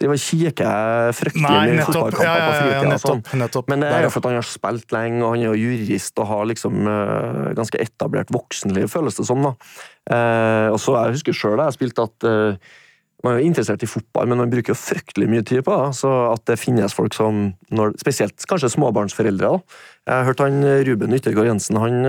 driver 0.00 0.16
og 0.16 0.22
kikker 0.24 1.14
fryktelig 1.16 1.44
mye 1.44 1.86
fotballkamper 1.86 2.26
Ja, 2.26 2.34
ja, 2.34 2.42
på 2.42 2.52
ja, 2.52 2.60
fritida. 2.60 2.90
nettopp, 2.90 3.54
sånn. 3.54 3.64
Men 3.72 3.84
det 3.84 3.92
er 3.92 4.04
jo 4.06 4.12
for 4.14 4.22
at 4.22 4.28
han 4.30 4.38
har 4.40 4.48
spilt 4.48 4.94
lenge, 4.96 5.22
og 5.22 5.34
han 5.34 5.44
er 5.44 5.48
jo 5.50 5.58
jurist 5.60 6.20
og 6.22 6.30
har 6.30 6.44
liksom 6.50 6.78
uh, 6.88 7.48
ganske 7.58 7.80
etablert 7.84 8.32
voksenliv, 8.34 8.88
føles 8.92 9.20
det 9.20 9.26
som. 9.28 9.44
da. 9.44 9.54
Uh, 10.10 10.68
og 10.74 10.78
så 10.82 10.96
Jeg 10.96 11.18
husker 11.18 11.36
sjøl 11.36 11.58
da 11.60 11.68
jeg 11.68 11.78
spilte 11.78 12.08
at 12.08 12.28
uh, 12.28 12.76
man 13.20 13.36
er 13.36 13.42
jo 13.42 13.50
interessert 13.50 13.82
i 13.84 13.90
fotball, 13.90 14.30
men 14.30 14.40
man 14.40 14.52
bruker 14.52 14.72
jo 14.72 14.80
fryktelig 14.80 15.26
mye 15.28 15.44
tid 15.44 15.60
på 15.66 15.76
det. 15.76 15.90
Så 16.00 16.08
at 16.30 16.46
det 16.48 16.56
finnes 16.56 16.94
folk 16.96 17.12
som, 17.12 17.50
når, 17.68 17.92
spesielt 18.00 18.46
kanskje 18.48 18.72
småbarnsforeldre 18.72 19.50
da. 19.52 19.80
Jeg 20.08 20.14
har 20.16 20.30
hørt 20.30 20.40
han 20.40 20.64
Ruben 20.88 21.12
Yttergård 21.18 21.50
Jensen 21.50 21.76
han 21.82 22.00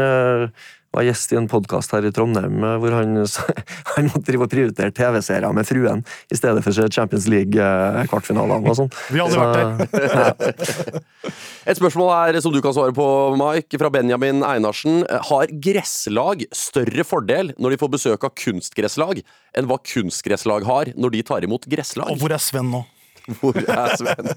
var 0.92 1.06
gjest 1.08 1.32
i 1.32 1.38
en 1.40 1.48
podkast 1.52 1.94
her 1.96 2.06
i 2.08 2.12
Trondheim 2.14 2.64
eh, 2.64 2.78
hvor 2.82 2.96
han, 2.98 3.20
han 3.94 4.10
måtte 4.10 4.26
drive 4.28 4.48
og 4.48 4.52
prioritere 4.52 4.94
TV-serier 4.96 5.56
med 5.56 5.68
fruen 5.68 6.04
i 6.32 6.38
stedet 6.40 6.64
for 6.66 6.92
Champions 6.92 7.28
League-kvartfinalene 7.32 8.72
og 8.72 8.80
sånn. 8.82 8.92
Vi 9.12 9.22
har 9.22 9.32
aldri 9.32 9.48
der. 9.56 10.12
vært 10.42 11.70
Et 11.72 11.78
spørsmål 11.78 12.12
her 12.12 12.40
som 12.44 12.54
du 12.54 12.60
kan 12.64 12.76
svare 12.76 12.96
på, 12.96 13.06
Mike, 13.40 13.80
fra 13.80 13.92
Benjamin 13.94 14.42
Einarsen. 14.46 15.04
Har 15.30 15.52
gresslag 15.64 16.44
større 16.56 17.06
fordel 17.08 17.54
når 17.62 17.76
de 17.76 17.82
får 17.82 17.94
besøk 17.96 18.26
av 18.28 18.34
kunstgresslag, 18.38 19.22
enn 19.58 19.70
hva 19.70 19.78
kunstgresslag 19.86 20.66
har 20.68 20.92
når 20.98 21.16
de 21.16 21.28
tar 21.28 21.46
imot 21.48 21.68
gresslag? 21.72 22.12
Og 22.12 22.24
hvor 22.24 22.36
er 22.36 22.42
Sven 22.42 22.74
nå? 22.74 22.84
Hvor 23.38 23.54
er 23.54 23.92
Sven? 24.00 24.32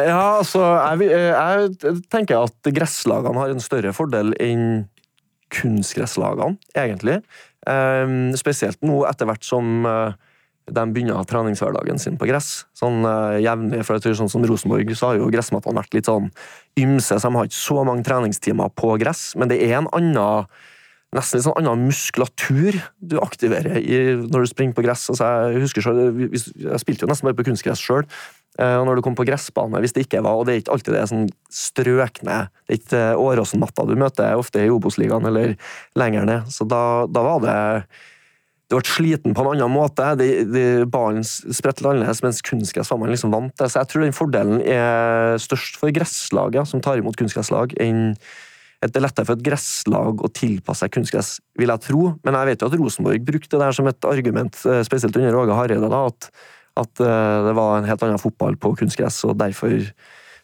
Ja, 0.00 0.38
altså, 0.40 0.62
jeg, 0.96 1.10
jeg 1.12 1.98
tenker 2.08 2.46
at 2.46 2.70
gresslagene 2.72 3.36
har 3.36 3.52
en 3.52 3.60
større 3.60 3.92
fordel 3.92 4.32
enn 4.40 4.86
kunstgresslagene, 5.54 6.58
egentlig. 6.78 7.20
Um, 7.68 8.32
spesielt 8.38 8.80
nå 8.86 9.02
etter 9.08 9.28
hvert 9.28 9.44
som 9.44 9.84
uh, 9.84 10.16
de 10.70 10.84
begynner 10.94 11.16
å 11.16 11.20
ha 11.20 11.28
treningshverdagen 11.28 12.00
sin 12.00 12.18
på 12.20 12.28
gress. 12.30 12.64
Sånn 12.78 13.02
uh, 13.04 13.36
jevnlig, 13.42 13.82
for 13.86 13.98
jeg 13.98 14.06
tror 14.06 14.18
sånn 14.22 14.32
som 14.32 14.46
Rosenborg 14.46 14.92
så 14.96 15.12
har 15.12 15.20
jo 15.20 15.30
gressmattene 15.32 15.80
vært 15.82 15.96
litt 15.96 16.10
sånn 16.10 16.30
ymse, 16.80 17.18
så 17.18 17.28
de 17.28 17.36
har 17.36 17.48
ikke 17.50 17.60
så 17.60 17.80
mange 17.86 18.06
treningstimer 18.06 18.72
på 18.78 18.94
gress, 19.02 19.30
men 19.40 19.50
det 19.52 19.60
er 19.66 19.80
en 19.80 19.90
annen 19.96 20.46
Nesten 21.10 21.40
litt 21.40 21.46
sånn 21.48 21.56
annen 21.58 21.88
muskulatur 21.88 22.76
du 23.02 23.16
aktiverer 23.18 23.80
i, 23.82 23.96
når 24.20 24.44
du 24.44 24.50
springer 24.50 24.76
på 24.76 24.84
gress. 24.86 25.08
Altså, 25.10 25.26
jeg 25.50 25.64
husker 25.64 25.82
selv, 25.82 26.20
jeg 26.22 26.82
spilte 26.82 27.02
jo 27.02 27.10
nesten 27.10 27.26
bare 27.26 27.38
på 27.40 27.48
kunstgress 27.48 27.82
sjøl. 27.82 28.04
Eh, 28.58 28.76
Og 28.78 28.86
når 28.86 28.98
du 28.98 29.02
kom 29.06 29.16
på 29.18 29.26
gressbane, 29.26 29.80
hvis 29.82 29.94
det 29.94 30.06
ikke 30.06 30.24
var 30.26 30.40
Og 30.40 30.46
det 30.46 30.52
er 30.52 30.62
ikke 30.62 30.72
alltid 30.74 30.94
det 30.94 31.00
er 31.00 31.10
sånn 31.10 31.28
strøkne 31.54 32.38
Det 32.50 32.74
er 32.74 32.78
ikke 32.80 32.98
eh, 32.98 33.20
Åråsen-matta 33.22 33.84
du 33.86 33.94
møter 33.94 34.34
ofte 34.38 34.64
i 34.64 34.72
Obos-ligaen 34.74 35.28
eller 35.30 35.54
lenger 35.98 36.26
ned. 36.26 36.50
Så 36.50 36.66
da, 36.68 37.06
da 37.06 37.22
var 37.24 37.44
det 37.44 37.56
Du 38.70 38.76
ble 38.76 38.90
sliten 38.90 39.34
på 39.34 39.44
en 39.44 39.52
annen 39.54 39.70
måte. 39.74 40.12
De, 40.18 40.28
de, 40.50 40.64
ballen 40.90 41.22
spredt 41.26 41.82
annerledes, 41.82 42.22
mens 42.26 42.42
kunstgress 42.46 42.90
var 42.90 43.00
man 43.02 43.10
liksom 43.10 43.34
vant 43.34 43.54
til. 43.54 43.70
Så 43.70 43.82
jeg 43.82 43.90
tror 43.90 44.06
den 44.06 44.14
fordelen 44.14 44.62
er 44.62 45.40
størst 45.42 45.78
for 45.80 45.94
gresslaget 45.94 46.70
som 46.70 46.82
tar 46.82 47.02
imot 47.02 47.18
kunstgresslag, 47.18 47.74
enn 47.82 48.14
det 48.80 48.96
er 48.96 49.04
lettere 49.04 49.28
for 49.28 49.36
et 49.36 49.44
gresslag 49.44 50.22
å 50.24 50.30
tilpasse 50.32 50.86
seg 50.86 50.94
kunstgress, 50.94 51.34
vil 51.60 51.68
jeg 51.68 51.84
tro. 51.84 52.14
Men 52.24 52.38
jeg 52.38 52.48
vet 52.48 52.62
jo 52.64 52.70
at 52.70 52.78
Rosenborg 52.80 53.26
brukte 53.26 53.52
det 53.52 53.60
der 53.60 53.76
som 53.76 53.90
et 53.90 54.08
argument, 54.08 54.56
eh, 54.64 54.80
spesielt 54.86 55.16
under 55.20 55.36
Åge 55.42 55.56
Hareide, 55.58 55.90
da, 55.92 56.06
at, 56.08 56.30
at 56.80 57.02
eh, 57.04 57.38
det 57.48 57.54
var 57.58 57.76
en 57.76 57.88
helt 57.90 58.04
annen 58.06 58.22
fotball 58.22 58.56
på 58.56 58.72
kunstgress, 58.80 59.20
og 59.28 59.36
derfor 59.42 59.74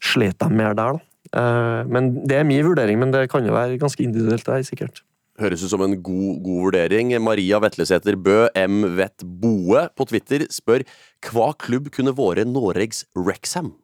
slet 0.04 0.36
de 0.42 0.48
mer 0.52 0.76
der. 0.76 0.98
Da. 0.98 1.40
Eh, 1.40 1.88
Men 1.88 2.26
Det 2.28 2.36
er 2.36 2.44
min 2.44 2.64
vurdering, 2.66 2.98
men 3.00 3.14
det 3.14 3.30
kan 3.32 3.46
jo 3.46 3.56
være 3.56 3.80
ganske 3.80 4.04
individuelt, 4.04 4.44
det 4.44 4.58
er 4.58 4.68
sikkert. 4.68 5.00
Høres 5.40 5.64
ut 5.64 5.68
som 5.72 5.82
en 5.84 5.96
god, 6.00 6.42
god 6.44 6.60
vurdering. 6.64 7.10
Maria 7.20 7.58
Vetlesæter 7.60 8.16
Bø, 8.16 8.48
M. 8.56 8.96
Vett 8.96 9.24
Boe, 9.24 9.88
på 9.96 10.06
Twitter 10.08 10.46
spør 10.52 10.84
hva 11.28 11.50
klubb 11.60 11.90
kunne 11.92 12.14
vært 12.16 12.48
Noregs 12.48 13.04
Rexham? 13.16 13.74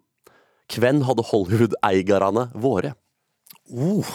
Hvem 0.72 1.02
hadde 1.04 1.24
Hollywood-eierne 1.28 2.46
vært? 2.56 2.96
Oh. 3.72 4.08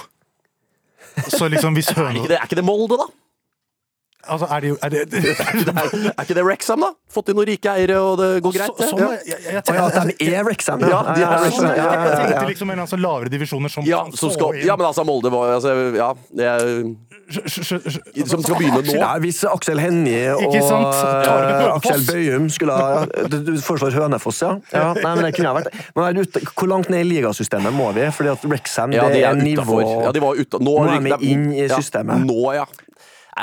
Så 1.27 1.47
liksom 1.47 1.73
hvis 1.73 1.89
Er 1.89 2.09
ikke 2.15 2.27
det, 2.31 2.37
er 2.37 2.45
ikke 2.49 2.59
det 2.59 2.65
Molde, 2.67 2.97
da? 3.01 3.07
Altså, 4.27 4.47
er 4.51 4.63
det 4.63 4.69
jo 4.69 4.77
er 4.85 4.89
det, 4.89 5.01
Er 5.13 6.23
ikke 6.23 6.37
det 6.37 6.45
Rexham, 6.45 6.83
da? 6.85 6.91
Fått 7.13 7.31
inn 7.31 7.37
noen 7.39 7.47
rike 7.49 7.71
eiere, 7.71 7.97
og 8.03 8.17
det 8.19 8.29
går 8.45 8.55
greit? 8.57 8.73
Så, 8.81 8.89
sånn, 8.91 9.03
jeg, 9.03 9.21
jeg, 9.29 9.43
jeg, 9.45 9.55
ja, 9.55 9.61
jeg, 9.77 9.85
at 9.87 10.21
de 10.21 10.29
er 10.33 10.47
Wrexham, 10.47 10.83
Ja, 10.83 11.01
de 11.07 11.23
er 11.25 11.45
Rexham. 11.45 11.67
Ja, 11.67 11.75
jeg 11.77 11.85
ja, 11.85 12.15
tenkte 12.17 12.33
ja. 12.35 12.47
liksom 12.51 12.73
en 12.73 12.83
altså, 12.85 12.99
lavere 13.01 13.31
divisjoner 13.33 13.73
som 13.73 13.87
Ja, 13.87 14.03
som 14.17 14.33
skal, 14.33 14.59
ja, 14.65 14.75
men 14.79 14.89
altså, 14.89 15.05
Molde 15.07 15.31
var 15.33 15.53
altså, 15.57 15.75
Ja, 15.95 16.09
er, 16.43 16.67
sj- 17.31 18.27
som 18.27 18.43
skal 18.43 18.59
begynne 18.59 18.83
nå. 18.83 18.97
Ja, 18.97 19.13
hvis 19.23 19.43
Aksel 19.47 19.81
Hennie 19.81 20.35
og 20.35 20.57
eh? 20.57 21.63
Aksel 21.71 22.05
Bøyum 22.07 22.49
skulle 22.53 22.75
ha 22.77 23.05
Du, 23.29 23.39
du 23.47 23.53
foreslår 23.63 23.95
Hønefoss, 23.95 24.41
ja? 24.43 24.55
ja? 24.73 24.91
Nei, 24.97 25.13
men 25.13 25.25
det 25.29 25.33
kunne 25.37 25.53
ha 25.53 25.57
vært 25.61 25.71
men 25.95 26.03
er 26.07 26.21
ute, 26.27 26.43
Hvor 26.53 26.71
langt 26.71 26.91
ned 26.93 27.05
i 27.05 27.09
ligasystemet 27.09 27.75
må 27.75 27.89
vi? 27.95 28.07
Fordi 28.15 28.33
at 28.33 28.45
Rexham 28.47 28.95
Ja, 28.95 29.07
det 29.11 29.23
er 29.23 29.27
er 29.31 29.43
nivå. 29.43 29.79
Ja, 30.03 30.11
de 30.11 30.21
var 30.23 30.37
uta, 30.39 30.59
nå, 30.61 30.75
Nå 30.83 30.93
er 30.95 31.01
vi 31.05 31.31
inn 31.31 31.49
i 31.53 31.65
ja, 31.65 31.75
systemet. 31.75 32.23
Nå, 32.27 32.39
ja. 32.55 32.65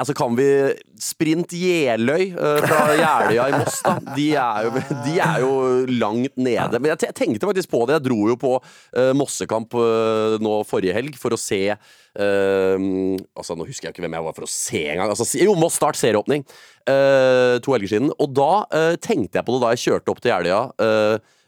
Altså 0.01 0.15
Kan 0.17 0.37
vi 0.39 0.47
Sprint 1.01 1.53
Jeløy 1.59 2.31
eh, 2.33 2.63
fra 2.65 2.81
Jeløya 3.03 3.49
i 3.51 3.59
Moss, 3.59 3.81
da. 3.85 3.97
De 4.15 4.29
er, 4.39 4.69
jo, 4.69 4.85
de 5.05 5.17
er 5.23 5.43
jo 5.43 5.53
langt 6.01 6.37
nede. 6.37 6.81
Men 6.81 6.95
jeg, 6.95 7.15
tenkte 7.17 7.49
faktisk 7.49 7.73
på 7.73 7.85
det. 7.89 7.99
Jeg 7.99 8.07
dro 8.09 8.21
jo 8.31 8.39
på 8.41 8.55
eh, 8.61 9.13
Mossekamp 9.17 9.77
eh, 9.79 10.39
nå 10.43 10.57
forrige 10.69 10.97
helg 10.97 11.19
for 11.21 11.37
å 11.37 11.41
se 11.41 11.67
Uh, 12.15 13.19
Altså 13.35 13.57
Nå 13.59 13.67
husker 13.67 13.89
jeg 13.89 13.95
ikke 13.97 14.05
hvem 14.05 14.15
jeg 14.15 14.27
var 14.29 14.35
for 14.37 14.47
å 14.47 14.51
se 14.51 14.83
engang. 14.93 15.11
Altså, 15.11 15.27
jo, 15.41 15.57
Moss 15.59 15.79
Start 15.81 15.99
serieåpning. 15.99 16.45
Uh, 16.87 17.59
to 17.65 17.75
helger 17.75 17.97
siden. 17.97 18.13
Og 18.23 18.35
da 18.37 18.51
uh, 18.71 18.93
tenkte 19.03 19.41
jeg 19.41 19.47
på 19.47 19.57
det 19.57 19.65
da 19.65 19.73
jeg 19.75 19.87
kjørte 19.89 20.15
opp 20.15 20.21
til 20.23 20.35
Jeløya. 20.35 20.61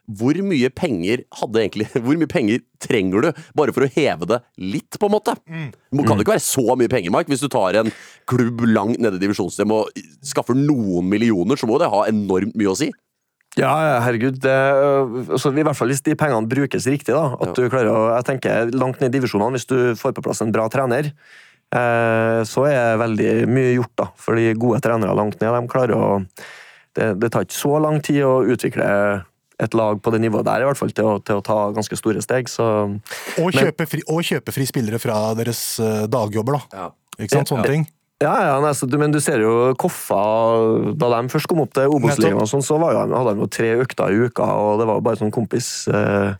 hvor 0.06 0.38
mye 0.46 0.68
penger 0.70 1.24
hadde 1.34 1.60
egentlig 1.60 1.86
Hvor 2.04 2.18
mye 2.18 2.30
penger 2.30 2.60
trenger 2.82 3.26
du 3.26 3.40
bare 3.58 3.74
for 3.74 3.86
å 3.86 3.90
heve 3.90 4.28
det 4.30 4.40
litt, 4.58 4.98
på 4.98 5.08
en 5.08 5.14
måte? 5.14 5.34
Mm. 5.46 5.70
kan 6.02 6.14
det 6.16 6.26
ikke 6.26 6.36
være 6.36 6.46
så 6.46 6.76
mye 6.78 6.90
penger, 6.90 7.14
Mark. 7.14 7.30
Hvis 7.30 7.42
du 7.42 7.48
tar 7.52 7.78
en 7.82 7.90
klubb 8.26 8.64
langt 8.68 9.00
nede 9.02 9.20
i 9.20 9.22
divisjonssystemet 9.22 9.76
og 9.76 10.06
skaffer 10.26 10.58
noen 10.58 11.06
millioner, 11.08 11.58
så 11.58 11.68
må 11.68 11.78
det 11.82 11.90
ha 11.92 12.04
enormt 12.10 12.56
mye 12.58 12.72
å 12.72 12.78
si. 12.78 12.90
Ja, 13.56 13.72
ja, 13.80 13.96
herregud. 14.04 14.36
Det, 14.42 14.52
øh, 14.52 15.14
altså, 15.30 15.50
I 15.54 15.64
hvert 15.64 15.78
fall 15.78 15.88
hvis 15.88 16.04
de 16.04 16.16
pengene 16.18 16.50
brukes 16.50 16.88
riktig. 16.90 17.14
da, 17.14 17.38
at 17.40 17.56
du 17.56 17.70
klarer 17.72 17.88
å, 17.88 18.02
jeg 18.18 18.26
tenker 18.28 18.72
Langt 18.76 19.00
ned 19.00 19.14
i 19.14 19.16
divisjonene, 19.16 19.56
hvis 19.56 19.68
du 19.70 19.78
får 19.96 20.12
på 20.18 20.26
plass 20.26 20.42
en 20.44 20.52
bra 20.52 20.66
trener, 20.72 21.08
eh, 21.72 22.42
så 22.44 22.66
er 22.68 23.00
veldig 23.00 23.32
mye 23.48 23.72
gjort. 23.78 23.94
da, 24.02 24.10
For 24.20 24.36
de 24.36 24.52
gode 24.60 24.82
trenere 24.84 25.16
langt 25.16 25.40
ned, 25.40 25.56
de 25.56 25.72
klarer 25.72 25.96
å 25.96 26.10
det, 26.96 27.14
det 27.20 27.32
tar 27.32 27.44
ikke 27.44 27.56
så 27.56 27.78
lang 27.84 27.98
tid 28.04 28.22
å 28.24 28.38
utvikle 28.48 28.86
et 29.60 29.74
lag 29.76 30.00
på 30.04 30.12
det 30.12 30.20
nivået 30.20 30.44
der, 30.48 30.64
i 30.64 30.68
hvert 30.68 30.80
fall 30.80 30.92
til 30.92 31.08
å, 31.08 31.16
til 31.24 31.40
å 31.40 31.44
ta 31.44 31.58
ganske 31.76 31.96
store 31.96 32.20
steg. 32.24 32.48
så... 32.52 32.66
Og 33.40 33.56
kjøpe, 33.56 33.88
fri, 33.88 34.04
og 34.12 34.24
kjøpe 34.24 34.52
fri 34.52 34.68
spillere 34.68 35.00
fra 35.00 35.32
deres 35.36 35.62
eh, 35.80 36.04
dagjobber, 36.12 36.58
da. 36.58 36.90
Ikke 37.16 37.38
sant? 37.38 37.52
Sånne 37.52 37.68
ting. 37.68 37.86
Ja, 38.16 38.32
ja, 38.40 38.52
nei, 38.64 38.70
så 38.72 38.86
men 38.96 39.12
du 39.12 39.18
ser 39.20 39.42
jo 39.44 39.74
Koffa 39.76 40.16
Da 40.96 41.10
de 41.12 41.28
først 41.28 41.50
kom 41.50 41.58
opp 41.60 41.74
til 41.76 41.92
Obos-ligaen, 41.92 42.46
sånn, 42.48 42.62
så 42.64 42.78
var 42.80 42.94
jo, 42.94 43.02
hadde 43.12 43.34
de 43.36 43.42
jo 43.44 43.48
tre 43.52 43.72
økter 43.82 44.14
i 44.14 44.22
uka, 44.30 44.46
og 44.56 44.78
det 44.80 44.86
var 44.88 44.96
jo 44.96 45.02
bare 45.04 45.18
sånn 45.20 45.32
kompis. 45.34 45.66
Eh, 45.92 46.30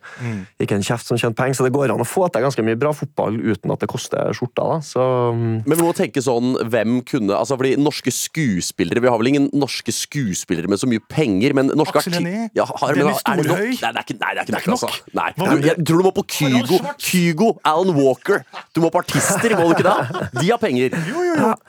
Ikke 0.65 0.79
en 0.79 0.85
kjeft 0.87 1.05
som 1.05 1.19
tjente 1.21 1.37
penger, 1.37 1.59
så 1.59 1.67
det 1.67 1.75
går 1.77 1.93
an 1.93 2.01
å 2.01 2.07
få 2.09 2.31
til 2.33 2.47
ganske 2.47 2.65
mye 2.65 2.79
bra 2.81 2.95
fotball 2.97 3.37
uten 3.37 3.75
at 3.75 3.85
det 3.85 3.91
koster 3.93 4.33
skjorta. 4.33 4.65
da, 4.71 4.79
så... 4.89 5.05
mm, 5.37 5.67
Men 5.69 5.77
vi 5.77 5.85
må 5.85 5.93
tenke 5.99 6.23
sånn, 6.25 6.55
hvem 6.65 7.03
kunne 7.13 7.37
altså 7.37 7.59
fordi 7.61 7.75
Norske 7.77 8.09
skuespillere 8.15 9.03
Vi 9.05 9.13
har 9.13 9.21
vel 9.21 9.29
ingen 9.35 9.51
norske 9.53 9.93
skuespillere 9.93 10.73
med 10.73 10.81
så 10.81 10.89
mye 10.89 11.05
penger, 11.13 11.53
men 11.61 11.69
norske 11.77 12.01
Aksel 12.01 12.17
Hennie? 12.17 12.49
Ja, 12.57 12.65
har, 12.73 12.97
Dennis? 12.97 13.21
Storhøy? 13.21 13.77
Nei, 13.77 13.93
det 13.93 14.01
er 14.01 14.09
ikke, 14.09 14.19
nei, 14.25 14.33
det 14.33 14.41
er 14.41 14.49
ikke 14.49 14.57
Det 14.57 14.57
er 14.57 14.65
ikke 14.65 14.73
nok. 14.73 14.81
nok. 14.81 14.97
Altså. 14.97 15.13
Nei. 15.21 15.29
Du, 15.37 15.69
jeg 15.69 15.77
tror 15.85 16.01
du 16.01 16.09
må 16.09 16.15
på 16.17 16.27
Kygo. 16.39 16.81
Kygo, 17.11 17.53
Alan 17.69 17.93
Walker. 18.01 18.41
Du 18.73 18.81
må 18.81 18.89
på 18.97 19.05
artister, 19.05 19.59
må 19.61 19.69
du 19.69 19.77
ikke 19.77 19.87
det? 19.93 20.27
De 20.41 20.49
har 20.55 20.63
penger. 20.65 20.97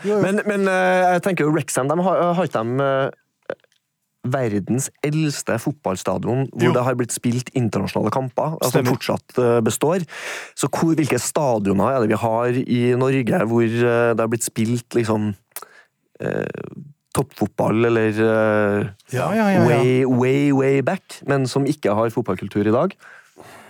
Men, 0.06 0.42
men 0.46 0.68
eh, 0.70 1.14
jeg 1.16 1.24
tenker 1.26 1.48
jo 1.48 1.56
Rexham, 1.56 1.88
de 1.90 1.98
har, 2.06 2.22
har 2.38 2.50
ikke 2.50 2.62
de 2.64 2.86
eh, 2.86 3.16
verdens 4.28 4.90
eldste 5.06 5.56
fotballstadion 5.64 6.48
hvor 6.52 6.68
Jo. 6.68 6.74
det 6.76 6.84
har 6.84 6.98
blitt 7.00 7.16
spilt 7.16 7.50
internasjonale 7.56 8.12
kamper, 8.12 8.58
altså, 8.58 8.74
Stemmer. 8.76 8.92
fortsatt 8.98 9.40
eh, 9.40 9.60
består. 9.64 10.04
Så 10.58 10.68
hvor, 10.68 10.94
hvilke 11.00 11.20
stadioner 11.22 11.94
er 11.96 12.04
det 12.04 12.12
vi 12.12 12.20
har 12.22 12.60
i 12.62 12.82
Norge 13.00 13.42
hvor 13.48 13.64
eh, 13.64 14.12
det 14.14 14.20
har 14.26 14.32
blitt 14.34 14.46
spilt 14.48 14.98
liksom 15.00 15.32
eh, 16.20 16.76
toppfotball 17.18 17.88
eller 17.90 18.10
eh, 18.12 18.90
Ja, 19.16 19.32
ja, 19.34 19.48
ja, 19.56 19.64
way, 19.66 20.04
way, 20.06 20.52
way 20.54 20.82
back, 20.86 21.22
men 21.26 21.48
som 21.50 21.66
ikke 21.66 21.96
har 21.98 22.12
fotballkultur 22.14 22.68
i 22.68 22.76
dag? 22.76 22.94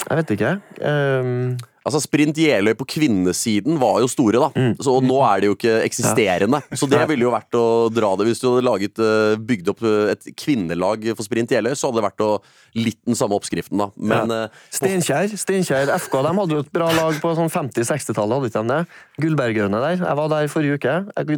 Jeg 0.07 0.17
vet 0.21 0.29
ikke. 0.37 0.51
Um, 0.79 1.57
Altså 1.87 2.01
Sprint 2.03 2.35
Jeløy 2.41 2.73
på 2.75 2.85
kvinnesiden 2.91 3.77
var 3.79 4.01
jo 4.03 4.09
store, 4.11 4.41
da. 4.43 4.49
Mm. 4.59 4.73
Så 4.83 4.95
nå 5.05 5.17
er 5.23 5.39
det 5.43 5.49
jo 5.49 5.55
ikke 5.55 5.75
eksisterende. 5.85 6.59
Så 6.75 6.89
det 6.91 6.99
ville 7.07 7.23
jo 7.23 7.31
vært 7.31 7.55
å 7.55 7.63
dra 7.93 8.09
det 8.19 8.27
Hvis 8.27 8.41
du 8.43 8.47
hadde 8.49 8.65
laget, 8.67 8.99
eh, 8.99 9.37
bygd 9.39 9.71
opp 9.71 9.83
eh, 9.87 10.11
et 10.11 10.27
kvinnelag 10.35 11.07
for 11.15 11.23
Sprint 11.23 11.53
Jeløy, 11.55 11.71
så 11.79 11.87
hadde 11.89 12.01
det 12.01 12.07
vært 12.09 12.25
å, 12.25 12.29
litt 12.75 12.99
den 13.07 13.15
samme 13.15 13.37
oppskriften, 13.39 13.79
da. 13.79 13.87
Men 13.95 14.33
Ja. 14.35 14.43
eh, 14.43 14.63
Steinkjer 14.75 15.31
Steinkjer 15.39 15.93
FK 15.95 16.21
de 16.27 16.33
hadde 16.41 16.57
jo 16.57 16.63
et 16.65 16.73
bra 16.75 16.91
lag 16.91 17.19
på 17.23 17.33
sånn 17.39 17.51
50-60-tallet. 17.53 18.35
hadde 18.37 18.51
ikke 18.51 18.65
de 18.67 18.73
det? 18.75 18.81
Gullbergøyene 19.23 19.83
der. 19.87 20.03
Jeg 20.03 20.19
var 20.19 20.33
der 20.35 20.51
forrige 20.51 20.77
uke. 20.81 20.97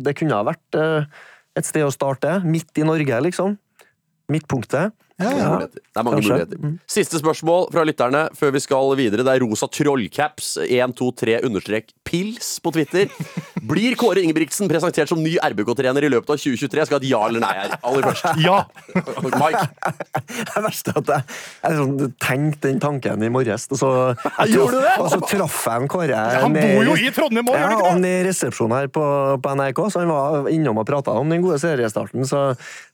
Det 0.09 0.15
kunne 0.17 0.39
ha 0.39 0.43
vært 0.49 0.79
et 1.59 1.65
sted 1.69 1.85
å 1.85 1.93
starte. 1.93 2.39
Midt 2.43 2.73
i 2.81 2.87
Norge, 2.87 3.21
liksom. 3.29 3.57
Midtpunktet. 4.31 4.93
Ja. 5.19 5.57
Det 5.67 5.81
er 5.99 6.03
mange 6.07 6.21
Kanskje. 6.21 6.31
muligheter. 6.31 6.77
Siste 6.89 7.19
spørsmål 7.19 7.67
fra 7.73 7.83
lytterne 7.87 8.21
før 8.39 8.53
vi 8.55 8.61
skal 8.63 8.93
videre. 8.99 9.25
Det 9.27 9.33
er 9.35 9.43
rosa 9.43 9.67
trollcaps 9.67 10.53
123 10.63 11.41
understrek 11.43 11.91
pils 12.07 12.55
på 12.63 12.71
Twitter. 12.73 13.09
Blir 13.69 13.97
Kåre 13.99 14.23
Ingebrigtsen 14.23 14.69
presentert 14.71 15.11
som 15.11 15.19
ny 15.21 15.35
RBK-trener 15.43 16.07
i 16.07 16.09
løpet 16.13 16.31
av 16.33 16.39
2023? 16.39 16.79
Jeg 16.79 16.87
skal 16.89 16.97
ha 16.97 17.03
et 17.03 17.09
ja 17.11 17.19
eller 17.27 17.43
nei 17.43 17.51
her. 17.59 17.75
Aller 17.83 18.07
først. 18.07 18.25
Ja! 18.47 18.63
Mike. 19.39 19.65
Det 20.55 20.63
verste 20.63 20.93
er 20.95 21.01
at 21.01 21.11
jeg, 21.11 21.37
jeg 21.65 21.77
sånn, 21.81 21.93
tenkte 22.23 22.69
den 22.69 22.79
tanken 22.81 23.23
i 23.25 23.29
morges, 23.33 23.67
og 23.75 23.79
så, 23.81 23.89
jeg 24.23 24.53
Gjorde 24.55 24.79
du 24.79 24.85
det? 24.87 24.95
og 25.03 25.11
så 25.13 25.19
traff 25.29 25.59
jeg 25.67 25.83
en 25.83 25.91
Kåre 25.91 26.21
Han 26.45 26.55
ned- 26.55 26.77
bor 26.79 26.89
jo 26.89 26.95
i 26.95 27.11
Trondheim 27.15 27.49
òg, 27.51 27.57
Ja, 27.59 27.67
gjør 27.67 27.75
han 27.75 27.99
ikke 27.99 28.07
det? 28.07 28.13
i 28.15 28.25
resepsjonen 28.29 28.77
her 28.79 28.87
på, 28.95 29.03
på 29.43 29.53
NRK, 29.59 29.83
så 29.93 30.01
han 30.05 30.13
var 30.15 30.49
innom 30.53 30.79
og 30.81 30.87
prata 30.89 31.13
om 31.19 31.29
den 31.35 31.43
gode 31.43 31.59
seriestarten. 31.61 32.25
Så, 32.29 32.45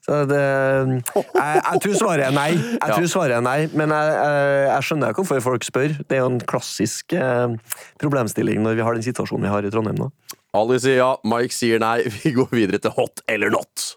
så 0.04 0.20
det 0.28 0.42
jeg, 0.42 1.62
jeg 1.62 1.80
tror 1.86 1.96
svaret 2.02 2.15
er 2.24 2.34
nei. 2.34 2.50
Jeg 2.56 2.88
tror 2.88 3.08
svaret 3.10 3.36
er 3.38 3.44
nei, 3.44 3.68
Men 3.76 3.92
jeg, 3.94 4.14
jeg, 4.16 4.64
jeg 4.70 4.88
skjønner 4.88 5.16
hvorfor 5.16 5.44
folk 5.44 5.66
spør. 5.66 5.96
Det 6.02 6.18
er 6.18 6.24
jo 6.24 6.30
en 6.32 6.40
klassisk 6.40 7.16
eh, 7.16 7.76
problemstilling 8.02 8.62
når 8.64 8.78
vi 8.78 8.86
har 8.86 8.96
den 8.96 9.06
situasjonen 9.06 9.46
vi 9.46 9.52
har 9.52 9.66
i 9.66 9.72
Trondheim 9.72 10.00
nå. 10.00 10.10
Ali 10.56 10.78
sier 10.80 11.00
ja, 11.02 11.10
Mike 11.28 11.52
sier 11.52 11.82
nei. 11.82 11.98
Vi 12.22 12.32
går 12.36 12.48
videre 12.54 12.80
til 12.80 12.94
hot 12.96 13.20
eller 13.28 13.52
not. 13.52 13.90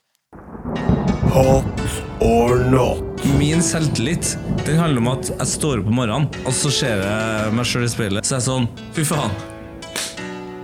Hot 1.32 1.86
or 2.26 2.60
not? 2.68 3.06
Min 3.38 3.62
selvtillit 3.64 4.34
den 4.66 4.80
handler 4.80 5.04
om 5.04 5.12
at 5.14 5.32
jeg 5.32 5.48
står 5.54 5.82
opp 5.82 5.88
om 5.90 5.96
morgenen, 6.02 6.28
og 6.44 6.54
så 6.56 6.72
ser 6.74 7.02
jeg 7.06 7.56
meg 7.56 7.70
sjøl 7.70 7.88
i 7.88 7.92
speilet. 7.92 8.28
Så 8.28 8.36
jeg 8.36 8.42
er 8.42 8.48
sånn 8.50 8.68
Fy 8.98 9.08
faen. 9.08 9.34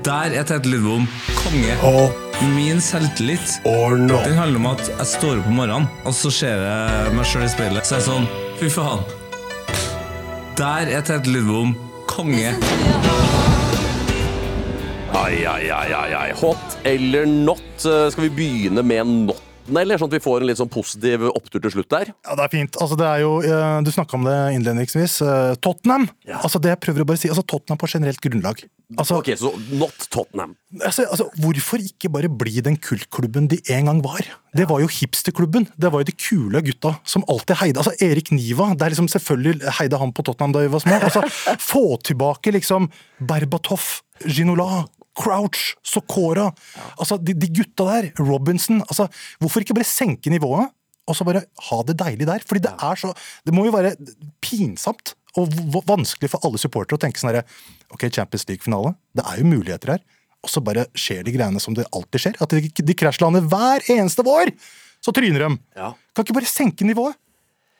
Der 0.05 0.35
er 0.37 0.45
Tete 0.45 0.69
Lidbom 0.69 1.07
konge. 1.39 1.79
Hot 1.81 2.24
Min 2.41 2.81
selvtillit 2.81 3.59
or 3.63 3.95
not? 3.97 4.23
den 4.25 4.37
handler 4.37 4.59
om 4.59 4.65
at 4.73 4.81
jeg 4.89 5.07
står 5.07 5.39
opp 5.41 5.47
om 5.49 5.55
morgenen, 5.61 5.87
og 6.05 6.13
så 6.15 6.31
ser 6.33 6.61
jeg 6.65 7.13
meg 7.15 7.27
sjøl 7.29 7.45
i 7.47 7.51
speilet. 7.51 7.87
Så 7.87 7.95
er 7.97 8.01
jeg 8.03 8.07
sånn 8.09 8.27
Fy 8.59 8.69
faen. 8.71 9.01
Der 10.59 10.91
er 10.95 11.03
Tete 11.03 11.31
Lidbom 11.31 11.73
konge. 12.07 12.53
Ai, 15.15 15.41
ai, 15.47 15.63
ai, 15.71 15.89
ai, 15.95 16.11
ai. 16.19 16.29
Hot 16.39 16.77
eller 16.87 17.25
not? 17.27 17.63
Eh, 17.87 18.05
Skal 18.13 18.27
vi 18.27 18.31
begynne 18.37 18.83
med 18.85 19.07
notten, 19.25 19.44
eller? 19.69 19.97
Sånn 19.97 20.11
at 20.11 20.17
vi 20.17 20.23
får 20.23 20.41
en 20.43 20.49
litt 20.51 20.59
sånn 20.61 20.71
positiv 20.71 21.25
opptur 21.31 21.63
til 21.63 21.71
slutt 21.73 21.89
der? 21.89 22.13
Ja, 22.25 22.35
det 22.37 22.45
er 22.45 22.53
fint. 22.53 22.77
Altså, 22.81 22.97
det 22.99 23.07
er 23.09 23.23
jo, 23.25 23.31
eh, 23.41 23.81
du 23.85 23.91
snakka 23.91 24.19
om 24.19 24.25
det 24.29 24.37
innledningsvis. 24.59 25.19
Tottenham 25.61 25.85
Tottenham! 25.85 26.07
Altså, 26.41 26.59
det 26.61 26.71
jeg 26.73 26.79
prøver 26.81 27.03
å 27.03 27.07
bare 27.09 27.19
si, 27.21 27.29
altså, 27.29 27.43
Tottenham 27.45 27.79
på 27.79 27.89
generelt 27.89 28.21
grunnlag. 28.23 28.63
Altså, 28.97 29.17
Ok, 29.19 29.31
så 29.37 29.51
not 29.77 30.07
Tottenham. 30.09 30.55
altså, 30.83 31.05
altså, 31.09 31.29
hvorfor 31.41 31.81
ikke 31.81 32.09
bare 32.11 32.29
bli 32.29 32.61
den 32.61 32.77
kultklubben 32.77 33.47
de 33.49 33.59
en 33.73 33.85
gang 33.85 34.01
var? 34.03 34.21
Det 34.55 34.67
var 34.69 34.79
jo 34.81 34.87
hipsterklubben. 34.87 35.67
Det 35.77 35.91
var 35.91 36.01
jo 36.01 36.09
de 36.09 36.15
kule 36.17 36.61
gutta 36.61 36.95
som 37.03 37.23
alltid 37.27 37.57
heide. 37.57 37.77
Altså, 37.77 37.93
Erik 38.01 38.31
Niva, 38.31 38.73
det 38.75 38.81
er 38.85 38.93
liksom 38.95 39.09
selvfølgelig 39.09 39.73
heide 39.79 39.97
han 40.01 40.13
på 40.13 40.23
Tottenham 40.25 40.53
da 40.53 40.65
vi 40.65 40.73
var 40.73 40.79
små. 40.83 40.99
Altså, 41.01 41.23
få 41.71 41.85
tilbake 42.03 42.53
liksom 42.55 42.89
Berbatov, 43.19 44.01
Ginola, 44.25 44.85
Crouch, 45.15 45.75
Sokora. 45.85 46.49
Altså, 46.99 47.17
de, 47.21 47.35
de 47.37 47.51
gutta 47.55 47.87
der, 47.89 48.09
Robinson. 48.19 48.81
Altså, 48.85 49.07
hvorfor 49.39 49.63
ikke 49.63 49.77
bare 49.77 49.87
senke 49.87 50.33
nivået? 50.33 50.73
Og 51.05 51.17
så 51.17 51.25
bare 51.27 51.45
ha 51.69 51.77
det 51.85 51.97
deilig 52.01 52.27
der. 52.27 52.43
Fordi 52.47 52.63
det 52.65 52.73
er 52.73 52.99
så 52.99 53.13
Det 53.45 53.53
må 53.53 53.67
jo 53.67 53.75
være 53.75 53.95
pinsomt 54.41 55.13
og 55.35 55.51
vanskelig 55.87 56.31
for 56.31 56.47
alle 56.47 56.59
supportere 56.61 56.95
å 56.95 57.01
tenke 57.01 57.19
sånn 57.19 57.33
herre 57.33 57.43
Ok, 57.91 58.07
Champions 58.07 58.47
League-finale. 58.49 58.95
Det 59.15 59.25
er 59.27 59.41
jo 59.41 59.49
muligheter 59.49 59.95
her. 59.95 60.05
Og 60.45 60.51
så 60.51 60.61
bare 60.63 60.87
skjer 60.97 61.25
de 61.25 61.33
greiene 61.35 61.61
som 61.61 61.75
det 61.77 61.87
alltid 61.95 62.23
skjer. 62.23 62.39
At 62.43 62.53
de, 62.53 62.69
de 62.69 62.97
krasjlander 62.97 63.45
hver 63.49 63.85
eneste 63.93 64.25
vår! 64.25 64.51
Så 65.05 65.13
tryner 65.13 65.43
de. 65.45 65.49
Ja. 65.77 65.91
Kan 66.15 66.25
ikke 66.25 66.37
bare 66.39 66.49
senke 66.49 66.87
nivået? 66.87 67.17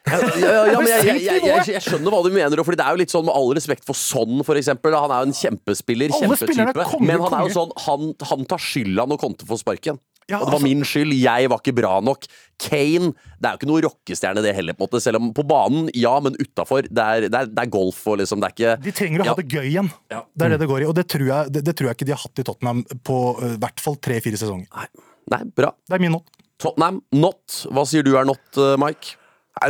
Ja, 0.05 0.19
ja, 0.37 0.49
ja, 0.69 0.79
men 0.79 0.89
jeg, 0.91 1.05
jeg, 1.23 1.41
jeg, 1.41 1.61
jeg, 1.73 1.81
skjønner 1.81 2.13
hva 2.13 2.19
du 2.21 2.29
mener, 2.33 2.61
fordi 2.61 2.77
det 2.77 2.85
er 2.85 2.93
jo 2.93 3.01
litt 3.01 3.13
sånn 3.13 3.25
med 3.25 3.33
all 3.33 3.53
respekt 3.57 3.87
for 3.87 3.97
Son, 3.97 4.43
for 4.45 4.59
eksempel. 4.59 4.93
Han 4.93 5.13
er 5.13 5.23
jo 5.23 5.31
en 5.31 5.37
kjempespiller, 5.37 6.13
er 6.13 6.25
kjempetype. 6.27 6.89
Men 7.01 7.23
han 7.25 7.37
er 7.39 7.47
jo 7.47 7.55
sånn, 7.55 7.71
han, 7.87 8.11
han 8.29 8.45
tar 8.51 8.61
skylda 8.61 9.07
når 9.09 9.21
Conte 9.23 9.47
får 9.49 9.63
sparken. 9.63 9.97
Ja, 10.25 10.39
og 10.39 10.47
det 10.47 10.53
var 10.53 10.59
altså- 10.59 10.67
min 10.67 10.83
skyld, 10.89 11.13
jeg 11.21 11.49
var 11.49 11.59
ikke 11.61 11.75
bra 11.77 11.99
nok. 12.01 12.25
Kane 12.57 13.11
det 13.13 13.45
er 13.45 13.51
jo 13.51 13.59
ikke 13.59 13.67
noe 13.69 13.81
rockestjerne, 13.85 14.41
det 14.41 14.55
heller. 14.55 14.73
på 14.73 14.85
en 14.85 14.87
måte 14.89 15.01
Selv 15.03 15.19
om 15.19 15.33
på 15.33 15.43
banen, 15.45 15.89
ja, 15.93 16.19
men 16.19 16.33
utafor. 16.39 16.81
Det, 16.81 17.29
det, 17.29 17.41
det 17.53 17.61
er 17.61 17.69
golf 17.69 17.99
og 18.07 18.17
liksom 18.17 18.39
Det 18.41 18.47
er 18.47 18.55
ikke 18.55 18.83
De 18.85 18.91
trenger 18.91 19.21
å 19.21 19.25
Ja. 19.25 19.33
ha 19.33 19.35
det 19.41 19.47
gøy 19.49 19.67
igjen. 19.69 19.91
Ja. 20.09 20.23
Det 20.33 20.45
er 20.45 20.49
det 20.55 20.59
det 20.63 20.69
går 20.71 20.81
i. 20.81 20.85
Og 20.85 20.95
det 20.95 21.07
tror 21.07 21.27
jeg, 21.27 21.51
det, 21.51 21.63
det 21.65 21.75
tror 21.75 21.89
jeg 21.91 21.97
ikke 21.99 22.05
de 22.09 22.15
har 22.15 22.23
hatt 22.23 22.39
i 22.41 22.45
Tottenham 22.47 22.81
på 23.05 23.19
eh, 23.41 23.53
i 23.53 23.59
hvert 23.61 23.79
fall 23.85 23.97
tre-fire 24.01 24.37
sesonger. 24.39 24.65
Nei, 24.73 24.87
nei, 25.29 25.43
bra. 25.53 25.73
Det 25.85 25.93
er 25.99 25.99
min 26.01 26.11
not. 26.17 26.25
Tottenham, 26.57 27.01
not. 27.11 27.61
Hva 27.69 27.85
sier 27.85 28.01
du 28.01 28.15
er 28.17 28.25
not, 28.25 28.41
eh, 28.57 28.73
Mike? 28.81 29.19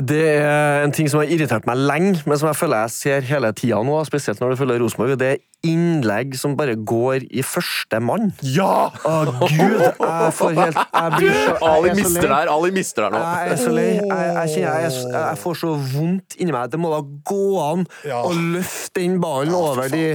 Det 0.01 0.17
er 0.41 0.81
en 0.81 0.91
ting 0.91 1.05
som 1.11 1.21
har 1.21 1.29
irritert 1.29 1.67
meg 1.69 1.77
lenge, 1.77 2.15
men 2.25 2.39
som 2.41 2.49
jeg 2.49 2.57
føler 2.57 2.87
jeg 2.87 2.93
ser 2.95 3.27
hele 3.29 3.51
tida 3.55 3.77
nå, 3.85 3.99
spesielt 4.07 4.39
når 4.41 4.55
du 4.55 4.57
følger 4.63 4.81
Rosenborg. 4.81 5.13
Det 5.21 5.27
er 5.35 5.43
innlegg 5.69 6.33
som 6.37 6.55
bare 6.57 6.73
går 6.77 7.27
i 7.29 7.43
første 7.45 7.99
mann. 8.01 8.31
Ja! 8.41 8.89
Å, 9.05 9.13
gud! 9.45 9.85
Jeg 9.85 10.33
får 10.39 10.57
helt 10.57 10.79
Jeg 10.81 11.13
blir 11.19 11.37
så 11.37 11.55
Ali 11.69 11.91
jeg 11.91 11.93
er 11.93 11.99
mister 12.01 12.25
det 12.25 12.33
der, 12.33 12.51
Ali 12.57 12.73
mister 12.75 13.05
der 13.05 13.13
nå. 13.15 13.21
Jeg 13.29 13.53
er 13.53 13.61
så 13.61 13.73
lei. 13.77 13.87
Jeg, 14.01 14.35
jeg, 14.57 14.65
jeg, 14.65 15.01
jeg 15.15 15.41
får 15.45 15.59
så 15.61 15.73
vondt 15.93 16.37
inni 16.41 16.55
meg. 16.57 16.73
Det 16.73 16.81
må 16.81 16.91
da 16.95 17.01
gå 17.31 17.41
an 17.69 17.85
Ja. 18.09 18.23
å 18.25 18.33
løfte 18.33 19.03
den 19.05 19.19
ballen 19.23 19.53
over 19.57 19.89
de 19.93 20.05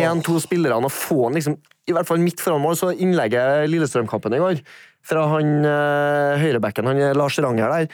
én-to 0.00 0.40
spillerne 0.42 0.88
og 0.88 0.96
få 0.96 1.26
den 1.28 1.38
liksom 1.42 1.60
I 1.90 1.96
hvert 1.96 2.08
fall 2.08 2.20
midt 2.24 2.40
foran 2.40 2.64
mål. 2.64 2.76
Så 2.80 2.94
innlegget 2.96 3.68
Lillestrøm-kampen 3.68 4.36
i 4.36 4.40
går 4.42 4.64
fra 5.10 5.22
han 5.32 5.64
øh, 5.64 6.34
høyrebacken, 6.42 6.88
han 6.90 6.98
Lars 7.16 7.38
Ranger 7.40 7.70
der. 7.72 7.86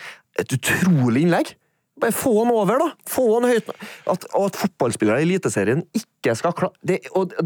Et 0.42 0.56
utrolig 0.58 1.22
innlegg. 1.26 1.54
Bare 2.00 2.12
få 2.12 2.32
han 2.42 2.50
over, 2.52 2.82
da! 2.82 2.90
Få 3.08 3.22
han 3.38 3.46
høyt. 3.48 3.70
At, 4.12 4.26
at 4.36 4.58
fotballspillere 4.60 5.22
i 5.22 5.28
Eliteserien 5.30 5.80
ikke 5.96 6.34
skal 6.36 6.52
klare 6.58 6.76
det, 6.84 6.98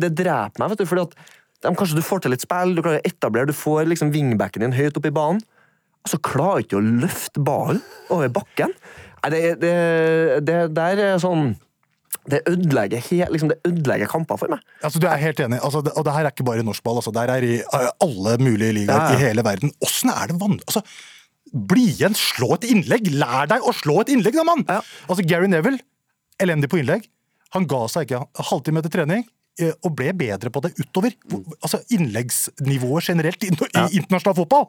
det 0.02 0.10
dreper 0.18 0.58
meg, 0.58 0.72
vet 0.72 0.82
du, 0.82 0.88
fordi 0.90 1.04
at 1.06 1.14
de, 1.60 1.70
kanskje 1.76 2.00
du 2.00 2.02
får 2.02 2.24
til 2.24 2.32
litt 2.34 2.42
spill, 2.42 2.74
du 2.74 2.82
klarer 2.82 2.98
å 3.02 3.06
etablere, 3.06 3.50
du 3.52 3.54
får 3.54 3.86
liksom 3.92 4.10
wingbacken 4.14 4.64
din 4.64 4.74
høyt 4.74 4.98
opp 4.98 5.06
i 5.06 5.12
banen. 5.14 5.42
Og 6.00 6.10
så 6.14 6.18
klarer 6.24 6.64
ikke 6.64 6.78
å 6.80 6.84
løfte 7.04 7.42
ballen 7.44 7.82
over 8.10 8.30
bakken. 8.40 8.72
Nei, 9.20 9.30
det, 9.34 9.42
det, 9.60 9.74
det 10.48 10.60
der 10.74 11.02
er 11.10 11.18
sånn 11.20 11.50
Det 12.30 12.40
ødelegger, 12.48 13.04
liksom, 13.32 13.50
ødelegger 13.68 14.08
kamper 14.10 14.38
for 14.40 14.50
meg. 14.52 14.64
Altså, 14.82 14.98
du 15.02 15.06
er 15.08 15.20
helt 15.20 15.40
enig. 15.44 15.60
Altså, 15.64 15.80
det, 15.84 15.92
og 15.96 16.04
det 16.08 16.14
her 16.16 16.26
er 16.26 16.32
ikke 16.34 16.46
bare 16.48 16.64
norsk 16.66 16.82
ball. 16.84 16.98
Altså, 17.00 17.12
det 17.14 17.22
her 17.22 17.32
er 17.36 17.46
i 17.46 17.54
eh, 17.60 17.88
alle 18.04 18.34
mulige 18.42 18.74
ligaer 18.80 19.12
Ja. 19.12 19.14
i 19.14 19.22
hele 19.28 19.44
verden. 19.46 19.72
Åssen 19.84 20.10
er 20.12 20.32
det 20.32 20.40
vanlig 20.40 20.64
altså, 20.66 20.82
Bli 21.50 21.88
igjen, 21.90 22.14
slå 22.14 22.52
et 22.58 22.66
innlegg! 22.70 23.08
Lær 23.16 23.48
deg 23.50 23.64
å 23.66 23.72
slå 23.74 24.00
et 24.04 24.12
innlegg, 24.14 24.36
da, 24.38 24.44
mann! 24.46 24.62
Ja. 24.68 24.80
Altså, 25.08 25.24
Gary 25.26 25.48
Neville, 25.50 25.80
elendig 26.40 26.70
på 26.70 26.78
innlegg. 26.80 27.08
Han 27.56 27.66
ga 27.66 27.80
seg 27.90 28.06
ikke 28.06 28.20
halvtime 28.50 28.78
etter 28.82 28.92
trening. 28.94 29.24
eh, 29.58 29.72
Og 29.82 29.96
ble 29.98 30.12
bedre 30.14 30.52
på 30.54 30.62
det 30.62 30.70
utover. 30.78 31.16
Altså 31.60 31.80
Innleggsnivået 31.90 33.08
generelt 33.10 33.42
i, 33.42 33.50
i 33.50 33.98
internasjonal 33.98 34.36
fotball. 34.38 34.68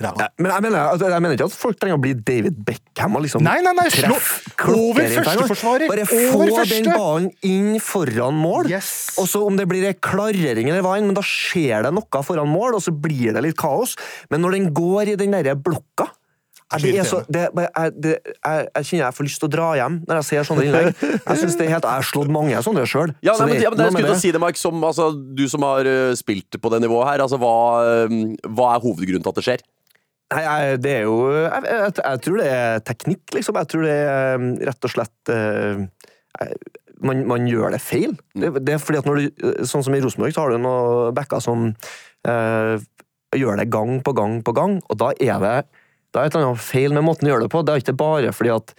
Ræva. 0.00 0.28
Men 0.40 0.52
jeg 0.54 0.64
mener, 0.66 0.78
altså, 0.94 1.10
jeg 1.12 1.24
mener 1.24 1.36
ikke 1.36 1.48
at 1.50 1.56
folk 1.60 1.80
trenger 1.80 1.98
å 1.98 2.02
bli 2.02 2.14
David 2.16 2.60
Beckham 2.66 3.18
og 3.18 3.24
liksom 3.26 3.44
Nei, 3.44 3.58
nei, 3.64 3.74
nei, 3.76 3.88
slå 3.92 4.16
treffe 4.16 4.76
over 4.76 5.10
førsteforsvarer. 5.16 5.90
Bare 5.90 6.06
Over 6.06 6.52
få 6.52 6.60
første. 6.60 6.78
den 6.78 6.92
ballen 6.94 7.28
inn 7.46 7.80
foran 7.84 8.38
mål. 8.40 8.70
Yes. 8.72 8.92
Og 9.20 9.28
så 9.30 9.42
om 9.46 9.58
det 9.58 9.66
blir 9.70 9.86
en 9.88 9.98
klarering 10.00 10.70
eller 10.70 10.84
hva 10.86 10.96
enn, 10.98 11.10
men 11.10 11.18
da 11.18 11.24
skjer 11.26 11.86
det 11.86 11.92
noe 11.96 12.24
foran 12.26 12.48
mål, 12.50 12.78
og 12.78 12.84
så 12.84 12.94
blir 12.94 13.34
det 13.36 13.44
litt 13.44 13.58
kaos. 13.60 13.96
Men 14.32 14.44
når 14.44 14.58
den 14.58 14.72
går 14.76 15.14
i 15.14 15.18
den 15.20 15.36
derre 15.36 15.56
blokka 15.58 16.08
Er 16.70 16.78
det 16.78 16.92
det 16.94 17.00
er 17.02 17.06
så, 17.08 17.18
det, 17.26 17.40
jeg, 17.50 17.92
det, 17.98 18.10
jeg, 18.22 18.66
jeg 18.76 18.86
kjenner 18.86 19.04
jeg 19.08 19.14
får 19.16 19.26
lyst 19.26 19.40
til 19.42 19.48
å 19.48 19.50
dra 19.50 19.70
hjem 19.80 19.96
når 20.06 20.20
jeg 20.20 20.26
ser 20.28 20.44
sånne 20.46 20.66
innlegg. 20.68 20.90
Jeg 21.02 21.40
synes 21.40 21.56
det 21.58 21.64
er 21.66 21.72
helt, 21.74 21.88
jeg 21.88 21.98
har 21.98 22.06
slått 22.06 22.30
mange 22.30 22.60
sånne 22.62 22.84
sjøl. 22.86 23.10
Ja, 23.26 23.34
så 23.34 23.48
men, 23.48 23.58
ja, 23.58 23.72
men 23.72 23.80
det, 23.80 23.88
jeg 23.88 23.96
skulle 23.96 24.12
til 24.12 24.14
å 24.14 24.22
si 24.22 24.30
det, 24.36 24.42
Mark, 24.44 24.60
som, 24.60 24.84
altså, 24.86 25.10
Du 25.34 25.42
som 25.50 25.66
har 25.66 25.90
øh, 25.90 26.14
spilt 26.18 26.60
på 26.62 26.70
det 26.70 26.80
nivået 26.84 27.10
her, 27.10 27.24
altså, 27.26 27.40
hva, 27.42 27.56
øh, 28.06 28.14
hva 28.54 28.70
er 28.76 28.84
hovedgrunnen 28.86 29.26
til 29.26 29.32
at 29.34 29.40
det 29.42 29.46
skjer? 29.48 29.66
Nei, 30.30 30.42
jeg, 30.46 30.82
det 30.84 30.92
er 30.94 31.08
jo 31.08 31.16
jeg, 31.34 31.62
jeg, 31.66 31.94
jeg 31.98 32.20
tror 32.26 32.36
det 32.38 32.50
er 32.54 32.84
teknikk, 32.86 33.24
liksom. 33.34 33.56
Jeg 33.58 33.70
tror 33.72 33.86
det 33.86 33.96
er 33.96 34.36
um, 34.38 34.52
rett 34.68 34.86
og 34.86 34.92
slett 34.92 35.32
eh, 35.34 35.80
man, 37.02 37.24
man 37.26 37.48
gjør 37.50 37.74
det 37.74 37.82
feil. 37.82 38.14
Det, 38.36 38.52
det 38.62 38.76
er 38.76 38.82
fordi 38.82 39.00
at 39.00 39.08
når 39.08 39.20
du, 39.20 39.44
Sånn 39.66 39.84
som 39.86 39.96
i 39.96 40.02
Rosenborg, 40.04 40.36
så 40.36 40.44
har 40.44 40.54
du 40.54 40.62
noen 40.62 41.16
backer 41.16 41.42
som 41.42 41.70
eh, 42.28 42.86
gjør 43.36 43.60
det 43.60 43.70
gang 43.72 43.98
på 44.06 44.14
gang 44.16 44.40
på 44.46 44.54
gang, 44.56 44.78
og 44.86 45.00
da 45.02 45.12
er 45.18 45.42
det 45.42 45.58
da 46.10 46.22
er 46.22 46.26
et 46.26 46.34
eller 46.34 46.48
annet 46.50 46.64
feil 46.64 46.94
med 46.94 47.06
måten 47.06 47.28
å 47.28 47.30
gjøre 47.30 47.46
det 47.46 47.52
på. 47.52 47.60
Det 47.62 47.74
er 47.74 47.82
ikke 47.84 48.00
bare 48.00 48.32
fordi 48.34 48.50
at 48.50 48.72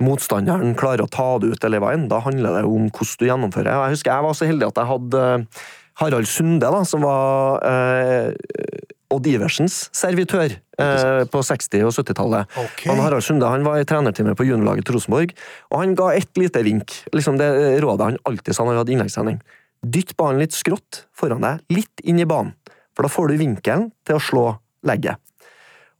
motstanderen 0.00 0.72
klarer 0.80 1.04
å 1.04 1.12
ta 1.12 1.34
det 1.42 1.50
ut 1.52 1.66
eller 1.68 1.82
veien. 1.84 2.06
Da 2.08 2.22
handler 2.24 2.56
det 2.56 2.62
om 2.68 2.86
hvordan 2.88 3.20
du 3.20 3.26
gjennomfører. 3.28 3.68
Jeg 3.74 3.96
husker 3.98 4.14
jeg 4.14 4.26
var 4.26 4.38
så 4.38 4.48
heldig 4.48 4.70
at 4.70 4.80
jeg 4.80 4.90
hadde 4.94 5.26
eh, 5.26 5.66
Harald 6.00 6.30
Sunde, 6.30 6.70
da, 6.72 6.80
som 6.88 7.04
var 7.04 7.60
eh, 7.68 8.32
Odd 9.10 9.26
Iversens 9.26 9.76
servitør 9.96 10.52
eh, 10.54 11.22
på 11.30 11.42
60- 11.42 11.86
og 11.86 11.94
70-tallet. 11.94 12.58
Okay. 12.64 12.92
Harald 13.00 13.24
Sunde 13.26 13.48
han 13.50 13.66
var 13.66 13.80
i 13.80 13.86
trenerteamet 13.88 14.38
på 14.38 14.46
juniorlaget 14.46 14.86
til 14.86 14.96
Rosenborg, 14.96 15.34
og 15.72 15.82
han 15.82 15.96
ga 15.98 16.12
ett 16.18 16.30
lite 16.38 16.62
vink. 16.66 16.94
Liksom 17.16 17.40
det 17.40 17.50
rådet 17.82 18.12
han 18.12 18.20
alltid 18.30 18.54
sa 18.54 18.64
når 18.64 18.76
han 18.76 18.82
hadde 18.84 18.94
innleggstrening. 18.96 19.40
Dytt 19.80 20.14
ballen 20.20 20.42
litt 20.42 20.56
skrått 20.56 21.04
foran 21.16 21.42
deg, 21.44 21.62
litt 21.72 22.04
inn 22.04 22.20
i 22.22 22.28
banen, 22.28 22.54
for 22.94 23.06
da 23.06 23.12
får 23.12 23.30
du 23.30 23.40
vinkelen 23.40 23.88
til 24.06 24.18
å 24.18 24.24
slå 24.24 24.46
legget. 24.86 25.18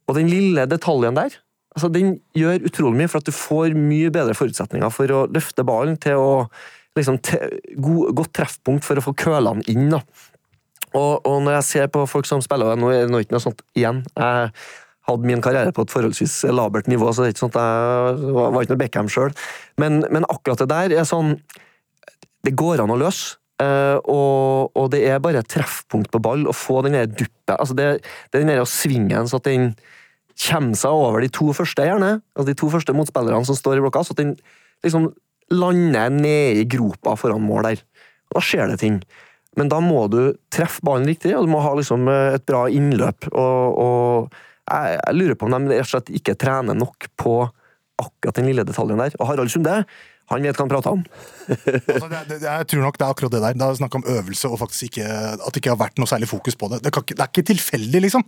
Og 0.07 0.17
den 0.19 0.31
lille 0.31 0.67
detaljen 0.71 1.17
der, 1.17 1.35
altså 1.75 1.91
den 1.93 2.19
gjør 2.37 2.67
utrolig 2.67 3.01
mye, 3.01 3.11
for 3.11 3.23
at 3.23 3.31
du 3.31 3.35
får 3.35 3.77
mye 3.79 4.11
bedre 4.15 4.37
forutsetninger 4.39 4.93
for 4.95 5.15
å 5.15 5.25
løfte 5.31 5.67
ballen 5.67 5.99
til 6.03 6.19
å 6.19 6.31
liksom, 6.99 7.21
til, 7.25 7.59
god, 7.79 8.11
godt 8.19 8.35
treffpunkt 8.39 8.87
for 8.87 8.99
å 8.99 9.05
få 9.05 9.15
kølene 9.19 9.65
inn. 9.71 9.89
da. 9.93 10.03
Og, 10.99 11.27
og 11.27 11.43
når 11.47 11.61
jeg 11.61 11.67
ser 11.69 11.91
på 11.93 12.05
folk 12.11 12.27
som 12.27 12.43
spiller, 12.45 12.79
nå 12.79 12.91
er 12.93 13.07
det 13.07 13.25
ikke 13.25 13.37
noe 13.37 13.45
sånt 13.45 13.61
igjen 13.79 14.03
jeg 14.17 14.53
hadde 15.11 15.27
min 15.27 15.43
karriere 15.43 15.75
på 15.75 15.85
et 15.87 15.93
forholdsvis 15.93 16.37
labert 16.53 16.89
nivå, 16.91 17.11
så 17.13 17.25
det 17.25 17.31
er 17.31 17.37
ikke 17.37 17.51
at 17.51 17.59
jeg 17.59 18.33
var, 18.37 18.51
var 18.55 18.65
ikke 18.65 18.75
noe 18.75 18.83
Beckham 18.83 19.11
sjøl. 19.11 19.33
Men, 19.81 20.03
men 20.13 20.27
akkurat 20.29 20.63
det 20.63 20.71
der 20.71 20.97
er 21.01 21.09
sånn 21.09 21.39
Det 22.47 22.55
går 22.57 22.81
an 22.81 22.93
å 22.95 22.99
løse. 23.01 23.37
eh, 23.61 23.99
og, 24.09 24.71
og 24.77 24.91
det 24.95 25.03
er 25.09 25.19
bare 25.21 25.43
et 25.43 25.51
treffpunkt 25.53 26.11
på 26.13 26.21
ball 26.25 26.47
å 26.49 26.57
få 26.57 26.81
den 26.87 26.97
der 26.97 27.11
duppet. 27.11 27.57
Altså 27.59 27.77
det, 27.77 27.89
det 28.31 28.39
er 28.39 28.47
den 28.47 28.55
der 28.55 28.65
svingen 28.65 29.29
så 29.29 29.37
at 29.41 29.49
den 29.49 29.75
kommer 30.41 30.79
seg 30.81 30.97
over 30.97 31.21
de 31.21 31.29
to 31.29 31.53
første, 31.53 31.85
gjerne. 31.85 32.23
Altså 32.33 32.49
de 32.49 32.57
to 32.57 32.71
første 32.73 32.95
motspillerne 32.97 33.45
som 33.45 33.59
står 33.59 33.77
i 33.77 33.85
blokka, 33.85 34.05
så 34.07 34.17
at 34.17 34.23
den 34.23 34.37
liksom 34.87 35.11
lander 35.53 36.09
nede 36.15 36.63
i 36.63 36.69
gropa 36.71 37.17
foran 37.21 37.45
mål 37.45 37.69
der. 37.69 37.83
Og 38.31 38.39
da 38.39 38.45
skjer 38.47 38.73
det 38.73 38.79
ting. 38.81 39.03
Men 39.59 39.71
da 39.71 39.81
må 39.83 40.05
du 40.13 40.21
treffe 40.53 40.85
ballen 40.87 41.09
riktig, 41.11 41.33
og 41.37 41.47
du 41.47 41.53
må 41.53 41.63
ha 41.65 41.73
liksom 41.77 42.07
eh, 42.11 42.37
et 42.37 42.47
bra 42.47 42.67
innløp. 42.71 43.27
Og, 43.33 43.81
og 43.83 44.39
jeg, 44.71 45.01
jeg 45.01 45.19
lurer 45.19 45.39
på 45.39 45.49
om 45.49 45.57
de 45.57 45.75
rett 45.75 45.89
og 45.89 45.93
slett 45.95 46.15
ikke 46.21 46.39
trener 46.39 46.79
nok 46.79 47.11
på 47.19 47.35
akkurat 48.01 48.39
den 48.39 48.49
lille 48.49 48.65
detaljen 48.65 49.03
der. 49.03 49.17
Og 49.19 49.29
Harald 49.29 49.53
Sunde, 49.53 49.83
han 50.31 50.47
vet 50.47 50.55
hva 50.55 50.65
han 50.65 50.73
prater 50.73 50.95
om. 50.95 51.05
Altså, 51.51 52.09
det, 52.09 52.21
det, 52.31 52.41
jeg 52.47 52.67
tror 52.71 52.85
nok 52.87 52.99
det 53.01 53.07
er 53.07 53.13
akkurat 53.13 53.35
det 53.35 53.43
der. 53.43 53.59
Det 53.59 53.67
er 53.67 53.79
snakk 53.81 53.97
om 53.99 54.07
øvelse, 54.15 54.49
og 54.49 54.61
faktisk 54.63 54.91
ikke, 54.91 55.07
at 55.35 55.49
det 55.51 55.63
ikke 55.63 55.75
har 55.75 55.81
vært 55.81 55.99
noe 56.01 56.11
særlig 56.11 56.31
fokus 56.31 56.57
på 56.59 56.71
det. 56.71 56.85
Det, 56.85 56.93
ikke, 56.95 57.17
det 57.17 57.25
er 57.25 57.33
ikke 57.33 57.49
tilfeldig, 57.51 58.05
liksom. 58.07 58.27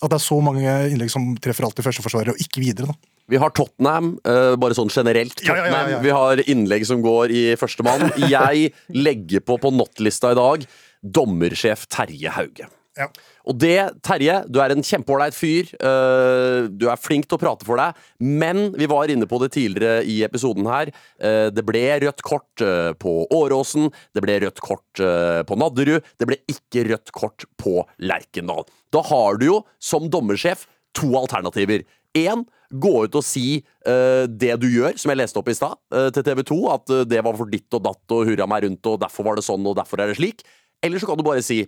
At 0.00 0.08
det 0.08 0.16
er 0.18 0.24
så 0.24 0.38
mange 0.42 0.76
innlegg 0.88 1.12
som 1.12 1.34
treffer 1.44 1.68
alltid 1.68 1.86
førsteforsvaret, 1.86 2.32
og 2.32 2.42
ikke 2.42 2.64
videre. 2.64 2.88
da. 2.88 3.11
Vi 3.30 3.38
har 3.40 3.52
Tottenham, 3.54 4.16
uh, 4.26 4.54
bare 4.60 4.76
sånn 4.76 4.90
generelt. 4.92 5.38
Ja, 5.46 5.54
ja, 5.56 5.66
ja, 5.66 5.70
ja, 5.70 5.72
Tottenham. 5.72 6.06
Vi 6.06 6.14
har 6.16 6.44
innlegg 6.50 6.86
som 6.88 7.04
går 7.04 7.34
i 7.34 7.44
førstemann. 7.60 8.10
Jeg 8.28 8.72
legger 8.94 9.44
på 9.46 9.60
på 9.62 9.70
not-lista 9.74 10.32
i 10.34 10.38
dag 10.38 10.66
dommersjef 11.02 11.88
Terje 11.90 12.30
Hauge. 12.30 12.68
Ja. 12.98 13.06
Og 13.48 13.56
det, 13.56 13.78
Terje, 14.04 14.34
du 14.52 14.58
er 14.60 14.74
en 14.74 14.84
kjempeålreit 14.84 15.34
fyr. 15.34 15.70
Uh, 15.80 16.68
du 16.68 16.86
er 16.92 17.00
flink 17.00 17.26
til 17.26 17.38
å 17.38 17.40
prate 17.40 17.66
for 17.66 17.80
deg. 17.80 17.96
Men 18.20 18.68
vi 18.76 18.88
var 18.90 19.10
inne 19.10 19.26
på 19.28 19.40
det 19.42 19.52
tidligere 19.56 20.04
i 20.04 20.20
episoden 20.26 20.68
her. 20.68 20.92
Uh, 21.16 21.48
det 21.54 21.64
ble 21.66 21.82
rødt 22.04 22.22
kort 22.26 22.64
uh, 22.64 22.92
på 23.00 23.14
Åråsen. 23.32 23.88
Det 24.14 24.22
ble 24.24 24.38
rødt 24.44 24.60
kort 24.62 25.02
på 25.48 25.56
Nadderud. 25.58 26.04
Det 26.20 26.28
ble 26.28 26.38
ikke 26.50 26.84
rødt 26.90 27.14
kort 27.16 27.46
på 27.60 27.80
Lerkendal. 28.04 28.66
Da 28.92 29.00
har 29.08 29.40
du 29.40 29.48
jo, 29.48 29.58
som 29.80 30.10
dommersjef, 30.12 30.66
to 30.98 31.14
alternativer. 31.16 31.86
Én, 32.18 32.44
gå 32.72 32.92
ut 33.04 33.18
og 33.20 33.24
si 33.26 33.60
uh, 33.60 34.24
det 34.26 34.54
du 34.62 34.68
gjør, 34.72 34.96
som 35.00 35.12
jeg 35.12 35.20
leste 35.20 35.40
opp 35.40 35.50
i 35.52 35.56
stad, 35.56 35.78
uh, 35.94 36.08
til 36.14 36.24
TV 36.26 36.42
2. 36.48 36.58
At 36.72 36.94
uh, 36.94 37.04
det 37.08 37.22
var 37.24 37.36
for 37.38 37.52
ditt 37.52 37.78
og 37.78 37.84
datt 37.84 38.16
og 38.16 38.26
hurra 38.30 38.48
meg 38.50 38.66
rundt, 38.66 38.90
og 38.90 39.00
derfor 39.02 39.28
var 39.28 39.38
det 39.38 39.46
sånn, 39.46 39.66
og 39.68 39.76
derfor 39.78 40.02
er 40.02 40.12
det 40.12 40.18
slik. 40.20 40.44
Eller 40.82 41.02
så 41.02 41.08
kan 41.10 41.20
du 41.20 41.26
bare 41.26 41.44
si 41.44 41.62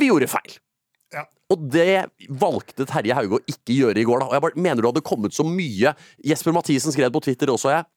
vi 0.00 0.08
gjorde 0.08 0.30
feil. 0.32 0.54
Ja. 1.12 1.26
Og 1.52 1.66
det 1.72 2.06
valgte 2.40 2.86
Terje 2.88 3.16
Hauge 3.16 3.38
å 3.38 3.44
ikke 3.50 3.76
gjøre 3.76 4.00
i 4.00 4.06
går. 4.08 4.22
da 4.22 4.30
Og 4.30 4.36
jeg 4.36 4.44
bare 4.46 4.64
mener 4.64 4.80
du 4.80 4.88
hadde 4.88 5.04
kommet 5.04 5.36
så 5.36 5.44
mye 5.44 5.92
Jesper 6.24 6.54
Mathisen 6.56 6.94
skrev 6.94 7.12
på 7.12 7.22
Twitter 7.26 7.52
også, 7.52 7.74
jeg. 7.74 7.88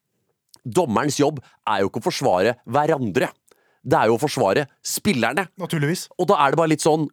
Dommerens 0.65 1.19
jobb 1.21 1.39
er 1.69 1.83
jo 1.83 1.91
ikke 1.91 2.01
å 2.01 2.07
forsvare 2.09 2.55
hverandre. 2.65 3.29
Det 3.85 3.97
er 3.99 4.09
jo 4.09 4.17
å 4.17 4.21
forsvare 4.21 4.65
spillerne. 4.85 5.45
Naturligvis. 5.61 6.07
Og 6.17 6.27
da 6.31 6.39
er 6.41 6.51
det 6.51 6.59
bare 6.59 6.73
litt 6.73 6.83
sånn 6.83 7.05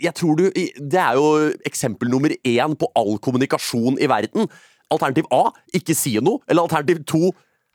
Jeg 0.00 0.12
tror 0.16 0.38
du 0.38 0.46
Det 0.52 1.00
er 1.00 1.18
jo 1.18 1.50
eksempel 1.66 2.10
nummer 2.12 2.32
én 2.44 2.76
på 2.78 2.88
all 2.98 3.18
kommunikasjon 3.22 3.98
i 4.00 4.08
verden. 4.10 4.48
Alternativ 4.90 5.28
A 5.34 5.50
ikke 5.76 5.96
si 5.96 6.16
noe. 6.18 6.42
Eller 6.48 6.64
alternativ 6.64 7.04
2, 7.06 7.30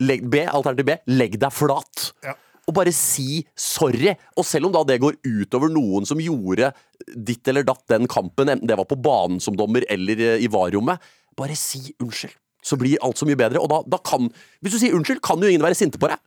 legg, 0.05 0.25
B, 0.29 0.43
alternativ 0.45 0.89
B 0.89 0.97
legg 1.15 1.39
deg 1.41 1.55
flat. 1.55 2.09
Ja. 2.25 2.35
Og 2.65 2.73
bare 2.73 2.93
si 2.95 3.43
sorry. 3.59 4.15
Og 4.35 4.47
selv 4.47 4.69
om 4.69 4.73
da 4.73 4.81
det 4.87 5.01
går 5.03 5.19
utover 5.21 5.69
noen 5.71 6.07
som 6.09 6.21
gjorde 6.21 6.71
ditt 7.13 7.45
eller 7.51 7.65
datt 7.67 7.85
den 7.91 8.09
kampen, 8.09 8.49
enten 8.49 8.69
det 8.69 8.77
var 8.79 8.89
på 8.89 8.97
banen 8.97 9.41
som 9.43 9.57
dommer 9.57 9.85
eller 9.91 10.21
eh, 10.33 10.41
i 10.41 10.49
varrommet, 10.51 11.01
bare 11.37 11.57
si 11.59 11.83
unnskyld. 12.01 12.33
Så 12.65 12.79
blir 12.81 12.97
alt 13.05 13.19
så 13.19 13.27
mye 13.29 13.37
bedre. 13.37 13.61
Og 13.61 13.69
da, 13.69 13.83
da 13.85 13.99
kan 14.01 14.31
Hvis 14.65 14.73
du 14.73 14.79
sier 14.81 14.95
unnskyld, 14.97 15.21
kan 15.21 15.37
jo 15.37 15.51
ingen 15.51 15.65
være 15.65 15.77
sinte 15.77 16.01
på 16.01 16.09
deg. 16.09 16.17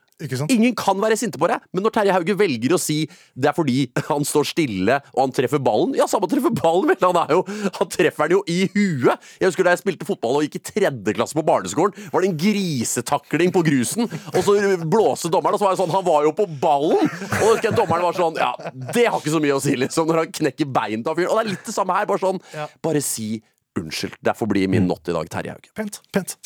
Ingen 0.50 0.74
kan 0.78 0.98
være 0.98 1.16
sinte 1.18 1.38
på 1.38 1.46
deg, 1.50 1.62
men 1.72 1.84
når 1.84 1.94
Terje 1.94 2.14
Hauge 2.16 2.34
velger 2.38 2.74
å 2.74 2.78
si 2.80 3.04
det 3.38 3.50
er 3.50 3.54
fordi 3.56 3.84
han 4.08 4.26
står 4.26 4.48
stille 4.50 4.98
og 5.12 5.20
han 5.20 5.34
treffer 5.34 5.62
ballen 5.62 5.94
Ja, 5.98 6.08
samme 6.10 6.28
treffer 6.30 6.54
ballen, 6.54 6.90
vel! 6.90 6.98
Han, 7.06 7.20
jo, 7.30 7.44
han 7.78 7.92
treffer 7.92 8.26
den 8.26 8.38
jo 8.38 8.42
i 8.50 8.58
huet! 8.74 9.28
Jeg 9.38 9.50
husker 9.52 9.66
da 9.66 9.76
jeg 9.76 9.82
spilte 9.84 10.08
fotball 10.08 10.40
og 10.40 10.46
gikk 10.46 10.58
i 10.58 10.64
tredje 10.72 11.14
klasse 11.14 11.38
på 11.38 11.44
barneskolen, 11.46 11.94
var 12.12 12.24
det 12.24 12.32
en 12.32 12.38
grisetakling 12.40 13.54
på 13.54 13.62
grusen, 13.66 14.10
og 14.34 14.40
så 14.46 14.56
blåste 14.82 15.30
dommeren, 15.32 15.54
og 15.54 15.62
så 15.62 15.68
var 15.68 15.76
det 15.76 15.82
sånn 15.82 15.94
Han 15.94 16.06
var 16.08 16.26
jo 16.26 16.34
på 16.36 16.48
ballen! 16.60 17.06
Og 17.06 17.44
da 17.44 17.52
husker 17.52 17.70
jeg 17.70 17.78
dommeren 17.78 18.08
var 18.08 18.18
sånn 18.18 18.42
Ja, 18.42 18.52
det 18.94 19.06
har 19.06 19.22
ikke 19.22 19.36
så 19.36 19.42
mye 19.42 19.56
å 19.56 19.62
si, 19.62 19.76
liksom, 19.78 20.10
når 20.10 20.24
han 20.24 20.36
knekker 20.40 20.70
beinet 20.74 21.08
av 21.08 21.18
fyren. 21.18 21.30
Og 21.32 21.38
det 21.38 21.46
er 21.46 21.52
litt 21.54 21.66
det 21.70 21.74
samme 21.74 21.96
her. 21.96 22.08
Bare 22.08 22.22
sånn 22.22 22.42
Bare 22.84 23.02
si 23.04 23.38
unnskyld. 23.78 24.18
Derfor 24.24 24.50
blir 24.50 24.70
min 24.70 24.88
not 24.90 25.08
i 25.08 25.14
dag 25.14 25.30
Terje 25.30 25.54
Hauge. 25.54 25.70
Pent. 25.78 26.00
pent. 26.14 26.38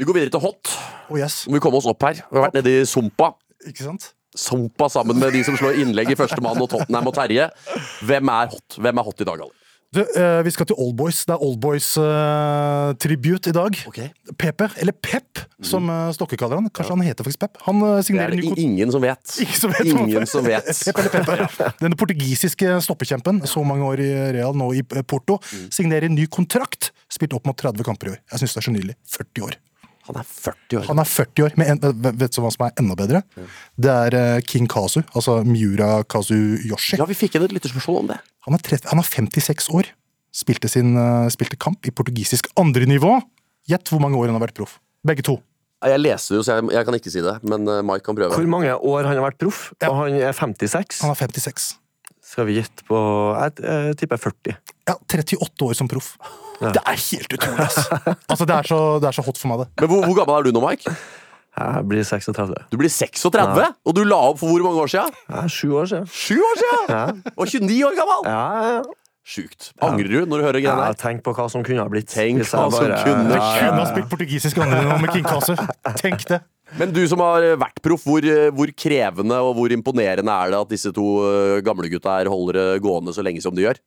Vi 0.00 0.06
går 0.08 0.16
videre 0.16 0.32
til 0.32 0.40
hot. 0.40 0.70
Oh 1.12 1.18
yes. 1.20 1.42
Må 1.50 1.58
vi 1.58 1.60
komme 1.60 1.76
oss 1.76 1.84
opp 1.90 2.00
her. 2.08 2.22
Vi 2.24 2.38
har 2.38 2.46
vært 2.46 2.54
nede 2.56 2.72
i 2.72 2.86
Sumpa. 2.88 3.34
Ikke 3.68 3.84
sant? 3.84 4.06
Sumpa 4.32 4.86
sammen 4.88 5.18
med 5.20 5.34
de 5.36 5.42
som 5.44 5.58
slår 5.58 5.76
innlegg 5.82 6.14
i 6.14 6.16
Førstemann 6.16 6.56
og 6.62 6.70
Tottenham 6.72 7.10
og 7.10 7.12
Terje. 7.18 7.50
Hvem 8.08 8.30
er 8.32 8.48
hot 8.54 8.78
Hvem 8.80 9.00
er 9.02 9.06
hot 9.10 9.20
i 9.20 9.26
dag, 9.28 9.42
Ali? 9.44 9.56
Du, 9.90 9.98
uh, 10.06 10.38
vi 10.46 10.52
skal 10.54 10.68
til 10.70 10.78
Oldboys. 10.78 11.24
Det 11.26 11.32
er 11.34 11.40
Oldboys-tribute 11.42 13.50
i 13.50 13.54
dag. 13.56 13.74
Okay. 13.90 14.12
Pepe, 14.38 14.68
eller 14.78 14.94
Pep, 14.94 15.40
som 15.66 15.88
uh, 15.90 16.12
Stokke 16.14 16.38
kaller 16.38 16.60
han. 16.60 16.68
Kanskje 16.70 16.94
han 16.94 17.02
heter 17.08 17.26
faktisk 17.26 17.40
Pep. 17.42 17.58
Han 17.66 17.80
eh, 17.82 17.96
Det 17.96 17.98
er 17.98 18.06
signerer 18.06 18.36
det 18.38 18.52
ingen 18.62 18.92
som 18.94 19.02
vet. 19.02 19.32
Ingen 19.42 19.58
som 19.60 19.72
vet. 19.74 19.90
Ingen 19.90 20.28
som 20.30 20.46
vet. 20.46 20.70
Pep 20.86 21.00
eller 21.02 21.10
Pepe. 21.16 21.72
Denne 21.82 21.98
portugisiske 21.98 22.76
stoppekjempen, 22.86 23.42
så 23.50 23.64
mange 23.66 23.82
år 23.90 23.98
i 24.04 24.08
Real, 24.38 24.54
nå 24.56 24.70
i 24.78 24.84
eh, 24.86 25.02
Porto, 25.02 25.40
Mm. 25.50 25.66
signerer 25.74 26.06
ny 26.12 26.28
kontrakt. 26.30 26.92
Spilt 27.10 27.34
opp 27.34 27.50
mot 27.50 27.58
30 27.58 27.82
kamper 27.82 28.06
i 28.06 28.10
år. 28.14 28.20
Jeg 28.30 28.38
syns 28.44 28.54
det 28.54 28.60
er 28.62 28.66
så 28.68 28.74
nydelig. 28.78 28.94
40 29.18 29.42
år. 29.48 29.58
Han 30.10 30.20
er 30.20 30.26
40 30.26 30.80
år. 30.80 30.86
Han 30.90 31.02
er 31.02 31.08
40 31.08 31.44
år, 31.46 31.56
men 31.60 31.70
en, 31.74 32.02
vet 32.20 32.34
du 32.34 32.40
hva 32.42 32.50
som 32.54 32.66
er 32.66 32.74
enda 32.82 32.96
bedre? 32.98 33.22
Det 33.78 33.92
er 33.92 34.16
eh, 34.18 34.40
King 34.46 34.66
Kazu, 34.70 35.00
altså 35.14 35.40
Miura 35.46 36.00
Kazuyoshi. 36.10 36.98
Ja, 37.00 37.06
vi 37.08 37.16
fikk 37.18 37.38
inn 37.38 37.46
et 37.46 37.54
lytterspørsmål 37.54 38.02
om 38.02 38.10
det. 38.12 38.18
Han 38.48 38.56
er, 38.56 38.64
30, 38.66 38.90
han 38.90 39.02
er 39.02 39.06
56 39.06 39.70
år. 39.78 39.92
Spilte, 40.34 40.70
sin, 40.70 40.94
eh, 40.98 41.28
spilte 41.34 41.58
kamp 41.60 41.86
i 41.86 41.94
portugisisk 41.94 42.50
andrenivå. 42.60 43.16
Gjett 43.70 43.92
hvor 43.92 44.02
mange 44.02 44.18
år 44.18 44.30
han 44.30 44.38
har 44.38 44.46
vært 44.48 44.58
proff. 44.58 44.78
Begge 45.06 45.24
to. 45.26 45.38
Jeg 45.80 46.00
leser 46.02 46.36
jo, 46.36 46.42
så 46.44 46.58
jeg, 46.58 46.68
jeg 46.76 46.86
kan 46.86 46.96
ikke 46.98 47.12
si 47.12 47.22
det, 47.24 47.36
men 47.48 47.64
eh, 47.70 47.80
Mike 47.86 48.04
kan 48.04 48.18
prøve. 48.18 48.36
Hvor 48.36 48.50
mange 48.52 48.74
år 48.74 49.08
han 49.08 49.16
har 49.16 49.30
vært 49.30 49.40
proff? 49.40 49.70
Ja. 49.80 49.88
Og 49.92 50.02
han 50.02 50.18
er 50.20 50.36
56. 50.36 51.00
Han 51.06 51.14
er 51.14 51.20
56. 51.22 51.70
Skal 52.30 52.46
vi 52.46 52.60
gjette 52.60 52.84
på 52.86 52.98
Jeg, 53.34 53.56
jeg 53.64 53.96
tipper 54.02 54.20
40. 54.20 54.58
Ja, 54.86 54.94
38 55.08 55.66
år 55.66 55.78
som 55.78 55.88
proff. 55.90 56.12
Det 56.60 56.82
er 56.84 57.00
helt 57.00 57.32
utrolig, 57.38 57.66
ass! 57.66 57.78
Altså, 58.30 58.44
det, 58.46 58.54
er 58.56 58.68
så, 58.68 58.80
det 59.00 59.08
er 59.10 59.16
så 59.16 59.24
hot 59.26 59.40
for 59.40 59.48
meg, 59.52 59.62
det. 59.64 59.68
Men 59.80 59.90
hvor, 59.94 60.04
hvor 60.10 60.18
gammel 60.20 60.36
er 60.38 60.48
du 60.50 60.58
nå, 60.58 60.62
Mike? 60.68 60.92
Jeg 61.60 61.84
blir 61.90 62.04
36. 62.06 62.54
Du 62.70 62.76
blir 62.80 62.92
36, 62.92 63.64
og 63.84 63.94
du 63.96 64.04
la 64.06 64.20
opp 64.30 64.38
for 64.40 64.52
hvor 64.52 64.62
mange 64.68 64.84
år 64.84 64.92
siden? 64.92 65.16
Er 65.40 65.50
sju 65.50 65.72
år 65.80 65.88
siden. 65.90 66.06
Sju 66.14 66.36
år 66.38 66.60
siden! 66.62 66.92
Ja. 66.94 67.32
Og 67.34 67.48
29 67.50 67.80
år 67.88 67.96
gammel! 67.98 68.28
Ja, 68.30 68.44
ja, 68.60 68.72
ja. 68.78 68.82
Sjukt. 69.30 69.68
Angrer 69.84 70.08
du 70.08 70.24
når 70.26 70.40
du 70.40 70.44
hører 70.46 70.56
greiene 70.62 70.78
greiene 70.80 70.86
her? 70.88 70.96
tenk 70.98 71.20
på 71.26 71.34
hva 71.36 71.44
som 71.52 71.62
kunne 71.66 71.82
ha 71.84 71.90
blitt. 71.92 72.08
Tenk 72.10 72.40
hva 72.48 72.62
bare... 72.72 72.72
som 72.72 73.04
kunne- 73.04 73.36
ja, 73.36 73.42
ja, 73.44 73.58
Kunne 73.60 73.82
ha 73.82 73.90
spilt 73.90 74.08
portugisisk 74.10 74.62
andrenivå 74.64 74.96
med 75.04 75.12
King 75.14 75.26
Kazu. 75.28 75.52
Tenk 76.00 76.24
det. 76.30 76.40
Men 76.80 76.94
du 76.94 77.02
som 77.10 77.20
har 77.22 77.44
vært 77.60 77.82
proff, 77.84 78.06
hvor, 78.06 78.24
hvor 78.56 78.72
krevende 78.78 79.38
og 79.44 79.52
hvor 79.58 79.74
imponerende 79.74 80.32
er 80.32 80.54
det 80.54 80.58
at 80.62 80.72
disse 80.72 80.92
to 80.94 81.06
eh, 81.26 81.60
gamlegutta 81.66 82.16
her 82.20 82.30
holder 82.30 82.58
det 82.60 82.66
gående 82.86 83.14
så 83.14 83.24
lenge 83.26 83.42
som 83.44 83.54
de 83.58 83.66
gjør? 83.68 83.78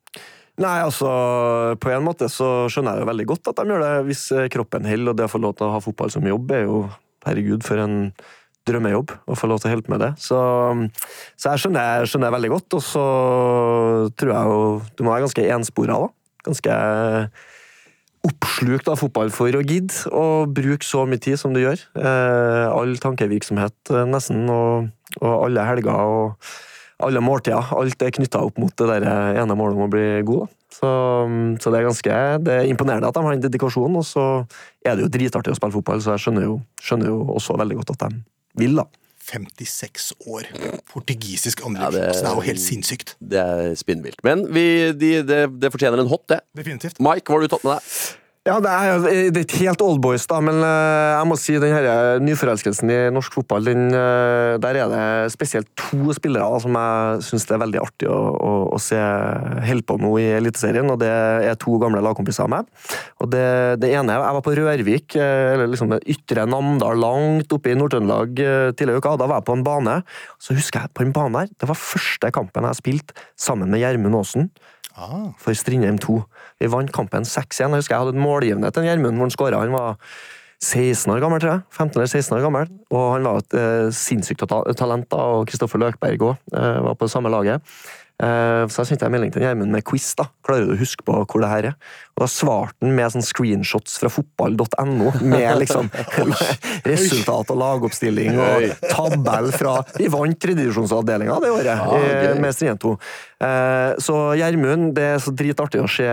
Nei, 0.62 0.76
altså, 0.84 1.08
På 1.82 1.90
en 1.90 2.04
måte 2.06 2.28
så 2.30 2.68
skjønner 2.70 2.94
jeg 2.94 3.04
jo 3.04 3.10
veldig 3.10 3.26
godt 3.32 3.50
at 3.50 3.58
de 3.58 3.74
gjør 3.74 3.82
det, 3.82 3.92
hvis 4.08 4.24
eh, 4.34 4.50
kroppen 4.52 4.86
holder. 4.86 5.10
Og 5.10 5.18
det 5.18 5.26
å 5.26 5.32
få 5.32 5.42
lov 5.42 5.56
til 5.58 5.66
å 5.66 5.74
ha 5.74 5.82
fotball 5.82 6.12
som 6.14 6.26
jobb 6.28 6.52
er 6.54 6.66
jo 6.68 6.84
herregud 7.26 7.66
for 7.66 7.82
en 7.82 7.96
drømmejobb. 8.68 9.16
Å 9.26 9.38
få 9.38 9.50
lov 9.50 9.60
til 9.60 9.70
å 9.70 9.74
hjelpe 9.74 9.92
med 9.92 10.04
det. 10.04 10.12
Så, 10.22 10.38
så 11.40 11.54
jeg 11.54 11.64
skjønner, 11.64 12.06
jeg 12.06 12.36
veldig 12.36 12.52
godt. 12.54 12.78
Og 12.78 12.84
så 12.86 13.08
tror 14.14 14.34
jeg 14.36 14.52
jo 14.52 14.62
du 14.94 15.02
må 15.04 15.14
være 15.14 15.26
ganske 15.26 15.48
enspora, 15.56 15.98
da. 16.06 16.12
Ganske 16.44 16.78
oppslukt 18.24 18.88
av 18.88 19.00
fotball 19.00 19.32
for 19.34 19.52
å 19.52 19.62
gidde 19.64 20.12
å 20.14 20.44
bruke 20.48 20.86
så 20.86 21.02
mye 21.08 21.20
tid 21.20 21.40
som 21.40 21.52
du 21.56 21.60
gjør. 21.60 21.82
Eh, 21.98 22.66
all 22.70 22.94
tankevirksomhet, 23.02 23.76
eh, 23.92 24.06
nesten, 24.08 24.46
og, 24.52 24.88
og 25.20 25.34
alle 25.34 25.66
helger 25.68 26.14
og 26.14 26.54
alle 27.02 27.20
måltider. 27.24 27.72
Alt 27.74 28.02
er 28.02 28.10
knytta 28.14 28.42
opp 28.46 28.58
mot 28.58 28.74
det 28.76 28.86
der 28.90 29.06
ene 29.42 29.56
målet 29.58 29.76
om 29.78 29.86
å 29.86 29.90
bli 29.92 30.04
god. 30.26 30.44
Da. 30.46 30.60
Så, 30.74 30.90
så 31.62 31.70
det 31.70 31.78
er 31.80 31.86
ganske 31.86 32.18
det 32.42 32.54
er 32.58 32.66
imponerende 32.70 33.06
at 33.08 33.14
de 33.14 33.22
har 33.22 33.34
den 33.36 33.44
dedikasjonen, 33.46 33.96
og 34.00 34.06
så 34.08 34.24
er 34.84 34.96
det 34.98 35.04
jo 35.06 35.12
dritartig 35.14 35.54
å 35.54 35.58
spille 35.58 35.74
fotball, 35.76 36.02
så 36.02 36.16
jeg 36.16 36.24
skjønner 36.26 36.46
jo, 36.48 36.56
skjønner 36.82 37.12
jo 37.12 37.20
også 37.36 37.56
veldig 37.60 37.76
godt 37.82 37.94
at 37.94 38.06
de 38.08 38.22
vil, 38.62 38.74
da. 38.82 38.86
56 39.24 40.10
år. 40.28 40.48
Portugisisk 40.92 41.62
Ja, 41.64 41.90
det- 41.90 42.02
Altså, 42.08 42.22
det 42.24 42.30
er 42.30 42.34
jo 42.34 42.40
helt 42.44 42.60
sinnssykt. 42.60 43.14
Det 43.20 43.38
er 43.40 43.74
spinnvilt. 43.74 44.18
Men 44.22 44.44
vi, 44.52 44.92
de, 44.92 45.22
det, 45.22 45.38
det 45.60 45.72
fortjener 45.72 46.00
en 46.02 46.08
hot, 46.10 46.26
det. 46.28 46.40
Definitivt. 46.54 47.00
Mike, 47.00 47.24
hva 47.24 47.38
har 47.38 47.40
du 47.40 47.48
tatt 47.48 47.64
med 47.64 47.78
deg? 47.78 48.20
Ja, 48.44 48.58
det 48.60 48.68
er, 48.68 48.98
det 49.32 49.40
er 49.40 49.44
ikke 49.46 49.62
helt 49.62 49.80
oldboys, 49.80 50.26
da, 50.28 50.36
men 50.44 50.58
eh, 50.60 51.12
jeg 51.14 51.28
må 51.30 51.36
si 51.40 51.54
den 51.56 51.72
her 51.72 52.18
nyforelskelsen 52.20 52.90
i 52.92 52.96
norsk 53.08 53.38
fotball, 53.38 53.64
den, 53.70 53.86
eh, 53.96 54.56
der 54.60 54.78
er 54.82 54.90
det 54.92 55.04
spesielt 55.32 55.70
to 55.80 56.12
spillere 56.12 56.44
da, 56.52 56.58
som 56.60 56.76
jeg 56.76 57.22
syns 57.24 57.48
det 57.48 57.54
er 57.56 57.62
veldig 57.62 57.80
artig 57.80 58.10
å, 58.12 58.18
å, 58.36 58.50
å 58.76 58.80
se 58.84 58.98
holde 59.64 59.86
på 59.88 59.96
nå 60.02 60.10
i 60.20 60.26
Eliteserien, 60.42 60.92
og 60.92 61.00
det 61.00 61.08
er 61.08 61.56
to 61.62 61.78
gamle 61.80 62.02
lagkompiser 62.04 62.44
av 62.44 62.52
meg. 62.52 62.68
Og 63.24 63.32
det, 63.32 63.46
det 63.80 63.94
ene 63.96 64.18
Jeg 64.18 64.36
var 64.36 64.44
på 64.44 64.56
Rørvik, 64.60 65.16
eh, 65.16 65.54
eller 65.54 65.72
liksom 65.72 65.96
Ytre 66.02 66.44
Namdal, 66.44 67.00
langt 67.00 67.56
oppe 67.56 67.72
i 67.72 67.78
Nord-Trøndelag 67.80 68.44
eh, 68.44 68.68
tidligere 68.76 69.00
i 69.00 69.06
uka. 69.06 69.16
Da 69.24 69.30
var 69.30 69.40
jeg 69.40 69.48
på 69.48 69.56
en 69.56 69.64
bane. 69.64 69.96
Så 70.36 70.52
husker 70.60 70.84
jeg 70.84 70.92
på 70.92 71.08
en 71.08 71.16
bane 71.16 71.46
her, 71.46 71.56
det 71.56 71.72
var 71.72 71.80
første 71.80 72.34
kampen 72.36 72.68
jeg 72.68 72.82
spilte 72.82 73.26
sammen 73.40 73.72
med 73.72 73.80
Gjermund 73.80 74.20
Aasen 74.20 74.52
Ah, 74.94 75.32
for 75.42 75.54
Strindheim 75.58 75.98
2. 75.98 76.20
Vi 76.62 76.70
vant 76.70 76.92
kampen 76.94 77.26
6-1. 77.26 77.60
Jeg 77.64 77.74
husker 77.74 77.96
jeg 77.96 78.04
hadde 78.04 78.16
et 78.16 78.24
målgivende 78.24 78.70
til 78.74 78.86
Gjermund 78.86 79.18
hvor 79.18 79.26
han 79.26 79.34
skåra. 79.34 79.62
Han 79.64 79.74
var 79.74 79.98
16 80.64 81.12
år 81.12 81.20
gammel, 81.20 81.42
tror 81.42 81.52
jeg. 81.56 81.64
15 81.74 81.98
eller 81.98 82.10
16 82.10 82.36
år 82.38 82.44
gammel. 82.46 82.70
Og 82.94 83.04
han 83.16 83.28
var 83.28 83.42
et 83.42 83.58
eh, 83.60 83.90
sinnssykt 83.94 84.46
talent, 84.78 85.08
da, 85.10 85.26
og 85.36 85.48
Kristoffer 85.50 85.82
Løkberg 85.82 86.24
òg 86.30 86.54
eh, 86.54 86.80
var 86.86 86.96
på 86.96 87.08
det 87.08 87.14
samme 87.14 87.32
laget. 87.32 87.74
Eh, 88.22 88.64
så 88.70 88.84
jeg 88.84 88.92
sendte 88.92 89.08
en 89.08 89.14
melding 89.14 89.32
til 89.34 89.42
Gjermund 89.42 89.74
med 89.74 89.82
quiz. 89.86 90.12
da. 90.18 90.28
Klarer 90.46 90.68
du 90.68 90.74
å 90.76 90.78
huske 90.78 91.02
på 91.06 91.16
hvor 91.18 91.42
det 91.42 91.50
her 91.50 91.68
er? 91.72 91.74
Og 92.14 92.22
da 92.22 92.28
svarte 92.30 92.76
han 92.84 92.94
med 92.94 93.10
sånn 93.10 93.26
screenshots 93.26 93.96
fra 93.98 94.10
fotball.no, 94.12 95.10
med 95.26 95.48
liksom 95.64 95.90
resultat 96.86 97.50
og 97.50 97.58
lagoppstilling 97.58 98.38
og 98.38 98.86
tabell 98.86 99.50
fra 99.56 99.80
Vi 99.98 100.06
vant 100.12 100.38
tredjedivisjonsavdelinga 100.44 101.40
det 101.42 101.50
året 101.56 101.72
Ja, 101.72 101.98
eh, 101.98 102.38
med 102.38 102.54
Strien 102.54 102.78
2. 102.78 102.94
Eh, 103.48 103.90
så 104.06 104.20
Gjermund, 104.38 104.94
det 104.94 105.10
er 105.16 105.20
så 105.24 105.34
dritartig 105.34 105.82
å 105.82 105.90
se. 105.90 106.06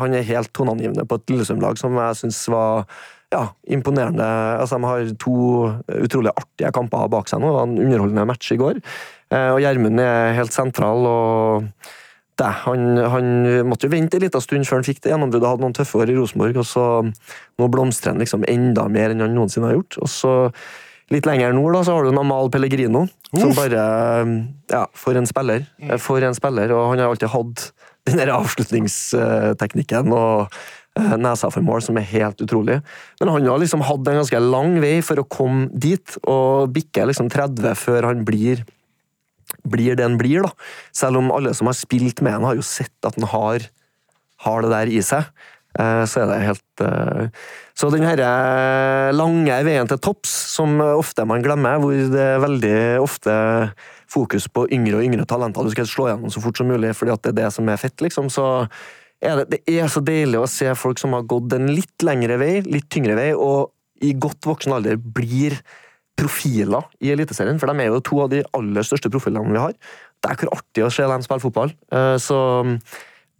Han 0.00 0.14
er 0.16 0.28
helt 0.28 0.52
toneangivende 0.52 1.08
på 1.08 1.20
et 1.20 1.32
Lillesund-lag 1.32 1.80
som 1.80 1.96
jeg 2.04 2.20
syns 2.20 2.44
var 2.52 2.84
ja, 3.34 3.48
imponerende. 3.72 4.26
Altså, 4.60 4.78
de 4.78 4.86
har 4.86 5.12
to 5.20 5.36
utrolig 6.04 6.32
artige 6.34 6.70
kamper 6.74 7.08
bak 7.12 7.30
seg 7.30 7.42
nå. 7.42 7.50
Det 7.50 7.56
var 7.56 7.68
en 7.68 7.78
underholdende 7.80 8.26
match 8.28 8.52
i 8.54 8.60
går. 8.60 8.80
Eh, 9.34 9.50
og 9.50 9.60
Gjermund 9.64 10.00
er 10.02 10.34
helt 10.38 10.54
sentral. 10.54 11.06
og 11.10 11.68
det, 12.38 12.50
han, 12.64 12.96
han 12.98 13.28
måtte 13.68 13.86
jo 13.86 13.92
vente 13.92 14.18
en 14.18 14.24
liten 14.24 14.42
stund 14.42 14.66
før 14.66 14.80
han 14.80 14.86
fikk 14.86 15.04
det 15.04 15.12
gjennombruddet. 15.12 15.50
Hadde 15.52 15.66
noen 15.66 15.76
tøffe 15.76 16.00
år 16.02 16.10
i 16.10 16.16
Rosenborg, 16.18 16.58
og 16.58 16.66
så 16.66 16.86
nå 17.06 17.68
blomstrer 17.70 18.14
han 18.14 18.22
liksom 18.22 18.46
enda 18.50 18.88
mer 18.90 19.14
enn 19.14 19.22
han 19.22 19.36
noensinne 19.36 19.70
har 19.70 19.78
gjort. 19.78 20.00
Og 20.02 20.10
så 20.10 20.34
litt 21.14 21.28
lenger 21.28 21.54
nord 21.54 21.76
da, 21.76 21.84
så 21.86 21.94
har 21.94 22.06
du 22.06 22.10
en 22.10 22.22
Amal 22.24 22.50
Pellegrino, 22.50 23.06
som 23.30 23.54
bare 23.54 23.82
Ja, 24.72 24.86
for 24.98 25.18
en 25.18 25.28
spiller. 25.30 25.66
For 26.02 26.26
en 26.26 26.36
spiller, 26.36 26.74
og 26.74 26.90
han 26.92 27.02
har 27.02 27.12
alltid 27.12 27.34
hatt 27.34 27.68
den 28.04 28.20
der 28.20 28.34
avslutningsteknikken 28.34 30.12
og 30.12 30.50
eh, 30.98 31.14
nesa 31.20 31.48
for 31.54 31.64
mål, 31.64 31.84
som 31.86 31.96
er 32.00 32.08
helt 32.10 32.42
utrolig. 32.44 32.80
Men 33.20 33.32
han 33.32 33.46
har 33.48 33.62
liksom 33.62 33.84
hatt 33.86 34.10
en 34.10 34.20
ganske 34.20 34.42
lang 34.42 34.80
vei 34.82 34.98
for 35.06 35.22
å 35.22 35.28
komme 35.28 35.68
dit, 35.70 36.18
og 36.26 36.74
bikker 36.74 37.08
liksom 37.12 37.30
30 37.32 37.78
før 37.78 38.10
han 38.10 38.26
blir 38.26 38.66
blir 39.68 39.96
det 39.98 40.06
han 40.06 40.18
blir, 40.20 40.44
da. 40.46 40.52
Selv 40.94 41.20
om 41.22 41.32
alle 41.34 41.54
som 41.56 41.70
har 41.70 41.78
spilt 41.78 42.22
med 42.24 42.36
han 42.36 42.46
har 42.48 42.58
jo 42.58 42.64
sett 42.66 42.94
at 43.06 43.18
han 43.18 43.28
har, 43.32 43.66
har 44.46 44.64
det 44.64 44.72
der 44.74 44.92
i 44.92 45.02
seg. 45.04 45.28
Eh, 45.78 46.04
Så 46.06 46.22
er 46.22 46.30
det 46.30 46.46
helt 46.46 46.82
eh, 46.86 47.28
Så 47.74 47.90
den 47.90 48.06
her 48.06 48.20
lange 49.10 49.56
veien 49.66 49.88
til 49.90 49.98
topps, 49.98 50.30
som 50.54 50.78
ofte 50.80 51.24
man 51.26 51.42
glemmer, 51.42 51.80
hvor 51.82 51.90
det 51.92 52.20
er 52.22 52.44
veldig 52.44 52.76
ofte 53.02 53.34
fokus 54.14 54.46
på 54.46 54.68
yngre 54.70 55.00
og 55.00 55.06
yngre 55.08 55.26
talenter, 55.26 55.64
du 55.66 55.74
skal 55.74 55.88
slå 55.90 56.10
gjennom 56.12 56.30
så 56.30 56.42
fort 56.44 56.60
som 56.60 56.70
mulig 56.70 56.92
fordi 56.94 57.14
at 57.14 57.24
det 57.24 57.32
er 57.32 57.40
det 57.42 57.48
som 57.56 57.68
er 57.68 57.80
fett, 57.80 57.96
liksom, 58.04 58.30
så 58.30 58.68
er 59.24 59.40
det, 59.40 59.46
det 59.56 59.78
er 59.80 59.88
så 59.90 60.02
deilig 60.04 60.38
å 60.38 60.50
se 60.50 60.68
folk 60.78 61.00
som 61.00 61.16
har 61.16 61.26
gått 61.26 61.56
en 61.56 61.70
litt 61.72 62.04
lengre 62.04 62.38
vei, 62.40 62.52
litt 62.66 62.86
tyngre 62.92 63.16
vei, 63.18 63.30
og 63.34 63.72
i 64.04 64.12
godt 64.20 64.46
voksen 64.46 64.74
alder 64.76 64.98
blir 65.00 65.56
profiler 66.16 66.84
i 67.02 67.10
Eliteserien, 67.14 67.58
for 67.60 67.70
de 67.70 67.82
er 67.84 67.90
jo 67.92 68.00
to 68.04 68.20
av 68.24 68.30
de 68.32 68.42
aller 68.54 68.86
største 68.86 69.10
profilene 69.12 69.52
vi 69.52 69.58
har. 69.62 69.74
Det 70.22 70.30
er 70.30 70.36
hvor 70.40 70.54
artig 70.56 70.84
å 70.86 70.92
se 70.92 71.06
dem 71.10 71.24
spille 71.26 71.42
fotball. 71.42 71.72
Eh, 71.92 72.16
Så 72.22 72.38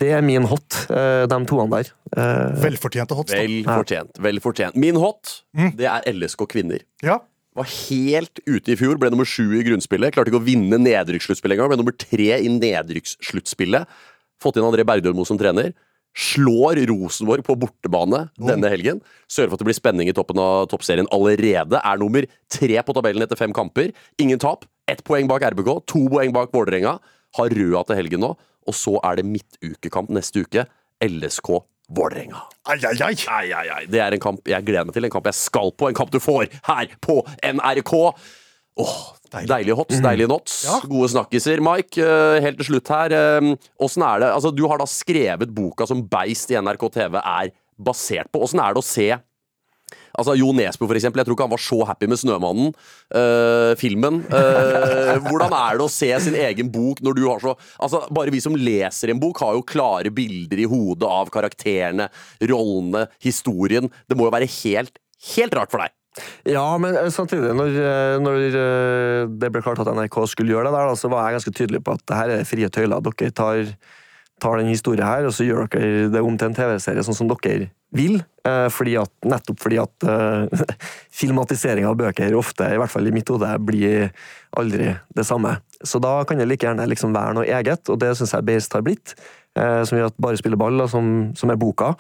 det 0.03 0.11
er 0.13 0.23
min 0.27 0.43
hot, 0.51 0.87
eh, 0.91 1.25
de 1.31 1.39
toene 1.47 1.71
der. 1.71 1.93
Eh, 2.17 2.57
Velfortjente 2.65 3.15
hot. 3.15 3.29
da. 3.29 3.37
velfortjent. 3.47 4.19
Vel. 4.19 4.81
Min 4.81 4.97
hot, 4.97 5.43
det 5.55 5.87
er 5.87 6.03
LSK 6.13 6.47
kvinner. 6.51 6.83
Ja. 7.03 7.21
Var 7.55 7.65
helt 7.65 8.41
ute 8.49 8.73
i 8.73 8.77
fjor, 8.77 8.99
ble 8.99 9.11
nummer 9.11 9.25
sju 9.25 9.55
i 9.55 9.63
grunnspillet. 9.63 10.11
Klarte 10.13 10.33
ikke 10.33 10.41
å 10.43 10.45
vinne 10.45 10.75
nedrykkssluttspillet 10.83 11.55
engang. 11.55 11.71
Ble 11.71 11.79
nummer 11.79 11.95
tre 11.97 12.41
i 12.43 12.49
nedrykkssluttspillet. 12.51 13.87
Fått 14.43 14.57
inn 14.59 14.67
André 14.67 14.83
Bergdølmo 14.85 15.25
som 15.25 15.39
trener. 15.39 15.73
Slår 16.15 16.79
Rosenborg 16.87 17.43
på 17.47 17.57
bortebane 17.59 18.29
denne 18.39 18.71
helgen. 18.71 19.01
Sørger 19.27 19.51
for 19.51 19.59
at 19.59 19.65
det 19.65 19.69
blir 19.71 19.79
spenning 19.79 20.11
i 20.11 20.15
toppen 20.15 20.39
av 20.39 20.69
toppserien 20.71 21.09
allerede. 21.15 21.81
Er 21.81 21.99
nummer 21.99 22.27
tre 22.53 22.79
på 22.87 22.95
tabellen 22.95 23.27
etter 23.27 23.39
fem 23.41 23.55
kamper. 23.55 23.91
Ingen 24.23 24.39
tap. 24.43 24.65
Ett 24.87 25.03
poeng 25.07 25.27
bak 25.31 25.43
RBK, 25.43 25.71
to 25.91 26.05
poeng 26.13 26.35
bak 26.35 26.55
Vålerenga. 26.55 26.99
Har 27.35 27.55
røda 27.59 27.83
til 27.89 27.99
helgen 27.99 28.23
nå. 28.23 28.35
Og 28.65 28.77
så 28.79 28.95
er 29.05 29.19
det 29.19 29.27
midtukekamp 29.27 30.13
neste 30.15 30.45
uke. 30.47 30.67
LSK 31.03 31.51
Vålerenga. 31.95 32.45
Ai, 32.71 32.79
ai, 33.53 33.67
ai. 33.75 33.83
Det 33.91 34.01
er 34.01 34.15
en 34.15 34.23
kamp 34.23 34.47
jeg 34.49 34.65
gleder 34.65 34.87
meg 34.89 34.95
til. 34.97 35.09
En 35.09 35.13
kamp 35.13 35.27
jeg 35.29 35.37
skal 35.37 35.75
på. 35.75 35.91
En 35.91 35.99
kamp 35.99 36.15
du 36.15 36.21
får 36.23 36.47
her 36.71 36.95
på 37.05 37.19
NRK. 37.43 37.95
Åh, 38.81 38.95
Deilige 39.35 39.75
hots, 39.75 39.99
deilige 40.03 40.29
nots. 40.31 40.53
Ja. 40.67 40.77
Gode 40.87 41.09
snakkiser. 41.11 41.59
Mike, 41.63 41.99
eh, 41.99 42.41
helt 42.45 42.59
til 42.61 42.69
slutt 42.73 42.89
her. 42.91 43.13
eh, 43.13 43.55
Åssen 43.83 44.03
er 44.07 44.21
det 44.21 44.29
Altså, 44.35 44.55
du 44.55 44.67
har 44.69 44.79
da 44.79 44.87
skrevet 44.87 45.51
boka 45.55 45.87
som 45.87 46.03
Beist 46.07 46.51
i 46.51 46.59
NRK 46.59 46.89
TV 46.93 47.19
er 47.19 47.51
basert 47.79 48.31
på. 48.31 48.43
Åssen 48.47 48.61
er 48.63 48.75
det 48.75 48.83
å 48.83 48.87
se 48.87 49.09
Altså, 50.17 50.37
Jo 50.39 50.53
Nesbø, 50.55 50.87
for 50.87 50.95
eksempel. 50.95 51.19
Jeg 51.19 51.27
tror 51.27 51.35
ikke 51.35 51.47
han 51.49 51.51
var 51.51 51.59
så 51.63 51.81
happy 51.87 52.07
med 52.07 52.19
Snømannen. 52.19 52.69
eh, 53.15 53.75
filmen. 53.75 54.21
Eh, 54.31 55.19
hvordan 55.27 55.51
er 55.51 55.79
det 55.79 55.87
å 55.87 55.91
se 55.91 56.11
sin 56.23 56.35
egen 56.39 56.71
bok 56.71 57.03
når 57.03 57.15
du 57.19 57.25
har 57.29 57.43
så 57.43 57.57
Altså, 57.83 58.05
Bare 58.15 58.31
vi 58.31 58.39
som 58.41 58.55
leser 58.55 59.11
en 59.11 59.19
bok, 59.19 59.39
har 59.43 59.55
jo 59.59 59.63
klare 59.67 60.15
bilder 60.15 60.63
i 60.63 60.69
hodet 60.71 61.09
av 61.11 61.31
karakterene, 61.35 62.09
rollene, 62.41 63.09
historien. 63.21 63.91
Det 64.09 64.17
må 64.17 64.29
jo 64.29 64.35
være 64.37 64.51
helt, 64.63 64.99
helt 65.35 65.55
rart 65.59 65.71
for 65.75 65.83
deg. 65.83 65.91
Ja, 66.47 66.67
men 66.79 66.97
eh, 66.97 67.11
samtidig, 67.11 67.55
når, 67.59 67.75
eh, 67.81 68.17
når 68.23 68.45
eh, 68.47 69.21
det 69.41 69.51
ble 69.51 69.63
klart 69.65 69.83
at 69.83 69.91
NRK 69.91 70.21
skulle 70.31 70.55
gjøre 70.55 70.71
det 70.71 70.79
der, 70.79 70.95
så 70.99 71.11
var 71.11 71.27
jeg 71.27 71.41
ganske 71.41 71.55
tydelig 71.59 71.83
på 71.85 71.97
at 71.97 72.07
det 72.07 72.19
her 72.21 72.35
er 72.37 72.49
frie 72.49 72.71
tøyler. 72.71 73.03
Dere 73.05 73.35
tar, 73.35 73.73
tar 74.43 74.61
den 74.61 74.71
historien 74.71 75.07
her, 75.07 75.27
og 75.27 75.35
så 75.35 75.47
gjør 75.47 75.67
dere 75.75 76.13
det 76.15 76.23
om 76.23 76.39
til 76.39 76.53
en 76.53 76.57
TV-serie 76.61 77.07
sånn 77.07 77.19
som 77.19 77.31
dere 77.33 77.73
vil. 77.95 78.21
Fordi 78.45 78.99
at, 79.01 79.13
nettopp 79.25 79.63
fordi 79.63 79.79
at 79.81 80.05
uh, 80.11 80.65
filmatisering 81.15 81.87
av 81.89 81.95
bøker 81.97 82.35
ofte, 82.37 82.67
i 82.69 82.77
hvert 82.77 82.93
fall 82.93 83.09
i 83.09 83.15
mitt 83.15 83.31
hode, 83.33 83.49
blir 83.65 84.11
aldri 84.61 84.91
det 85.17 85.25
samme. 85.25 85.55
Så 85.81 85.97
da 86.03 86.19
kan 86.29 86.37
det 86.37 86.51
like 86.51 86.67
gjerne 86.67 86.85
liksom 86.91 87.15
være 87.17 87.39
noe 87.39 87.49
eget, 87.49 87.89
og 87.89 88.03
det 88.03 88.13
syns 88.19 88.35
jeg 88.37 88.45
Beist 88.45 88.77
har 88.77 88.85
blitt. 88.85 89.17
Uh, 89.57 89.81
som 89.87 89.97
gjør 89.97 90.11
at 90.11 90.21
Bare 90.21 90.37
spiller 90.37 90.61
ball, 90.61 90.77
da, 90.77 90.91
som, 90.91 91.09
som 91.39 91.55
er 91.55 91.59
boka, 91.59 91.95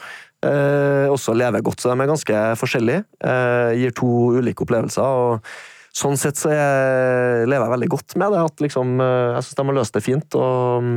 eh, 0.44 1.12
også 1.12 1.34
lever 1.36 1.64
godt. 1.64 1.82
Så 1.82 1.90
de 1.90 2.00
er 2.00 2.10
ganske 2.10 2.42
forskjellige. 2.60 3.04
Eh, 3.24 3.70
gir 3.80 3.94
to 3.96 4.10
ulike 4.40 4.66
opplevelser. 4.66 5.02
og 5.04 5.54
Sånn 5.94 6.16
sett 6.18 6.34
så 6.34 6.50
jeg, 6.50 7.46
lever 7.46 7.62
jeg 7.62 7.72
veldig 7.76 7.88
godt 7.92 8.16
med 8.18 8.32
det. 8.34 8.40
at 8.42 8.62
liksom, 8.64 8.96
eh, 9.00 9.34
Jeg 9.36 9.46
syns 9.46 9.58
de 9.60 9.66
har 9.68 9.76
løst 9.78 9.94
det 9.94 10.02
fint. 10.02 10.34
Og, 10.34 10.88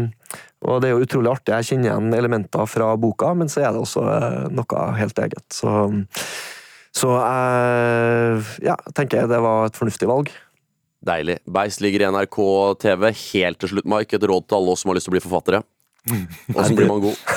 og 0.65 0.81
det 0.81 0.89
er 0.89 0.95
jo 0.95 1.05
utrolig 1.05 1.31
artig. 1.35 1.53
Jeg 1.53 1.69
kjenner 1.69 1.91
igjen 1.91 2.17
elementer 2.17 2.65
fra 2.65 2.95
boka, 2.97 3.33
men 3.37 3.47
så 3.47 3.61
er 3.61 3.75
det 3.75 3.83
også 3.83 4.07
eh, 4.09 4.47
noe 4.49 4.87
helt 4.97 5.21
eget. 5.21 5.45
Så, 5.53 5.69
så 6.97 7.13
jeg 7.13 8.67
ja, 8.71 8.77
tenker 8.97 9.29
det 9.29 9.41
var 9.45 9.69
et 9.69 9.77
fornuftig 9.77 10.09
valg. 10.09 10.33
Deilig. 11.05 11.37
Beist 11.45 11.81
ligger 11.85 12.01
i 12.01 12.11
NRK 12.15 12.39
TV. 12.81 13.11
Helt 13.13 13.61
til 13.61 13.75
slutt, 13.75 13.85
Mike, 13.85 14.17
et 14.17 14.25
råd 14.27 14.47
til 14.47 14.57
alle 14.57 14.73
oss 14.73 14.81
som 14.81 14.89
har 14.89 14.97
lyst 14.97 15.05
til 15.07 15.13
å 15.13 15.17
bli 15.19 15.25
forfattere. 15.27 15.61
Åssen 16.57 16.75
blir 16.79 16.87
man 16.89 17.01
god? 17.03 17.15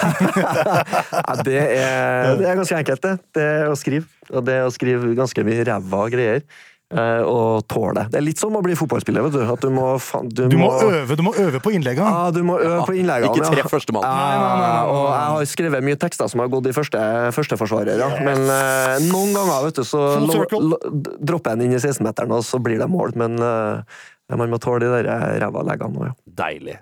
Ja, 1.20 1.36
det, 1.44 1.58
er, 1.60 2.34
det 2.40 2.48
er 2.50 2.58
ganske 2.62 2.80
enkelt, 2.80 3.04
det. 3.04 3.14
Det 3.36 3.46
er 3.60 3.70
å 3.70 3.76
skrive. 3.78 4.06
Og 4.30 4.44
det 4.46 4.58
er 4.60 4.66
å 4.68 4.74
skrive 4.74 5.14
ganske 5.18 5.44
mye 5.46 5.64
ræva 5.66 6.04
greier. 6.12 6.42
eh, 6.90 7.22
Og 7.26 7.64
tåle 7.70 7.94
det. 7.96 8.04
Det 8.12 8.18
er 8.20 8.24
litt 8.26 8.40
som 8.42 8.54
å 8.58 8.62
bli 8.64 8.74
fotballspiller. 8.78 9.22
vet 9.26 9.34
du. 9.36 9.42
At 9.52 9.62
du 9.62 9.70
må, 9.74 9.86
du, 10.30 10.42
Du 10.50 10.56
må 10.58 10.70
øve, 10.82 11.16
du 11.18 11.22
må 11.26 11.32
øve 11.38 11.60
på 11.62 11.72
innleggene. 11.74 12.10
Ja, 12.10 12.30
du 12.34 12.40
må 12.46 12.58
øve 12.58 12.84
på 12.88 12.94
innleggene. 12.98 13.30
Ikke 13.34 13.46
tre 13.46 13.60
treff 13.62 13.74
førstemann. 13.74 14.06
Ja, 14.06 14.84
og 14.90 15.04
jeg 15.10 15.26
har 15.34 15.50
skrevet 15.52 15.86
mye 15.86 15.98
tekster 16.02 16.30
som 16.30 16.42
har 16.44 16.50
gått 16.52 16.70
i 16.70 16.74
første, 16.76 17.02
førsteforsvarere. 17.36 18.10
Men 18.26 18.46
eh, 18.46 18.96
noen 19.10 19.34
ganger 19.38 19.68
vet 19.68 19.82
du, 19.82 19.84
så 19.86 20.04
lo- 20.26 20.46
lo- 20.70 20.80
dropper 21.20 21.54
jeg 21.54 21.62
den 21.62 21.70
inn 21.70 21.78
i 21.78 21.82
16-meteren, 21.82 22.34
og 22.38 22.46
så 22.46 22.58
blir 22.62 22.78
det 22.82 22.90
mål. 22.90 23.14
Men 23.18 23.38
eh, 23.38 24.00
man 24.38 24.50
må 24.52 24.58
tåle 24.62 24.84
de 24.84 24.90
der 24.92 25.40
ræva 25.42 25.62
leggene 25.66 25.98
òg, 25.98 26.10
ja. 26.10 26.14
Deilig. 26.40 26.76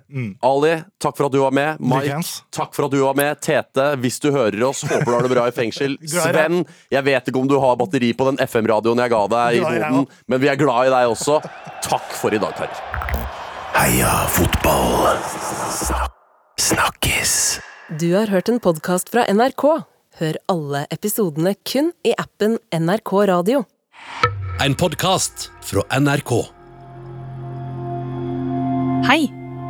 Ali, 0.44 0.72
takk 1.00 1.16
for 1.16 1.26
at 1.28 1.32
du 1.34 1.38
var 1.40 1.54
med. 1.56 1.80
Mike, 1.80 2.20
takk 2.54 2.74
for 2.76 2.86
at 2.86 2.92
du 2.92 2.98
var 3.00 3.16
med. 3.18 3.40
Tete, 3.40 3.86
hvis 4.02 4.20
du 4.22 4.28
hører 4.34 4.60
oss, 4.68 4.84
håper 4.86 5.08
du 5.08 5.14
har 5.16 5.24
det 5.26 5.32
bra 5.32 5.46
i 5.48 5.54
fengsel. 5.56 5.96
Sven, 6.12 6.60
jeg 6.92 7.06
vet 7.08 7.30
ikke 7.30 7.40
om 7.40 7.48
du 7.50 7.56
har 7.62 7.78
batteri 7.80 8.12
på 8.14 8.28
den 8.30 8.38
FM-radioen 8.44 9.00
jeg 9.04 9.14
ga 9.14 9.22
deg 9.32 9.58
i 9.60 9.64
boden, 9.64 10.06
men 10.28 10.42
vi 10.44 10.50
er 10.52 10.60
glad 10.60 10.90
i 10.90 10.94
deg 10.94 11.14
også. 11.14 11.40
Takk 11.86 12.12
for 12.20 12.34
i 12.34 12.42
dag, 12.42 12.54
karer. 12.58 13.26
Heia 13.78 14.12
fotball. 14.34 15.16
Snakkes. 16.58 17.60
Du 18.00 18.10
har 18.14 18.26
hørt 18.26 18.48
en 18.52 18.60
podkast 18.60 19.08
fra 19.14 19.24
NRK. 19.32 19.64
Hør 20.18 20.38
alle 20.50 20.84
episodene 20.90 21.54
kun 21.62 21.92
i 22.04 22.12
appen 22.18 22.58
NRK 22.74 23.14
Radio. 23.30 23.64
En 24.60 24.74
podkast 24.74 25.52
fra 25.62 25.86
NRK. 26.00 26.57
Hei, 29.06 29.28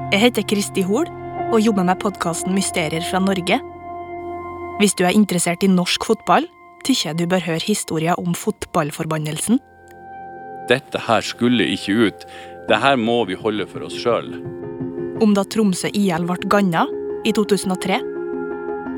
jeg 0.08 0.22
heter 0.22 0.44
Kristi 0.48 0.80
Hol 0.88 1.04
og 1.52 1.58
jobber 1.60 1.84
med 1.84 1.98
podkasten 2.00 2.54
Mysterier 2.56 3.04
fra 3.04 3.20
Norge. 3.20 3.58
Hvis 4.80 4.94
du 4.96 5.02
er 5.04 5.12
interessert 5.12 5.66
i 5.66 5.68
norsk 5.68 6.06
fotball, 6.08 6.46
tykker 6.86 7.10
jeg 7.10 7.18
du 7.18 7.26
bør 7.28 7.44
høre 7.44 7.60
historien 7.60 8.16
om 8.16 8.32
fotballforbannelsen. 8.32 9.60
Dette 10.72 11.02
her 11.04 11.20
skulle 11.28 11.66
ikke 11.74 12.08
ut. 12.08 12.24
Det 12.70 12.80
her 12.80 12.96
må 12.96 13.18
vi 13.28 13.36
holde 13.36 13.68
for 13.68 13.84
oss 13.84 13.98
sjøl. 14.00 14.32
Om 15.20 15.36
da 15.36 15.44
Tromsø 15.44 15.92
IL 15.92 16.24
ble 16.24 16.48
ganna 16.48 16.86
i 17.28 17.36
2003. 17.36 18.00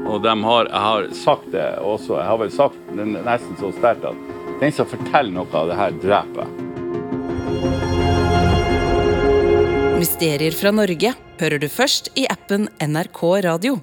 Og 0.06 0.22
de 0.22 0.36
har, 0.46 0.70
jeg 0.70 0.86
har 0.86 1.10
sagt 1.24 1.50
det 1.56 1.66
også, 1.82 2.20
jeg 2.20 2.30
har 2.30 2.42
vel 2.44 2.54
sagt 2.54 2.94
det 2.94 3.10
nesten 3.18 3.58
så 3.58 3.74
sterkt 3.80 4.06
at 4.14 4.58
den 4.62 4.78
som 4.78 4.86
forteller 4.94 5.34
noe 5.40 5.50
av 5.58 5.72
det 5.72 5.82
her, 5.82 6.02
dreper 6.06 6.46
jeg. 6.46 7.69
Mysterier 10.00 10.54
fra 10.56 10.70
Norge 10.72 11.10
hører 11.42 11.60
du 11.60 11.66
først 11.68 12.06
i 12.16 12.22
appen 12.32 12.70
NRK 12.80 13.20
Radio. 13.44 13.74